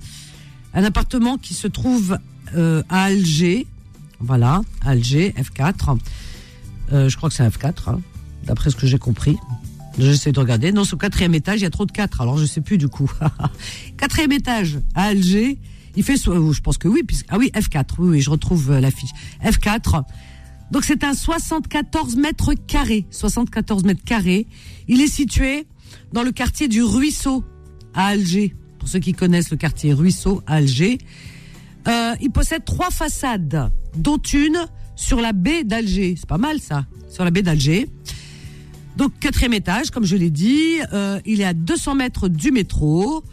un 0.74 0.84
appartement 0.84 1.38
qui 1.38 1.54
se 1.54 1.68
trouve 1.68 2.18
euh, 2.54 2.82
à 2.88 3.04
Alger. 3.04 3.66
Voilà, 4.20 4.62
Alger, 4.84 5.34
F4. 5.38 5.98
Euh, 6.92 7.08
je 7.08 7.16
crois 7.16 7.28
que 7.28 7.34
c'est 7.34 7.44
un 7.44 7.48
F4, 7.48 7.90
hein, 7.90 8.00
d'après 8.44 8.70
ce 8.70 8.76
que 8.76 8.86
j'ai 8.86 8.98
compris. 8.98 9.36
J'essaie 9.98 10.32
de 10.32 10.40
regarder. 10.40 10.72
Non, 10.72 10.84
c'est 10.84 10.94
au 10.94 10.98
quatrième 10.98 11.34
étage, 11.34 11.60
il 11.60 11.62
y 11.62 11.66
a 11.66 11.70
trop 11.70 11.86
de 11.86 11.92
4, 11.92 12.20
alors 12.20 12.36
je 12.38 12.44
sais 12.46 12.60
plus 12.60 12.78
du 12.78 12.88
coup. 12.88 13.10
quatrième 13.96 14.32
étage 14.32 14.78
à 14.94 15.04
Alger. 15.04 15.58
Il 15.96 16.02
fait, 16.02 16.16
je 16.16 16.60
pense 16.60 16.78
que 16.78 16.88
oui, 16.88 17.02
puisque, 17.06 17.26
ah 17.28 17.38
oui, 17.38 17.50
F4, 17.54 17.84
oui, 17.98 18.08
oui, 18.08 18.20
je 18.20 18.30
retrouve 18.30 18.70
euh, 18.70 18.80
la 18.80 18.90
fiche. 18.90 19.10
F4. 19.44 20.04
Donc 20.70 20.84
c'est 20.84 21.04
un 21.04 21.12
74 21.12 22.16
mètres 22.16 22.54
carrés. 22.54 23.06
74 23.10 23.84
mètres 23.84 24.04
carrés. 24.04 24.46
Il 24.88 25.00
est 25.02 25.06
situé 25.06 25.66
dans 26.12 26.22
le 26.22 26.32
quartier 26.32 26.68
du 26.68 26.82
Ruisseau 26.82 27.44
à 27.94 28.06
Alger. 28.06 28.54
Pour 28.78 28.88
ceux 28.88 28.98
qui 28.98 29.12
connaissent 29.12 29.50
le 29.50 29.58
quartier 29.58 29.92
Ruisseau 29.92 30.42
à 30.46 30.54
Alger. 30.54 30.98
Euh, 31.88 32.14
il 32.20 32.30
possède 32.30 32.64
trois 32.64 32.90
façades, 32.90 33.70
dont 33.96 34.18
une 34.18 34.66
sur 34.96 35.20
la 35.20 35.32
baie 35.32 35.64
d'Alger. 35.64 36.14
C'est 36.16 36.28
pas 36.28 36.38
mal 36.38 36.58
ça, 36.60 36.86
sur 37.10 37.24
la 37.24 37.30
baie 37.30 37.42
d'Alger. 37.42 37.88
Donc 38.96 39.12
quatrième 39.20 39.54
étage, 39.54 39.90
comme 39.90 40.04
je 40.04 40.16
l'ai 40.16 40.30
dit, 40.30 40.78
euh, 40.92 41.20
il 41.26 41.40
est 41.40 41.44
à 41.44 41.54
200 41.54 41.96
mètres 41.96 42.28
du 42.28 42.50
métro. 42.50 43.24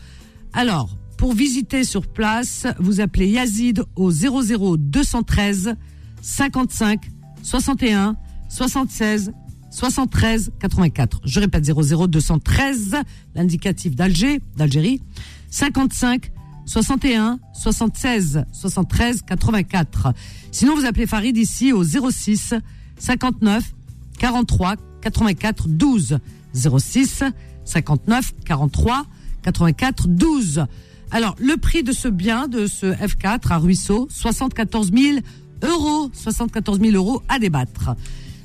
Alors, 0.54 0.90
pour 1.20 1.34
visiter 1.34 1.84
sur 1.84 2.08
place, 2.08 2.66
vous 2.80 3.02
appelez 3.02 3.28
Yazid 3.28 3.84
au 3.98 4.10
00 4.10 4.78
213 4.78 5.76
55 6.22 7.02
61 7.44 8.16
76 8.48 9.34
73 9.70 10.52
84. 10.62 11.20
Je 11.26 11.42
répète 11.42 11.66
00 11.66 12.08
213, 12.08 12.96
l'indicatif 13.36 13.98
d'Alger, 13.98 14.40
d'Algérie, 14.56 15.02
55 15.50 16.32
61 16.66 17.40
76 17.54 18.46
73 18.54 19.22
84. 19.24 20.14
Sinon, 20.54 20.76
vous 20.76 20.86
appelez 20.86 21.06
Farid 21.06 21.36
ici 21.36 21.74
au 21.74 21.84
06 21.84 22.54
59 22.98 23.74
43 24.20 24.76
84 25.02 25.68
12 25.68 26.18
06 26.54 27.24
59 27.66 28.34
43 28.46 29.06
84 29.44 30.08
12. 30.08 30.66
Alors, 31.12 31.36
le 31.40 31.58
prix 31.58 31.84
de 31.84 31.92
ce 31.92 32.08
bien, 32.08 32.48
de 32.48 32.68
ce 32.68 32.86
F4 32.86 33.52
à 33.52 33.58
Ruisseau, 33.58 34.08
74 34.12 34.92
000 34.94 35.18
euros. 35.64 36.10
74 36.14 36.80
000 36.80 36.96
euros 36.96 37.22
à 37.28 37.40
débattre. 37.40 37.96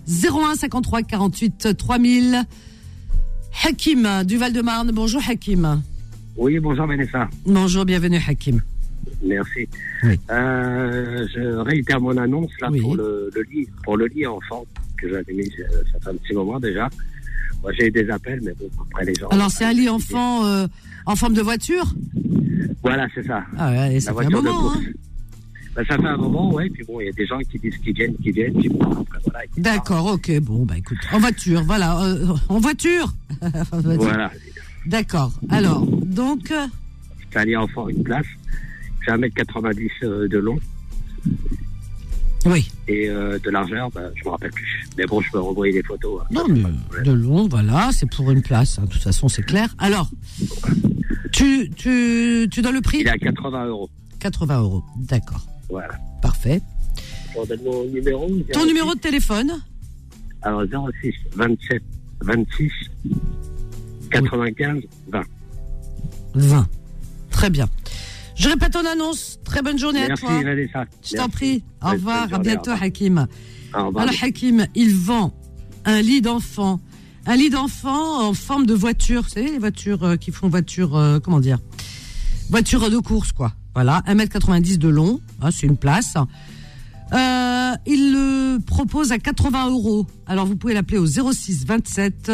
01 0.09 0.55
53 0.57 1.03
48 1.03 1.77
3000. 1.77 2.43
Hakim 3.65 4.25
du 4.25 4.37
Val-de-Marne. 4.39 4.91
Bonjour 4.93 5.21
Hakim. 5.29 5.83
Oui, 6.37 6.59
bonjour 6.59 6.87
Vanessa. 6.87 7.29
Bonjour, 7.47 7.85
bienvenue 7.85 8.21
Hakim. 8.27 8.61
Merci. 9.23 9.69
Oui. 10.03 10.19
Euh, 10.31 11.27
je 11.35 11.41
réitère 11.59 12.01
mon 12.01 12.17
annonce 12.17 12.51
là 12.61 12.69
Oui. 12.71 12.81
pour 12.81 12.97
le, 12.97 13.31
le 13.35 13.43
lit, 13.43 13.69
pour 13.85 13.97
le 13.97 14.07
lit 14.07 14.27
enfant 14.27 14.65
que 14.99 15.09
j'avais 15.09 15.33
mis, 15.33 15.51
euh, 15.61 15.83
ça 15.93 16.01
fait 16.01 16.11
un 16.11 16.15
petit 16.17 16.33
moment 16.35 16.59
déjà. 16.59 16.89
Moi, 17.63 17.73
j'ai 17.79 17.87
eu 17.87 17.91
des 17.91 18.11
appels, 18.11 18.41
mais 18.43 18.53
bon, 18.59 18.69
après 18.91 19.05
les 19.05 19.15
gens. 19.15 19.29
Alors, 19.29 19.51
c'est 19.51 19.65
un 19.65 19.73
lit 19.73 19.89
enfant 19.89 20.45
euh, 20.47 20.67
en 21.07 21.17
forme 21.17 21.35
de 21.35 21.43
voiture 21.43 21.85
Voilà, 22.83 23.07
c'est 23.15 23.27
ça. 23.27 23.45
Ah 23.59 23.71
ouais, 23.71 24.01
ça 24.01 24.13
La 24.13 24.21
fait 24.23 24.27
un 24.27 24.31
moment. 24.31 24.73
hein. 24.75 24.81
Ben, 25.77 25.85
ça 25.89 25.97
fait 25.99 26.07
un 26.07 26.17
moment, 26.17 26.53
ouais. 26.53 26.71
Puis 26.71 26.85
bon, 26.85 27.01
il 27.01 27.07
y 27.07 27.09
a 27.09 27.13
des 27.13 27.27
gens 27.27 27.39
qui 27.51 27.59
disent 27.59 27.77
qu'ils 27.79 27.95
viennent, 27.95 28.15
qu'ils 28.23 28.33
viennent. 28.33 28.55
Puis 28.55 28.69
bon, 28.69 28.85
après, 28.85 29.19
voilà. 29.25 29.41
D'accord, 29.57 30.07
ok. 30.07 30.39
Bon, 30.41 30.65
bah 30.65 30.79
écoute, 30.79 30.99
en 31.13 31.19
voiture, 31.19 31.63
voilà. 31.65 32.01
euh, 32.05 32.27
en 32.49 32.59
voiture. 32.61 33.13
Voilà. 33.73 34.31
D'accord. 34.87 35.33
Alors, 35.51 35.85
donc, 35.87 36.51
euh, 36.53 36.67
C'est 37.33 37.39
un 37.41 37.45
lit 37.45 37.57
enfant, 37.57 37.89
une 37.89 38.05
place. 38.05 38.27
C'est 39.05 39.11
1m90 39.13 39.91
euh, 40.05 40.29
de 40.29 40.39
long. 40.39 40.59
Oui. 42.47 42.71
Et 42.89 43.09
euh, 43.09 43.39
de 43.43 43.51
largeur, 43.51 43.91
ben, 43.91 44.11
je 44.15 44.25
me 44.25 44.29
rappelle 44.31 44.51
plus. 44.51 44.85
Mais 44.99 45.07
bon, 45.07 45.21
je 45.23 45.31
peux 45.31 45.39
renvoyer 45.41 45.73
des 45.73 45.83
photos. 45.83 46.21
hein. 46.23 46.27
non, 46.31 46.45
mais 46.49 47.03
de 47.03 47.13
long, 47.13 47.49
voilà, 47.49 47.89
c'est 47.93 48.09
pour 48.09 48.31
une 48.31 48.43
place. 48.43 48.79
hein, 48.79 48.83
De 48.85 48.89
toute 48.91 49.03
façon, 49.03 49.29
c'est 49.29 49.43
clair. 49.43 49.75
Alors, 49.79 50.11
tu, 51.33 51.71
tu, 51.71 52.49
tu 52.51 52.63
donnes 52.63 52.75
le 52.75 52.81
prix 52.81 52.99
Il 53.01 53.07
est 53.07 53.11
à 53.11 53.19
80 53.19 53.67
euros. 53.67 53.91
80 54.21 54.61
euros. 54.61 54.85
D'accord. 54.97 55.45
Voilà. 55.69 55.95
Parfait. 56.23 56.61
Mon 57.65 57.85
numéro. 57.87 58.29
Ton 58.53 58.65
numéro 58.65 58.95
de 58.95 59.01
téléphone 59.01 59.61
Alors 60.43 60.63
06 61.03 61.13
27 61.35 61.83
26 62.21 62.71
95 64.11 64.83
20. 65.09 65.23
20. 66.35 66.69
Très 67.31 67.51
bien. 67.51 67.69
Je 68.37 68.49
répète 68.49 68.73
ton 68.73 68.87
annonce. 68.87 69.39
Très 69.45 69.63
bonne 69.63 69.79
journée 69.79 70.05
Merci 70.09 70.25
à 70.25 70.29
toi. 70.29 70.43
Vanessa. 70.43 70.85
Je 71.03 71.17
t'en 71.17 71.29
prie. 71.29 71.63
Au 71.83 71.91
revoir. 71.91 72.33
À 72.33 72.39
bientôt. 72.39 72.71
Hakim. 72.71 73.27
Au 73.75 73.87
revoir. 73.87 74.05
Alors, 74.05 74.15
Hakim, 74.23 74.67
il 74.75 74.95
vend 74.95 75.33
un 75.85 76.01
lit 76.03 76.21
d'enfant. 76.21 76.81
Un 77.27 77.37
lit 77.37 77.51
d'enfant 77.51 78.29
en 78.29 78.35
forme 78.35 78.67
de 78.67 78.75
voiture. 78.75 79.23
Vous 79.23 79.29
savez, 79.31 79.51
les 79.53 79.59
voitures 79.59 80.05
euh, 80.05 80.17
qui 80.17 80.31
font 80.31 80.49
voiture, 80.49 80.97
euh, 80.97 81.21
comment 81.21 81.41
dire 81.41 81.59
Voiture 82.51 82.91
de 82.91 82.99
course, 82.99 83.33
quoi. 83.33 83.53
Voilà, 83.75 84.03
1m90 84.07 84.77
de 84.79 84.89
long. 84.89 85.21
hein, 85.41 85.51
c'est 85.51 85.67
une 85.67 85.77
place. 85.79 86.15
Euh, 87.13 87.73
il 87.87 88.13
le 88.13 88.59
propose 88.61 89.11
à 89.13 89.19
80 89.19 89.71
euros. 89.71 90.07
Alors, 90.27 90.47
vous 90.47 90.57
pouvez 90.57 90.75
l'appeler 90.75 90.99
au 90.99 91.07
06 91.07 91.65
27 91.67 92.31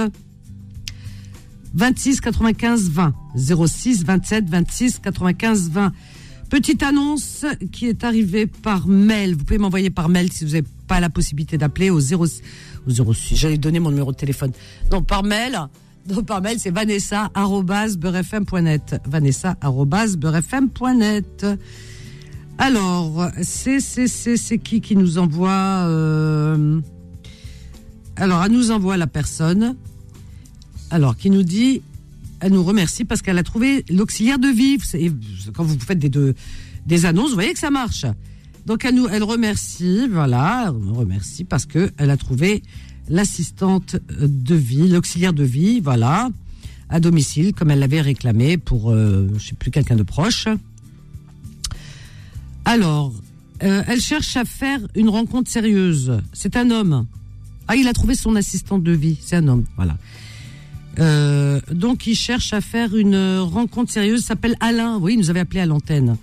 26 1.74 2.20
95 2.20 2.90
20. 2.90 3.14
06 3.36 4.04
27 4.04 4.48
26 4.50 4.98
95 4.98 5.70
20. 5.70 5.92
Petite 6.50 6.82
annonce 6.82 7.46
qui 7.70 7.86
est 7.86 8.02
arrivée 8.02 8.46
par 8.46 8.88
mail. 8.88 9.36
Vous 9.36 9.44
pouvez 9.44 9.58
m'envoyer 9.58 9.90
par 9.90 10.08
mail 10.08 10.32
si 10.32 10.44
vous 10.44 10.50
n'avez 10.52 10.66
pas 10.90 10.98
la 10.98 11.08
possibilité 11.08 11.56
d'appeler 11.56 11.88
au 11.90 12.00
0, 12.00 12.26
au 12.86 12.90
06. 13.14 13.36
J'allais 13.36 13.58
donner 13.58 13.78
mon 13.78 13.90
numéro 13.90 14.10
de 14.10 14.16
téléphone. 14.16 14.50
Non, 14.90 15.02
par 15.02 15.22
mail. 15.22 15.56
Non, 16.08 16.24
par 16.24 16.42
mail, 16.42 16.58
c'est 16.58 16.72
vanessa.beurrefm.net. 16.72 18.96
Vanessa.beurrefm.net. 19.06 21.46
Alors, 22.58 23.28
c'est, 23.42 23.78
c'est, 23.80 24.08
c'est, 24.08 24.58
qui 24.58 24.80
qui 24.80 24.96
nous 24.96 25.18
envoie, 25.18 25.84
euh, 25.86 26.80
alors, 28.16 28.42
elle 28.44 28.50
nous 28.52 28.72
envoie 28.72 28.96
la 28.96 29.06
personne, 29.06 29.76
alors, 30.90 31.16
qui 31.16 31.30
nous 31.30 31.44
dit, 31.44 31.82
elle 32.40 32.50
nous 32.52 32.64
remercie 32.64 33.04
parce 33.04 33.22
qu'elle 33.22 33.38
a 33.38 33.44
trouvé 33.44 33.84
l'auxiliaire 33.88 34.40
de 34.40 34.48
vie. 34.48 34.78
Quand 35.54 35.62
vous 35.62 35.78
faites 35.78 36.00
des, 36.00 36.08
deux- 36.10 36.34
des 36.84 37.06
annonces, 37.06 37.28
vous 37.28 37.34
voyez 37.36 37.52
que 37.52 37.60
ça 37.60 37.70
marche. 37.70 38.06
Donc, 38.66 38.84
elle 38.84 38.94
nous, 38.94 39.08
elle 39.08 39.22
remercie, 39.22 40.08
voilà, 40.08 40.72
nous 40.78 40.94
remercie 40.94 41.44
parce 41.44 41.66
que 41.66 41.90
elle 41.96 42.10
a 42.10 42.16
trouvé 42.16 42.62
l'assistante 43.08 43.96
de 44.08 44.54
vie, 44.54 44.88
l'auxiliaire 44.88 45.32
de 45.32 45.44
vie, 45.44 45.80
voilà, 45.80 46.30
à 46.88 47.00
domicile, 47.00 47.52
comme 47.54 47.70
elle 47.70 47.80
l'avait 47.80 48.00
réclamé 48.00 48.56
pour, 48.56 48.90
euh, 48.90 49.28
je 49.36 49.48
sais 49.48 49.54
plus, 49.54 49.70
quelqu'un 49.70 49.96
de 49.96 50.02
proche. 50.02 50.46
Alors, 52.64 53.12
euh, 53.62 53.82
elle 53.86 54.00
cherche 54.00 54.36
à 54.36 54.44
faire 54.44 54.80
une 54.94 55.08
rencontre 55.08 55.50
sérieuse. 55.50 56.20
C'est 56.32 56.56
un 56.56 56.70
homme. 56.70 57.06
Ah, 57.68 57.76
il 57.76 57.88
a 57.88 57.92
trouvé 57.92 58.14
son 58.14 58.36
assistante 58.36 58.82
de 58.82 58.92
vie. 58.92 59.18
C'est 59.20 59.36
un 59.36 59.48
homme, 59.48 59.64
voilà. 59.76 59.96
Euh, 60.98 61.60
donc, 61.72 62.06
il 62.06 62.14
cherche 62.14 62.52
à 62.52 62.60
faire 62.60 62.94
une 62.96 63.38
rencontre 63.38 63.92
sérieuse. 63.92 64.24
S'appelle 64.24 64.56
Alain. 64.60 64.98
Oui, 64.98 65.14
il 65.14 65.18
nous 65.18 65.30
avait 65.30 65.40
appelé 65.40 65.60
à 65.60 65.66
l'antenne. 65.66 66.16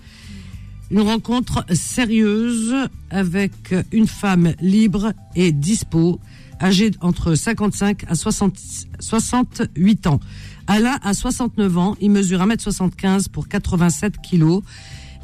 Une 0.90 1.00
rencontre 1.00 1.64
sérieuse 1.74 2.74
avec 3.10 3.74
une 3.92 4.06
femme 4.06 4.54
libre 4.60 5.12
et 5.36 5.52
dispo, 5.52 6.18
âgée 6.62 6.92
entre 7.02 7.34
55 7.34 8.04
à 8.08 8.14
60, 8.14 8.54
68 8.98 10.06
ans. 10.06 10.20
Alain 10.66 10.98
a 11.02 11.12
69 11.12 11.78
ans, 11.78 11.96
il 12.00 12.10
mesure 12.10 12.40
1m75 12.40 13.28
pour 13.28 13.48
87 13.48 14.20
kilos 14.22 14.62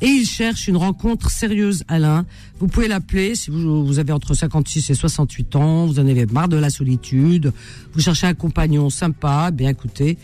et 0.03 0.07
il 0.07 0.27
cherche 0.27 0.69
une 0.69 0.77
rencontre 0.77 1.31
sérieuse, 1.31 1.85
Alain. 1.89 2.27
Vous 2.59 2.67
pouvez 2.67 2.89
l'appeler 2.89 3.35
si 3.35 3.51
vous, 3.51 3.87
vous 3.87 3.99
avez 3.99 4.13
entre 4.13 4.35
56 4.35 4.91
et 4.91 4.95
68 4.95 5.57
ans, 5.57 5.87
vous 5.87 5.99
en 5.99 6.07
avez 6.07 6.27
marre 6.27 6.49
de 6.49 6.59
la 6.59 6.69
solitude, 6.69 7.53
vous 7.95 8.01
cherchez 8.01 8.27
un 8.27 8.35
compagnon 8.35 8.91
sympa, 8.91 9.51
bien 9.51 9.71
écoutez. 9.71 10.19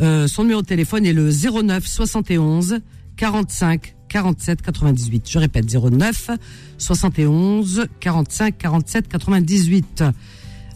Euh, 0.00 0.28
son 0.28 0.42
numéro 0.42 0.62
de 0.62 0.66
téléphone 0.66 1.04
est 1.04 1.12
le 1.12 1.30
09 1.32 1.84
71 1.84 2.80
45 3.16 3.96
47 4.08 4.62
98. 4.62 5.28
Je 5.30 5.38
répète 5.38 5.66
09 5.66 6.30
71 6.78 7.86
45 8.00 8.58
47 8.58 9.08
98. 9.08 10.04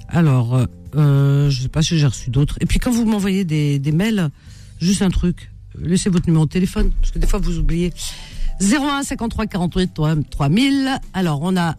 Alors, 0.08 0.54
euh, 0.54 0.66
euh, 0.94 1.50
je 1.50 1.62
sais 1.62 1.68
pas 1.68 1.82
si 1.82 1.98
j'ai 1.98 2.06
reçu 2.06 2.30
d'autres. 2.30 2.56
Et 2.60 2.66
puis 2.66 2.78
quand 2.78 2.90
vous 2.90 3.04
m'envoyez 3.04 3.44
des, 3.44 3.92
mails, 3.92 4.30
juste 4.80 5.02
un 5.02 5.10
truc, 5.10 5.50
laissez 5.78 6.10
votre 6.10 6.26
numéro 6.26 6.44
de 6.44 6.50
téléphone 6.50 6.90
parce 7.00 7.10
que 7.10 7.18
des 7.18 7.26
fois 7.26 7.38
vous 7.38 7.58
oubliez. 7.58 7.92
01 8.60 9.02
53 9.02 9.46
48 9.46 9.94
3000. 10.30 11.00
Alors 11.14 11.40
on 11.42 11.56
a, 11.56 11.76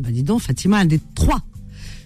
bah 0.00 0.10
dis 0.10 0.22
donc, 0.22 0.42
Fatima, 0.42 0.78
un 0.78 0.84
des 0.84 1.00
trois. 1.14 1.42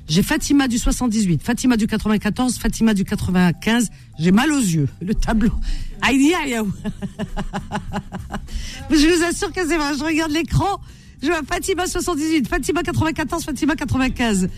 J'ai 0.09 0.23
Fatima 0.23 0.69
du 0.69 0.79
78, 0.79 1.43
Fatima 1.43 1.77
du 1.77 1.87
94, 1.87 2.57
Fatima 2.59 2.95
du 2.95 3.05
95. 3.05 3.91
J'ai 4.19 4.33
mal 4.33 4.51
aux 4.53 4.59
yeux. 4.59 4.89
Le 5.03 5.15
tableau. 5.15 5.53
Aïe, 6.01 6.35
aïe, 6.35 6.55
aïe. 6.55 6.65
Je 8.91 9.07
vous 9.07 9.25
assure 9.25 9.53
que 9.53 9.67
c'est 9.67 9.77
vrai. 9.77 9.93
Je 9.99 10.05
regarde 10.05 10.31
l'écran. 10.31 10.81
Je 11.23 11.27
vois 11.27 11.43
Fatima 11.47 11.87
78, 11.87 12.49
Fatima 12.49 12.83
94, 12.83 13.45
Fatima 13.45 13.77
95. 13.77 14.49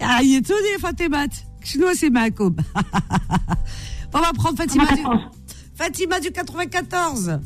Ah, 0.00 0.18
il 0.22 0.34
est 0.34 0.38
étonné, 0.38 0.78
Fatima. 0.78 1.24
Chinois, 1.64 1.94
c'est 1.94 2.10
Macob. 2.10 2.60
On 4.14 4.20
va 4.20 4.32
prendre 4.34 4.58
Fatima 4.58 4.84
du, 4.94 5.02
Fatima 5.74 6.20
du 6.20 6.32
94. 6.32 7.40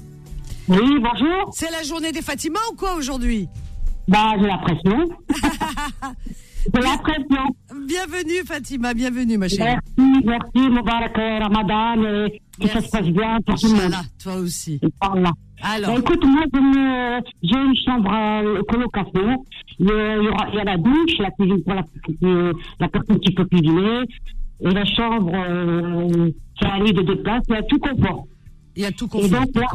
Oui, 0.69 0.79
bonjour. 1.01 1.53
C'est 1.55 1.71
la 1.71 1.85
journée 1.85 2.11
des 2.11 2.23
Fatima 2.23 2.59
ou 2.73 2.75
quoi 2.75 2.95
aujourd'hui? 2.95 3.47
Bah, 4.09 4.33
j'ai 4.41 4.47
l'impression. 4.47 5.09
j'ai 6.75 6.81
l'impression. 6.81 7.45
Bienvenue, 7.87 8.45
Fatima, 8.47 8.95
bienvenue, 8.95 9.39
ma 9.39 9.49
chérie. 9.49 9.75
Merci, 9.99 10.25
merci, 10.25 10.71
Moubarak 10.71 11.19
euh, 11.19 11.39
Ramadan, 11.39 12.27
et 12.27 12.41
que 12.61 12.69
ça 12.69 12.81
se 12.81 12.91
passe 12.91 13.07
bien 13.09 13.39
pour 13.47 13.59
tout 13.59 13.69
le 13.69 13.83
monde. 13.83 13.95
Toi 14.23 14.35
aussi. 14.37 14.81
Inch'Allah. 14.83 15.33
Alors. 15.63 15.95
Bah, 15.95 16.01
écoute, 16.01 16.25
moi, 16.25 16.45
j'ai 17.43 17.59
une 17.59 17.77
chambre 17.85 18.11
à 18.11 18.43
colocation. 18.69 19.45
Il 19.79 19.87
y, 19.87 20.29
aura, 20.29 20.49
il 20.53 20.57
y 20.57 20.61
a 20.61 20.65
la 20.65 20.77
douche, 20.77 21.19
la 21.19 21.31
cuisine 21.31 21.63
pour 21.63 21.75
la, 21.75 21.85
euh, 22.25 22.53
la 22.81 22.89
personne 22.89 23.21
qui 23.21 23.33
peut 23.33 23.45
cuisiner. 23.45 24.03
Et 24.61 24.71
la 24.71 24.85
chambre, 24.87 25.33
euh, 25.35 26.31
c'est 26.59 26.67
un 26.67 26.83
lit 26.83 26.93
de 26.93 27.03
deux 27.03 27.23
places, 27.23 27.45
il 27.49 27.55
y 27.55 27.59
a 27.59 27.63
tout 27.63 27.79
confort. 27.79 28.27
Il 28.75 28.83
y 28.83 28.87
a 28.87 28.93
tout 28.93 29.07
Et 29.07 29.09
confort, 29.09 29.41
donc, 29.47 29.55
là, 29.55 29.67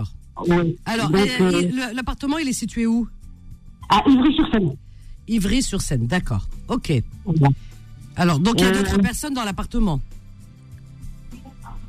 oui. 0.47 0.75
Alors, 0.85 1.11
euh, 1.13 1.25
euh, 1.41 1.93
l'appartement, 1.93 2.37
il 2.39 2.47
est 2.47 2.53
situé 2.53 2.87
où? 2.87 3.07
À 3.89 4.03
Ivry-sur-Seine. 4.07 4.71
Ivry-sur-Seine, 5.27 6.07
d'accord. 6.07 6.47
Ok. 6.67 6.91
Alors, 8.15 8.39
donc 8.39 8.55
il 8.57 8.61
y 8.63 8.65
a 8.65 8.69
Euh, 8.69 8.73
d'autres 8.83 8.99
personnes 8.99 9.33
dans 9.33 9.43
l'appartement 9.43 9.99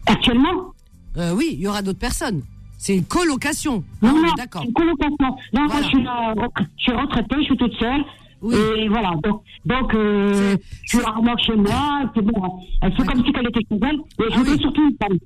Actuellement 0.07 0.73
Euh, 1.17 1.35
Oui, 1.35 1.51
il 1.53 1.61
y 1.61 1.67
aura 1.67 1.83
d'autres 1.83 1.99
personnes. 1.99 2.43
C'est 2.79 2.97
une 2.97 3.05
colocation. 3.05 3.85
Non, 4.03 4.21
non, 4.23 4.33
d'accord. 4.37 4.63
c'est 4.63 4.69
une 4.69 4.75
colocation. 4.75 5.17
Non, 5.53 5.63
moi, 5.63 5.67
Voilà. 5.69 5.83
je 5.83 5.89
suis, 5.89 6.07
euh, 6.07 6.49
je 6.79 6.83
suis 6.83 6.93
retraitée, 6.93 7.37
je 7.39 7.45
suis 7.45 7.57
toute 7.57 7.75
seule. 7.79 8.03
Oui. 8.41 8.55
Et 8.79 8.89
voilà. 8.89 9.11
Donc, 9.23 9.43
donc 9.65 9.95
euh, 9.95 10.57
je 10.83 10.89
suis 10.89 10.99
rarement 11.05 11.37
chez 11.39 11.55
moi. 11.55 12.11
puis 12.13 12.23
bon, 12.23 12.59
elle 12.81 12.93
fait 12.97 13.05
comme 13.05 13.25
si 13.25 13.33
elle 13.39 13.47
était 13.49 13.61
chez 13.69 13.79
elle. 13.83 13.97
Et 14.27 14.31
je 14.33 14.37
Ah 14.37 14.43
oui. 14.45 14.59
surtout 14.61 14.83
une 14.89 14.97
femme. 15.01 15.19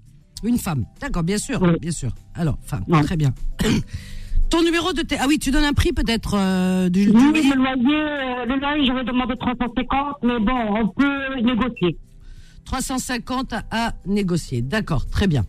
Une 0.44 0.58
femme. 0.58 0.84
D'accord, 1.00 1.22
bien 1.22 1.38
sûr, 1.38 1.62
Oui. 1.62 1.70
bien 1.80 1.90
sûr. 1.92 2.10
Alors, 2.34 2.58
femme, 2.62 2.84
Ouais. 2.88 3.02
très 3.02 3.16
bien. 3.16 3.32
Ton 4.50 4.62
numéro 4.62 4.92
de 4.92 5.02
té- 5.02 5.16
Ah 5.20 5.26
oui, 5.28 5.38
tu 5.38 5.50
donnes 5.50 5.64
un 5.64 5.72
prix 5.72 5.92
peut-être 5.92 6.34
euh, 6.34 6.88
du, 6.88 7.08
Oui, 7.10 7.12
loyer 7.12 7.42
le 7.50 7.56
loyer, 7.56 8.46
le 8.46 8.60
loyer, 8.60 8.86
j'aurais 8.86 9.04
demandé 9.04 9.34
350, 9.38 10.16
mais 10.22 10.38
bon, 10.38 10.52
on 10.82 10.88
peut 10.88 11.40
négocier. 11.42 11.96
350 12.64 13.54
à, 13.70 13.92
négocier. 14.06 14.62
D'accord, 14.62 15.06
très 15.08 15.26
bien. 15.26 15.44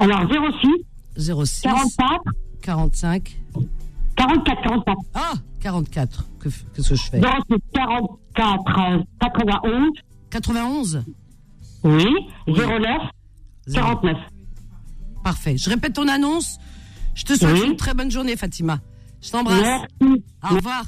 Alors, 0.00 0.22
06 0.28 0.68
06 1.16 1.62
44 1.62 2.22
45 2.62 3.36
44 4.16 4.62
44. 4.62 4.98
Ah, 5.14 5.32
44. 5.60 6.24
Que 6.40 6.48
f- 6.48 6.64
Qu'est-ce 6.74 6.90
que 6.90 6.94
je 6.96 7.02
fais 7.02 7.20
06 7.20 7.56
44 7.74 8.78
euh, 8.78 8.98
91. 9.20 9.90
91 10.30 11.04
Oui. 11.84 12.06
09 12.46 13.02
Zéro. 13.66 13.86
49. 13.86 14.16
Parfait. 15.24 15.56
Je 15.58 15.68
répète 15.70 15.94
ton 15.94 16.08
annonce. 16.08 16.58
Je 17.20 17.24
te 17.26 17.38
souhaite 17.38 17.64
une 17.64 17.76
très 17.76 17.92
bonne 17.92 18.10
journée, 18.10 18.34
Fatima. 18.34 18.80
Je 19.20 19.30
t'embrasse. 19.30 19.82
Au 20.00 20.54
revoir. 20.54 20.84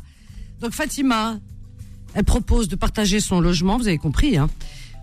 Donc 0.62 0.72
Fatima, 0.72 1.38
elle 2.14 2.24
propose 2.24 2.68
de 2.68 2.76
partager 2.76 3.20
son 3.20 3.38
logement, 3.38 3.76
vous 3.76 3.86
avez 3.86 3.98
compris. 3.98 4.38
Hein 4.38 4.48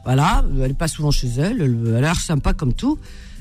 voilà, 0.05 0.43
elle 0.55 0.69
n'est 0.69 0.73
pas 0.73 0.87
souvent 0.87 1.11
chez 1.11 1.27
elle, 1.27 1.61
elle 1.61 1.83
elle 1.87 1.95
a 1.97 2.01
l'air 2.01 2.15
sympa 2.15 2.53
comme 2.53 2.73
tout. 2.73 2.97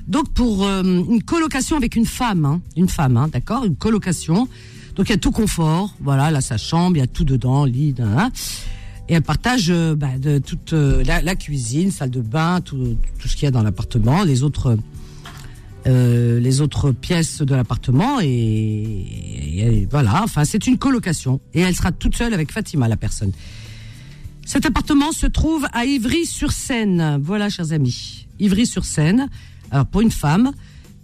Donc 0.06 0.34
pour 0.34 0.66
euh, 0.66 0.82
une 0.82 1.22
colocation 1.22 1.78
avec 1.78 1.96
une 1.96 2.04
femme, 2.04 2.44
hein, 2.44 2.60
une 2.76 2.90
femme, 2.90 3.16
hein, 3.16 3.28
d'accord, 3.28 3.64
une 3.64 3.76
colocation. 3.76 4.48
Donc 4.94 5.08
il 5.08 5.12
y 5.12 5.14
a 5.14 5.18
tout 5.18 5.30
confort, 5.30 5.94
voilà, 6.00 6.30
là 6.30 6.42
sa 6.42 6.58
chambre, 6.58 6.96
il 6.96 7.00
y 7.00 7.02
a 7.02 7.06
tout 7.06 7.24
dedans, 7.24 7.64
lit, 7.64 7.94
hein, 8.00 8.30
et 9.08 9.14
elle 9.14 9.22
partage 9.22 9.70
euh, 9.70 9.94
bah, 9.94 10.18
de 10.18 10.38
toute 10.38 10.74
euh, 10.74 11.02
la, 11.04 11.22
la 11.22 11.36
cuisine, 11.36 11.90
salle 11.90 12.10
de 12.10 12.20
bain, 12.20 12.60
tout, 12.60 12.98
tout 13.18 13.28
ce 13.28 13.34
qu'il 13.34 13.44
y 13.44 13.48
a 13.48 13.50
dans 13.50 13.62
l'appartement, 13.62 14.24
les 14.24 14.42
autres 14.42 14.76
euh, 15.88 16.38
les 16.38 16.60
autres 16.60 16.92
pièces 16.92 17.40
de 17.40 17.54
l'appartement 17.54 18.20
et, 18.20 19.88
voilà, 19.90 20.22
enfin 20.22 20.44
c'est 20.44 20.66
une 20.66 20.76
colocation 20.76 21.40
et 21.54 21.60
elle 21.60 21.74
sera 21.74 21.92
toute 21.92 22.14
seule 22.14 22.34
avec 22.34 22.52
Fatima 22.52 22.88
la 22.88 22.96
personne. 22.96 23.32
Cet 24.44 24.66
appartement 24.66 25.12
se 25.12 25.26
trouve 25.26 25.66
à 25.72 25.84
Ivry-sur-Seine. 25.84 27.18
Voilà, 27.22 27.48
chers 27.48 27.72
amis, 27.72 28.26
Ivry-sur-Seine. 28.38 29.28
Alors 29.70 29.86
pour 29.86 30.00
une 30.02 30.10
femme 30.10 30.52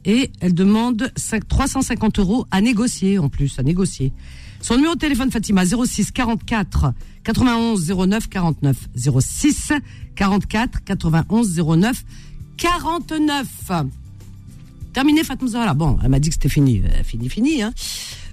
et 0.05 0.31
elle 0.41 0.55
demande 0.55 1.11
5 1.17 1.49
350 1.49 2.19
euros 2.19 2.47
à 2.51 2.61
négocier 2.61 3.19
en 3.19 3.29
plus, 3.29 3.59
à 3.59 3.63
négocier. 3.63 4.13
Son 4.61 4.77
numéro 4.77 4.95
de 4.95 5.01
téléphone 5.01 5.31
Fatima 5.31 5.65
06 5.65 6.11
44 6.11 6.93
91 7.23 7.91
09 7.91 8.29
49 8.29 8.77
06 9.21 9.73
44 10.15 10.85
91 10.85 11.59
09 11.59 12.05
49. 12.57 13.47
Terminé, 14.95 15.25
Fatma 15.25 15.49
Zahra. 15.49 15.75
Bon, 15.75 15.99
elle 16.03 16.09
m'a 16.09 16.21
dit 16.21 16.29
que 16.29 16.35
c'était 16.35 16.49
fini. 16.49 16.81
Euh, 16.85 17.03
fini, 17.03 17.29
fini. 17.29 17.63
Hein. 17.63 17.73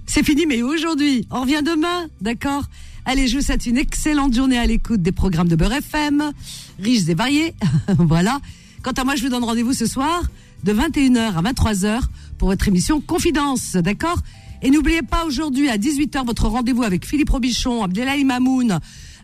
C'est 0.06 0.22
fini, 0.24 0.46
mais 0.46 0.62
aujourd'hui, 0.62 1.26
on 1.30 1.40
revient 1.42 1.62
demain, 1.64 2.06
d'accord? 2.20 2.64
Allez, 3.04 3.26
je 3.26 3.36
vous 3.36 3.42
souhaite 3.44 3.66
une 3.66 3.76
excellente 3.78 4.32
journée 4.34 4.58
à 4.58 4.64
l'écoute 4.66 5.02
des 5.02 5.10
programmes 5.12 5.48
de 5.48 5.56
Beurre 5.56 5.72
FM, 5.72 6.32
riches 6.78 7.08
et 7.08 7.14
variés. 7.14 7.54
voilà. 7.98 8.40
Quant 8.82 8.92
à 8.92 9.02
moi, 9.04 9.16
je 9.16 9.22
vous 9.24 9.28
donne 9.28 9.42
rendez-vous 9.44 9.72
ce 9.72 9.86
soir 9.86 10.22
de 10.62 10.72
21h 10.72 11.34
à 11.36 11.42
23h 11.42 12.00
pour 12.38 12.48
votre 12.48 12.68
émission 12.68 13.00
Confidence, 13.00 13.72
d'accord? 13.74 14.18
Et 14.62 14.70
n'oubliez 14.70 15.02
pas 15.02 15.24
aujourd'hui 15.24 15.68
à 15.68 15.76
18h 15.78 16.24
votre 16.24 16.46
rendez-vous 16.46 16.84
avec 16.84 17.04
Philippe 17.04 17.30
Robichon, 17.30 17.82
Abdelhaim 17.82 18.24
Mamoun, 18.24 18.78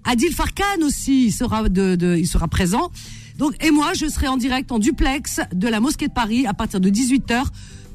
Adil 0.05 0.33
Farkan 0.33 0.65
aussi, 0.83 1.27
il 1.27 1.33
sera 1.33 1.69
de, 1.69 1.95
de- 1.95 2.17
il 2.19 2.27
sera 2.27 2.49
présent. 2.49 2.91
Donc 3.39 3.55
et 3.65 3.71
moi, 3.71 3.95
je 3.95 4.07
serai 4.07 4.29
en 4.29 4.37
direct 4.37 4.71
en 4.73 4.79
duplex 4.79 5.41
de 5.53 5.69
la 5.69 5.81
mosquée 5.81 6.09
de 6.09 6.13
Paris 6.13 6.47
à 6.47 6.55
partir 6.55 6.81
de 6.81 6.91
18h 6.91 7.45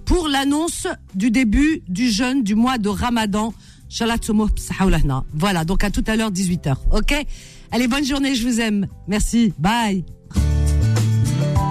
pour 0.06 0.28
l'annonce 0.28 0.88
du 1.16 1.32
début 1.32 1.82
du 1.88 2.10
jeûne 2.10 2.44
du 2.44 2.56
mois 2.56 2.78
de 2.78 2.90
Ramadan. 2.90 3.54
Voilà, 5.34 5.66
donc 5.66 5.84
à 5.84 5.92
tout 5.92 6.04
à 6.08 6.16
l'heure 6.16 6.32
18h. 6.32 6.76
OK? 6.92 7.14
Allez, 7.72 7.88
bonne 7.88 8.06
journée, 8.06 8.36
je 8.36 8.48
vous 8.48 8.60
aime. 8.60 8.88
Merci. 9.08 9.54
Bye. 9.60 10.06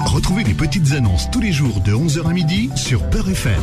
Retrouvez 0.06 0.44
les 0.44 0.54
petites 0.54 0.92
annonces 0.92 1.30
tous 1.30 1.40
les 1.40 1.52
jours 1.52 1.80
de 1.80 1.92
11h 1.92 2.28
à 2.28 2.32
midi 2.32 2.70
sur 2.76 3.08
Peur 3.10 3.28
FM. 3.28 3.62